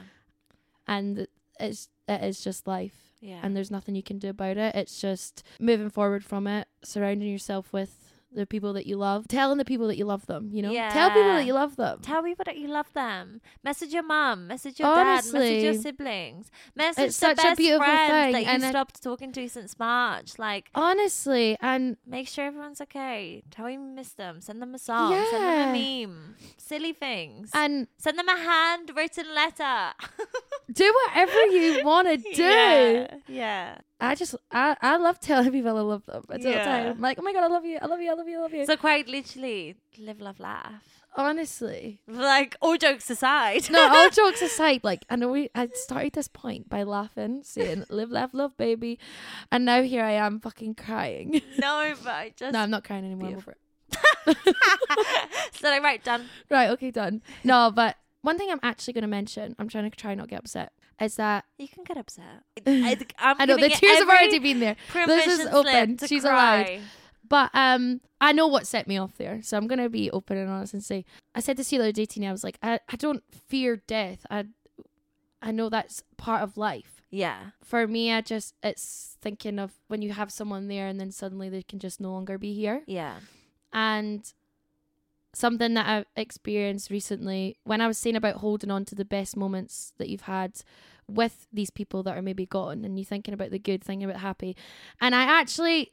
And 0.88 1.28
it's 1.60 1.90
it 2.08 2.24
is 2.24 2.42
just 2.44 2.66
life. 2.68 3.14
yeah 3.22 3.40
And 3.44 3.56
there's 3.56 3.70
nothing 3.72 3.94
you 3.96 4.04
can 4.04 4.18
do 4.18 4.30
about 4.30 4.58
it. 4.58 4.74
It's 4.76 5.00
just 5.00 5.44
moving 5.60 5.90
forward 5.92 6.26
from 6.26 6.48
it, 6.48 6.68
surrounding 6.84 7.30
yourself 7.32 7.72
with 7.72 8.03
the 8.36 8.46
people 8.46 8.74
that 8.74 8.86
you 8.86 8.98
love, 8.98 9.28
telling 9.28 9.58
the 9.58 9.66
people 9.66 9.88
that 9.88 9.98
you 9.98 10.06
love 10.06 10.26
them, 10.26 10.50
you 10.52 10.62
know? 10.62 10.72
Tell 10.74 11.10
people 11.10 11.34
that 11.34 11.46
you 11.46 11.54
love 11.54 11.76
them. 11.76 12.00
Tell 12.02 12.24
people 12.24 12.44
that 12.46 12.58
you 12.58 12.68
love 12.68 12.92
them. 12.94 13.42
Message 13.64 13.94
your 13.94 14.04
mum. 14.04 14.48
Message 14.48 14.80
your 14.80 14.94
dad. 14.94 15.24
Message 15.32 15.64
your 15.64 15.74
siblings. 15.76 16.52
Message 16.76 17.06
It's 17.06 17.20
the 17.20 17.28
such 17.28 17.40
a 17.40 17.44
best 17.44 17.58
beautiful 17.58 17.86
friends 17.86 18.12
thing, 18.36 18.46
that 18.46 18.60
you 18.60 18.66
I- 18.68 18.70
stopped 18.70 19.02
talking 19.04 19.32
to 19.34 19.48
since 19.50 19.78
March. 19.80 20.38
Like, 20.40 20.70
Honestly, 20.76 21.58
and 21.62 21.98
make 22.06 22.28
sure 22.28 22.46
everyone's 22.46 22.82
okay. 22.82 23.44
Tell 23.52 23.66
them 23.66 23.74
you 23.74 23.80
miss 23.96 24.14
them. 24.14 24.42
Send 24.42 24.62
them 24.62 24.74
a 24.76 24.80
song. 24.80 25.12
Send 25.32 25.44
them 25.44 25.76
a 25.76 26.06
meme. 26.08 26.36
Silly 26.58 26.94
things. 26.94 27.52
and 27.54 27.88
Send 27.98 28.18
them 28.20 28.28
a 28.30 28.38
handwritten 28.38 29.26
letter. 29.34 29.92
do 30.74 30.94
whatever 31.08 31.46
you 31.48 31.84
want 31.86 32.08
to 32.08 32.18
do. 32.36 32.42
Yeah. 32.44 33.16
yeah. 33.28 33.78
I 34.04 34.16
just 34.16 34.36
I, 34.52 34.76
I 34.82 34.98
love 34.98 35.20
telling 35.20 35.52
people 35.52 35.78
I 35.78 35.82
love 35.82 36.06
them 36.06 36.24
at 36.30 36.46
all 36.46 36.52
Yeah. 36.52 36.64
time. 36.66 36.88
I'm 36.92 37.02
like, 37.02 37.18
oh 37.20 37.24
my 37.24 37.32
god, 37.34 37.44
I 37.44 37.48
love 37.48 37.66
you, 37.66 37.80
I 37.82 37.86
love 37.86 38.02
you, 38.02 38.12
I 38.12 38.14
love 38.16 38.28
you, 38.28 38.38
I 38.38 38.42
love 38.42 38.54
you. 38.54 38.66
So 38.66 38.76
quite 38.76 39.08
literally, 39.08 39.76
live, 39.98 40.20
love, 40.20 40.40
laugh. 40.40 40.84
Honestly, 41.16 42.02
Like 42.08 42.56
all 42.60 42.76
jokes 42.76 43.10
aside. 43.10 43.70
no, 43.70 43.88
all 43.88 44.10
jokes 44.22 44.42
aside, 44.42 44.84
like 44.84 45.06
I 45.10 45.16
know 45.16 45.30
we 45.30 45.50
I 45.56 45.70
started 45.74 46.14
this 46.14 46.28
point 46.28 46.68
by 46.70 46.84
laughing, 46.84 47.44
saying 47.44 47.86
live, 47.90 48.12
laugh, 48.12 48.32
love, 48.34 48.58
baby, 48.58 49.00
and 49.52 49.64
now 49.64 49.82
here 49.84 50.04
I 50.04 50.14
am 50.14 50.40
fucking 50.40 50.76
crying. 50.76 51.40
no, 51.60 51.94
but 52.04 52.14
I 52.14 52.34
just. 52.36 52.52
no, 52.54 52.60
I'm 52.60 52.72
not 52.72 52.84
crying 52.84 53.06
anymore. 53.06 53.38
Over 53.38 53.52
it. 53.52 53.58
so 55.54 55.70
like, 55.70 55.84
right, 55.84 56.04
done. 56.04 56.30
Right, 56.50 56.70
okay, 56.72 56.92
done. 56.92 57.22
No, 57.44 57.72
but 57.74 57.96
one 58.22 58.38
thing 58.38 58.50
I'm 58.52 58.60
actually 58.64 58.94
going 58.94 59.04
to 59.04 59.08
mention, 59.08 59.56
I'm 59.60 59.70
trying 59.70 59.90
to 59.90 59.96
try 59.96 60.16
not 60.16 60.30
get 60.30 60.40
upset, 60.40 60.74
is 61.00 61.16
that 61.16 61.46
You 61.58 61.68
can 61.68 61.84
get 61.84 61.98
upset. 61.98 62.44
I, 62.68 62.98
I'm 63.18 63.36
I 63.40 63.46
know 63.46 63.58
the 63.58 63.70
tears 63.70 64.00
have 64.00 64.08
already 64.10 64.40
been 64.40 64.60
there. 64.60 64.76
This 64.94 65.40
is 65.40 65.46
open. 65.48 65.98
She's 66.06 66.24
cry. 66.24 66.62
allowed. 66.62 66.82
But 67.28 67.50
um, 67.54 68.02
I 68.22 68.32
know 68.32 68.48
what 68.48 68.68
set 68.68 68.88
me 68.88 68.98
off 68.98 69.18
there, 69.18 69.42
so 69.42 69.58
I'm 69.58 69.68
gonna 69.68 69.90
be 69.90 70.12
open 70.12 70.38
and 70.38 70.50
honest 70.50 70.74
and 70.74 70.84
say 70.84 71.06
I 71.34 71.40
said 71.40 71.58
to 71.58 71.64
see 71.64 71.78
the 71.78 71.84
other 71.84 71.92
day, 71.92 72.06
Tini, 72.06 72.28
I 72.28 72.32
was 72.32 72.44
like, 72.44 72.58
I, 72.62 72.80
I 72.92 72.96
don't 72.96 73.24
fear 73.32 73.82
death. 73.88 74.26
I 74.30 74.46
I 75.42 75.52
know 75.52 75.70
that's 75.70 76.04
part 76.18 76.42
of 76.42 76.58
life. 76.58 77.02
Yeah. 77.10 77.52
For 77.64 77.88
me, 77.88 78.12
I 78.12 78.22
just 78.22 78.56
it's 78.64 79.18
thinking 79.22 79.60
of 79.60 79.72
when 79.88 80.02
you 80.02 80.14
have 80.14 80.32
someone 80.32 80.68
there 80.68 80.88
and 80.88 81.00
then 81.00 81.12
suddenly 81.12 81.50
they 81.50 81.62
can 81.64 81.80
just 81.80 82.00
no 82.02 82.12
longer 82.12 82.38
be 82.38 82.54
here. 82.54 82.84
Yeah. 82.88 83.18
And 83.72 84.32
something 85.34 85.74
that 85.74 85.88
I've 85.88 86.06
experienced 86.16 86.90
recently 86.90 87.58
when 87.64 87.82
I 87.82 87.88
was 87.88 87.98
saying 87.98 88.16
about 88.16 88.38
holding 88.38 88.72
on 88.72 88.86
to 88.86 88.96
the 88.96 89.06
best 89.06 89.36
moments 89.36 89.94
that 89.98 90.10
you've 90.10 90.22
had 90.22 90.62
with 91.08 91.48
these 91.52 91.70
people 91.70 92.04
that 92.04 92.18
are 92.18 92.22
maybe 92.22 92.46
gone 92.46 92.86
and 92.86 92.98
you 92.98 93.06
thinking 93.06 93.34
about 93.34 93.52
the 93.52 93.60
good, 93.60 93.84
thinking 93.84 94.10
about 94.10 94.22
happy. 94.22 94.56
And 95.02 95.14
I 95.16 95.24
actually 95.24 95.92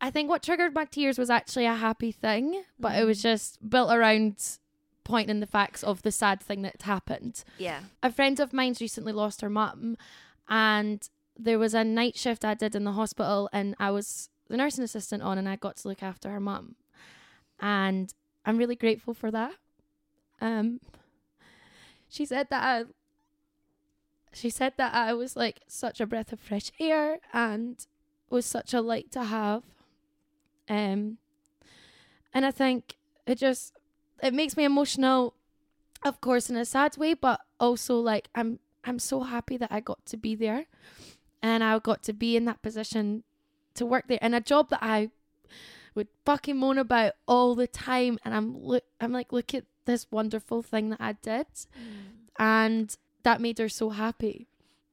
I 0.00 0.10
think 0.10 0.28
what 0.28 0.42
triggered 0.42 0.74
my 0.74 0.84
tears 0.84 1.18
was 1.18 1.30
actually 1.30 1.66
a 1.66 1.74
happy 1.74 2.12
thing, 2.12 2.62
but 2.78 2.98
it 2.98 3.04
was 3.04 3.20
mm. 3.20 3.22
just 3.22 3.68
built 3.68 3.90
around 3.90 4.58
pointing 5.04 5.40
the 5.40 5.46
facts 5.46 5.82
of 5.82 6.02
the 6.02 6.10
sad 6.10 6.40
thing 6.40 6.62
that 6.62 6.82
happened 6.82 7.44
Yeah. 7.58 7.80
a 8.02 8.10
friend 8.10 8.40
of 8.40 8.54
mine's 8.54 8.80
recently 8.80 9.12
lost 9.12 9.42
her 9.42 9.50
mum 9.50 9.98
and 10.48 11.06
there 11.38 11.58
was 11.58 11.74
a 11.74 11.84
night 11.84 12.16
shift 12.16 12.44
I 12.44 12.54
did 12.54 12.74
in 12.74 12.84
the 12.84 12.92
hospital 12.92 13.50
and 13.52 13.74
I 13.78 13.90
was 13.90 14.30
the 14.48 14.56
nursing 14.56 14.84
assistant 14.84 15.22
on 15.22 15.36
and 15.36 15.48
I 15.48 15.56
got 15.56 15.76
to 15.78 15.88
look 15.88 16.02
after 16.02 16.30
her 16.30 16.40
mum. 16.40 16.76
And 17.60 18.12
I'm 18.44 18.58
really 18.58 18.76
grateful 18.76 19.14
for 19.14 19.30
that. 19.30 19.54
Um 20.40 20.80
she 22.08 22.24
said 22.24 22.48
that 22.50 22.62
I 22.62 22.84
she 24.32 24.50
said 24.50 24.74
that 24.78 24.94
I 24.94 25.12
was 25.12 25.36
like 25.36 25.60
such 25.68 26.00
a 26.00 26.06
breath 26.06 26.32
of 26.32 26.40
fresh 26.40 26.70
air 26.80 27.18
and 27.32 27.86
was 28.30 28.46
such 28.46 28.74
a 28.74 28.80
light 28.80 29.12
to 29.12 29.24
have. 29.24 29.62
Um 30.68 31.18
and 32.32 32.44
I 32.44 32.50
think 32.50 32.96
it 33.26 33.38
just 33.38 33.72
it 34.22 34.34
makes 34.34 34.56
me 34.56 34.64
emotional 34.64 35.34
of 36.04 36.20
course 36.20 36.50
in 36.50 36.56
a 36.56 36.64
sad 36.64 36.96
way 36.96 37.14
but 37.14 37.40
also 37.58 37.98
like 37.98 38.28
i'm 38.34 38.58
i'm 38.84 38.98
so 38.98 39.22
happy 39.22 39.56
that 39.56 39.72
i 39.72 39.80
got 39.80 40.04
to 40.06 40.16
be 40.16 40.34
there 40.34 40.66
and 41.42 41.64
i 41.64 41.78
got 41.78 42.02
to 42.02 42.12
be 42.12 42.36
in 42.36 42.44
that 42.44 42.62
position 42.62 43.22
to 43.74 43.86
work 43.86 44.04
there 44.08 44.18
in 44.20 44.34
a 44.34 44.40
job 44.40 44.68
that 44.70 44.80
i 44.82 45.10
would 45.94 46.08
fucking 46.24 46.56
moan 46.56 46.78
about 46.78 47.12
all 47.28 47.54
the 47.54 47.66
time 47.66 48.18
and 48.24 48.34
i'm 48.34 48.56
look 48.58 48.84
i'm 49.00 49.12
like 49.12 49.32
look 49.32 49.54
at 49.54 49.64
this 49.84 50.06
wonderful 50.10 50.62
thing 50.62 50.90
that 50.90 51.00
i 51.00 51.12
did 51.12 51.46
mm. 51.46 52.02
and 52.38 52.96
that 53.22 53.40
made 53.40 53.58
her 53.58 53.68
so 53.68 53.90
happy 53.90 54.46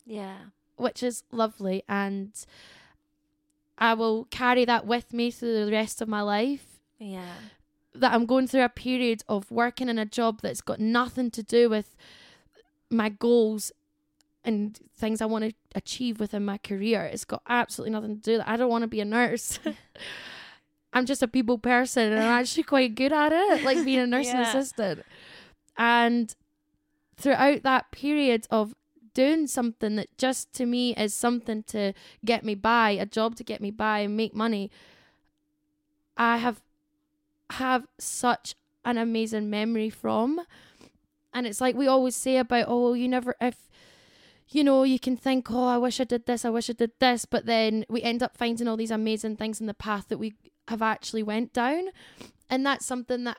Yeah. 0.05 0.37
which 0.77 1.01
is 1.03 1.23
lovely 1.31 1.83
and 1.87 2.31
i 3.77 3.93
will 3.93 4.25
carry 4.25 4.65
that 4.65 4.85
with 4.85 5.13
me 5.13 5.31
through 5.31 5.65
the 5.65 5.71
rest 5.71 6.01
of 6.01 6.07
my 6.07 6.21
life 6.21 6.79
Yeah. 6.99 7.33
that 7.95 8.13
I'm 8.13 8.25
going 8.25 8.47
through 8.47 8.63
a 8.63 8.69
period 8.69 9.23
of 9.27 9.49
working 9.51 9.89
in 9.89 9.97
a 9.97 10.05
job 10.05 10.41
that's 10.41 10.61
got 10.61 10.79
nothing 10.79 11.31
to 11.31 11.43
do 11.43 11.69
with 11.69 11.95
my 12.89 13.09
goals 13.09 13.71
and 14.43 14.79
things 14.97 15.21
I 15.21 15.25
want 15.25 15.45
to 15.45 15.53
achieve 15.75 16.19
within 16.19 16.43
my 16.45 16.57
career. 16.57 17.03
It's 17.03 17.25
got 17.25 17.41
absolutely 17.47 17.91
nothing 17.91 18.15
to 18.17 18.21
do 18.21 18.31
with 18.33 18.39
that. 18.41 18.49
I 18.49 18.57
don't 18.57 18.69
want 18.69 18.83
to 18.83 18.87
be 18.87 19.01
a 19.01 19.05
nurse. 19.05 19.59
I'm 20.93 21.05
just 21.05 21.23
a 21.23 21.27
people 21.27 21.57
person 21.57 22.11
and 22.11 22.21
I'm 22.21 22.41
actually 22.41 22.63
quite 22.63 22.95
good 22.95 23.13
at 23.13 23.31
it, 23.31 23.63
like 23.63 23.83
being 23.85 23.99
a 23.99 24.07
nursing 24.13 24.35
Yeah. 24.35 24.49
assistant. 24.49 25.03
And 25.77 26.35
throughout 27.17 27.63
that 27.63 27.91
period 27.91 28.45
of 28.51 28.75
doing 29.13 29.47
something 29.47 29.95
that 29.97 30.07
just 30.17 30.53
to 30.53 30.65
me 30.65 30.95
is 30.95 31.13
something 31.13 31.63
to 31.63 31.93
get 32.25 32.43
me 32.43 32.55
by, 32.55 32.91
a 32.91 33.05
job 33.05 33.35
to 33.35 33.43
get 33.43 33.61
me 33.61 33.71
by 33.71 33.99
and 33.99 34.17
make 34.17 34.33
money, 34.35 34.69
I 36.17 36.37
have 36.37 36.61
have 37.51 37.87
such 37.99 38.55
an 38.85 38.97
amazing 38.97 39.49
memory 39.49 39.89
from. 39.89 40.41
And 41.33 41.45
it's 41.47 41.61
like 41.61 41.75
we 41.75 41.87
always 41.87 42.15
say 42.15 42.37
about, 42.37 42.65
oh, 42.67 42.93
you 42.93 43.07
never, 43.07 43.35
if, 43.41 43.69
you 44.49 44.63
know, 44.63 44.83
you 44.83 44.99
can 44.99 45.15
think, 45.17 45.49
oh, 45.51 45.67
I 45.67 45.77
wish 45.77 45.99
I 45.99 46.03
did 46.05 46.25
this, 46.25 46.43
I 46.45 46.49
wish 46.49 46.69
I 46.69 46.73
did 46.73 46.91
this, 46.99 47.25
but 47.25 47.45
then 47.45 47.85
we 47.89 48.01
end 48.01 48.21
up 48.23 48.35
finding 48.37 48.67
all 48.67 48.77
these 48.77 48.91
amazing 48.91 49.37
things 49.37 49.59
in 49.61 49.67
the 49.67 49.73
path 49.73 50.07
that 50.09 50.17
we 50.17 50.33
have 50.71 50.81
actually 50.81 51.23
went 51.23 51.53
down. 51.53 51.89
And 52.49 52.65
that's 52.65 52.85
something 52.85 53.23
that 53.25 53.37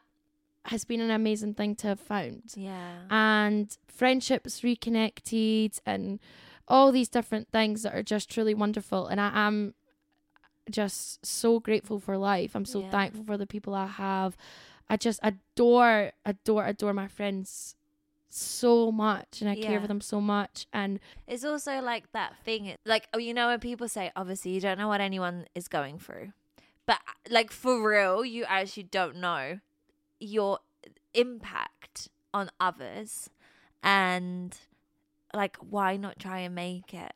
has 0.66 0.84
been 0.84 1.00
an 1.00 1.10
amazing 1.10 1.54
thing 1.54 1.74
to 1.76 1.88
have 1.88 2.00
found. 2.00 2.52
Yeah. 2.54 3.00
And 3.10 3.76
friendships 3.88 4.62
reconnected 4.62 5.78
and 5.84 6.20
all 6.68 6.92
these 6.92 7.08
different 7.08 7.48
things 7.50 7.82
that 7.82 7.94
are 7.94 8.02
just 8.04 8.30
truly 8.30 8.54
wonderful. 8.54 9.08
And 9.08 9.20
I 9.20 9.30
am 9.46 9.74
just 10.70 11.26
so 11.26 11.58
grateful 11.58 11.98
for 11.98 12.16
life. 12.16 12.54
I'm 12.54 12.64
so 12.64 12.80
Yeah. 12.80 12.90
thankful 12.90 13.24
for 13.24 13.36
the 13.36 13.46
people 13.46 13.74
I 13.74 13.86
have. 13.86 14.36
I 14.88 14.96
just 14.96 15.18
adore, 15.22 16.12
adore, 16.24 16.66
adore 16.66 16.92
my 16.94 17.08
friends 17.08 17.74
so 18.28 18.90
much 18.90 19.42
and 19.42 19.50
I 19.50 19.56
care 19.56 19.78
for 19.80 19.86
them 19.86 20.00
so 20.00 20.20
much. 20.20 20.66
And 20.72 21.00
It's 21.26 21.44
also 21.44 21.80
like 21.82 22.12
that 22.12 22.36
thing, 22.44 22.76
like 22.86 23.08
oh, 23.12 23.18
you 23.18 23.34
know, 23.34 23.48
when 23.48 23.60
people 23.60 23.88
say, 23.88 24.10
obviously, 24.16 24.52
you 24.52 24.60
don't 24.60 24.78
know 24.78 24.88
what 24.88 25.00
anyone 25.02 25.46
is 25.54 25.68
going 25.68 25.98
through, 25.98 26.32
but 26.92 27.32
like 27.32 27.50
for 27.50 27.88
real, 27.88 28.24
you 28.24 28.44
actually 28.44 28.82
don't 28.82 29.16
know 29.16 29.60
your 30.20 30.58
impact 31.14 32.08
on 32.34 32.50
others, 32.60 33.30
and 33.82 34.56
like, 35.32 35.56
why 35.56 35.96
not 35.96 36.18
try 36.18 36.40
and 36.40 36.54
make 36.54 36.92
it 36.92 37.12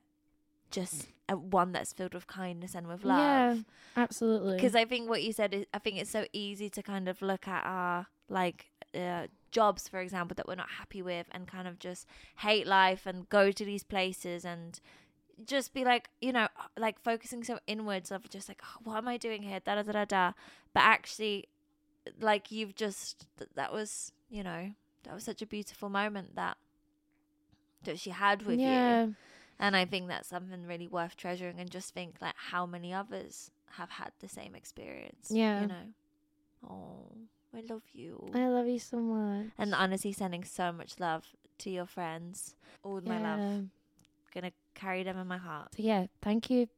just 0.71 1.09
a 1.29 1.37
one 1.37 1.73
that's 1.73 1.93
filled 1.93 2.15
with 2.15 2.27
kindness 2.27 2.75
and 2.75 2.87
with 2.87 3.05
love? 3.05 3.19
yeah, 3.19 3.57
absolutely. 4.03 4.57
because 4.57 4.75
I 4.75 4.87
think 4.87 5.11
what 5.11 5.23
you 5.23 5.33
said 5.33 5.53
is 5.53 5.67
I 5.75 5.79
think 5.79 5.99
it's 5.99 6.11
so 6.11 6.25
easy 6.33 6.71
to 6.71 6.83
kind 6.83 7.07
of 7.07 7.21
look 7.21 7.47
at 7.47 7.65
our 7.67 8.07
like 8.31 8.67
uh, 8.95 9.27
jobs, 9.51 9.89
for 9.89 10.01
example, 10.01 10.35
that 10.37 10.49
we're 10.49 10.55
not 10.55 10.71
happy 10.79 11.03
with, 11.03 11.27
and 11.33 11.47
kind 11.47 11.69
of 11.69 11.79
just 11.79 12.07
hate 12.39 12.67
life 12.67 13.05
and 13.05 13.29
go 13.29 13.53
to 13.53 13.65
these 13.65 13.85
places 13.85 14.47
and 14.47 14.81
just 15.45 15.75
be 15.75 15.85
like, 15.85 16.09
you 16.21 16.33
know, 16.33 16.49
like 16.79 17.01
focusing 17.03 17.45
so 17.45 17.59
inwards 17.67 18.11
of 18.11 18.29
just 18.31 18.49
like, 18.49 18.63
oh, 18.65 18.81
what 18.85 18.97
am 18.97 19.09
I 19.09 19.17
doing 19.17 19.43
here? 19.43 19.61
Da 19.61 19.77
da 19.77 19.83
da 19.83 19.93
da 19.93 20.05
da. 20.05 20.33
But 20.73 20.81
actually, 20.81 21.49
like 22.21 22.51
you've 22.51 22.75
just 22.75 23.27
that 23.55 23.73
was, 23.73 24.13
you 24.31 24.43
know, 24.43 24.73
that 25.05 25.15
was 25.15 25.25
such 25.25 25.43
a 25.43 25.47
beautiful 25.47 25.89
moment 25.89 26.37
that 26.37 26.57
that 27.85 27.99
she 27.99 28.11
had 28.11 28.43
with 28.43 28.59
yeah. 28.59 29.05
you. 29.05 29.15
And 29.59 29.75
I 29.75 29.85
think 29.87 30.09
that's 30.09 30.29
something 30.29 30.67
really 30.67 30.87
worth 30.87 31.17
treasuring 31.17 31.59
and 31.59 31.71
just 31.71 31.95
think 31.95 32.17
like 32.21 32.35
how 32.37 32.67
many 32.67 32.93
others 32.93 33.51
have 33.73 33.91
had 33.91 34.13
the 34.21 34.29
same 34.29 34.55
experience. 34.55 35.29
Yeah. 35.31 35.63
You 35.63 35.67
know. 35.69 35.75
Oh, 36.69 37.07
I 37.55 37.63
love 37.69 37.83
you. 37.93 38.31
I 38.35 38.49
love 38.49 38.67
you 38.67 38.79
so 38.79 38.99
much. 38.99 39.47
and 39.59 39.75
honestly 39.75 40.13
sending 40.13 40.45
so 40.45 40.73
much 40.73 40.99
love 40.99 41.25
to 41.59 41.71
your 41.71 41.87
friends. 41.87 42.55
All 42.83 42.95
with 42.95 43.07
my 43.07 43.21
love. 43.21 43.65
Gonna 44.35 44.53
carry 44.77 45.03
them 45.03 45.19
in 45.19 45.27
my 45.27 45.39
heart. 45.39 45.75
So 45.77 45.83
yeah, 45.83 46.07
thank 46.23 46.51
you 46.51 46.69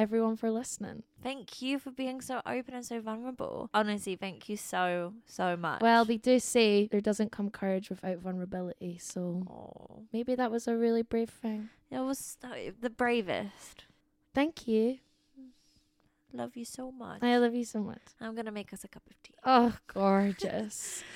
everyone 0.00 0.34
for 0.34 0.50
listening. 0.50 1.02
Thank 1.22 1.60
you 1.60 1.78
for 1.78 1.90
being 1.90 2.22
so 2.22 2.40
open 2.46 2.72
and 2.72 2.84
so 2.84 3.00
vulnerable. 3.00 3.68
Honestly, 3.74 4.16
thank 4.16 4.48
you 4.48 4.56
so, 4.56 5.12
so 5.26 5.56
much. 5.58 5.82
Well, 5.82 6.06
they 6.06 6.16
do 6.16 6.38
say 6.38 6.88
there 6.90 7.02
doesn't 7.02 7.32
come 7.32 7.50
courage 7.50 7.90
without 7.90 8.16
vulnerability, 8.16 8.96
so 8.98 9.42
oh, 9.46 10.04
maybe 10.10 10.34
that 10.34 10.50
was 10.50 10.66
a 10.66 10.74
really 10.74 11.02
brave 11.02 11.28
thing. 11.28 11.68
it 11.90 11.98
was 11.98 12.38
the 12.80 12.88
bravest. 12.88 13.84
Thank 14.34 14.66
you. 14.66 14.98
Love 16.32 16.56
you 16.56 16.64
so 16.64 16.92
much. 16.92 17.22
I 17.22 17.36
love 17.36 17.54
you 17.54 17.64
so 17.64 17.80
much. 17.80 18.00
I'm 18.20 18.34
gonna 18.34 18.52
make 18.52 18.72
us 18.72 18.84
a 18.84 18.88
cup 18.88 19.02
of 19.10 19.22
tea. 19.22 19.34
Oh, 19.44 19.76
gorgeous. 19.92 21.02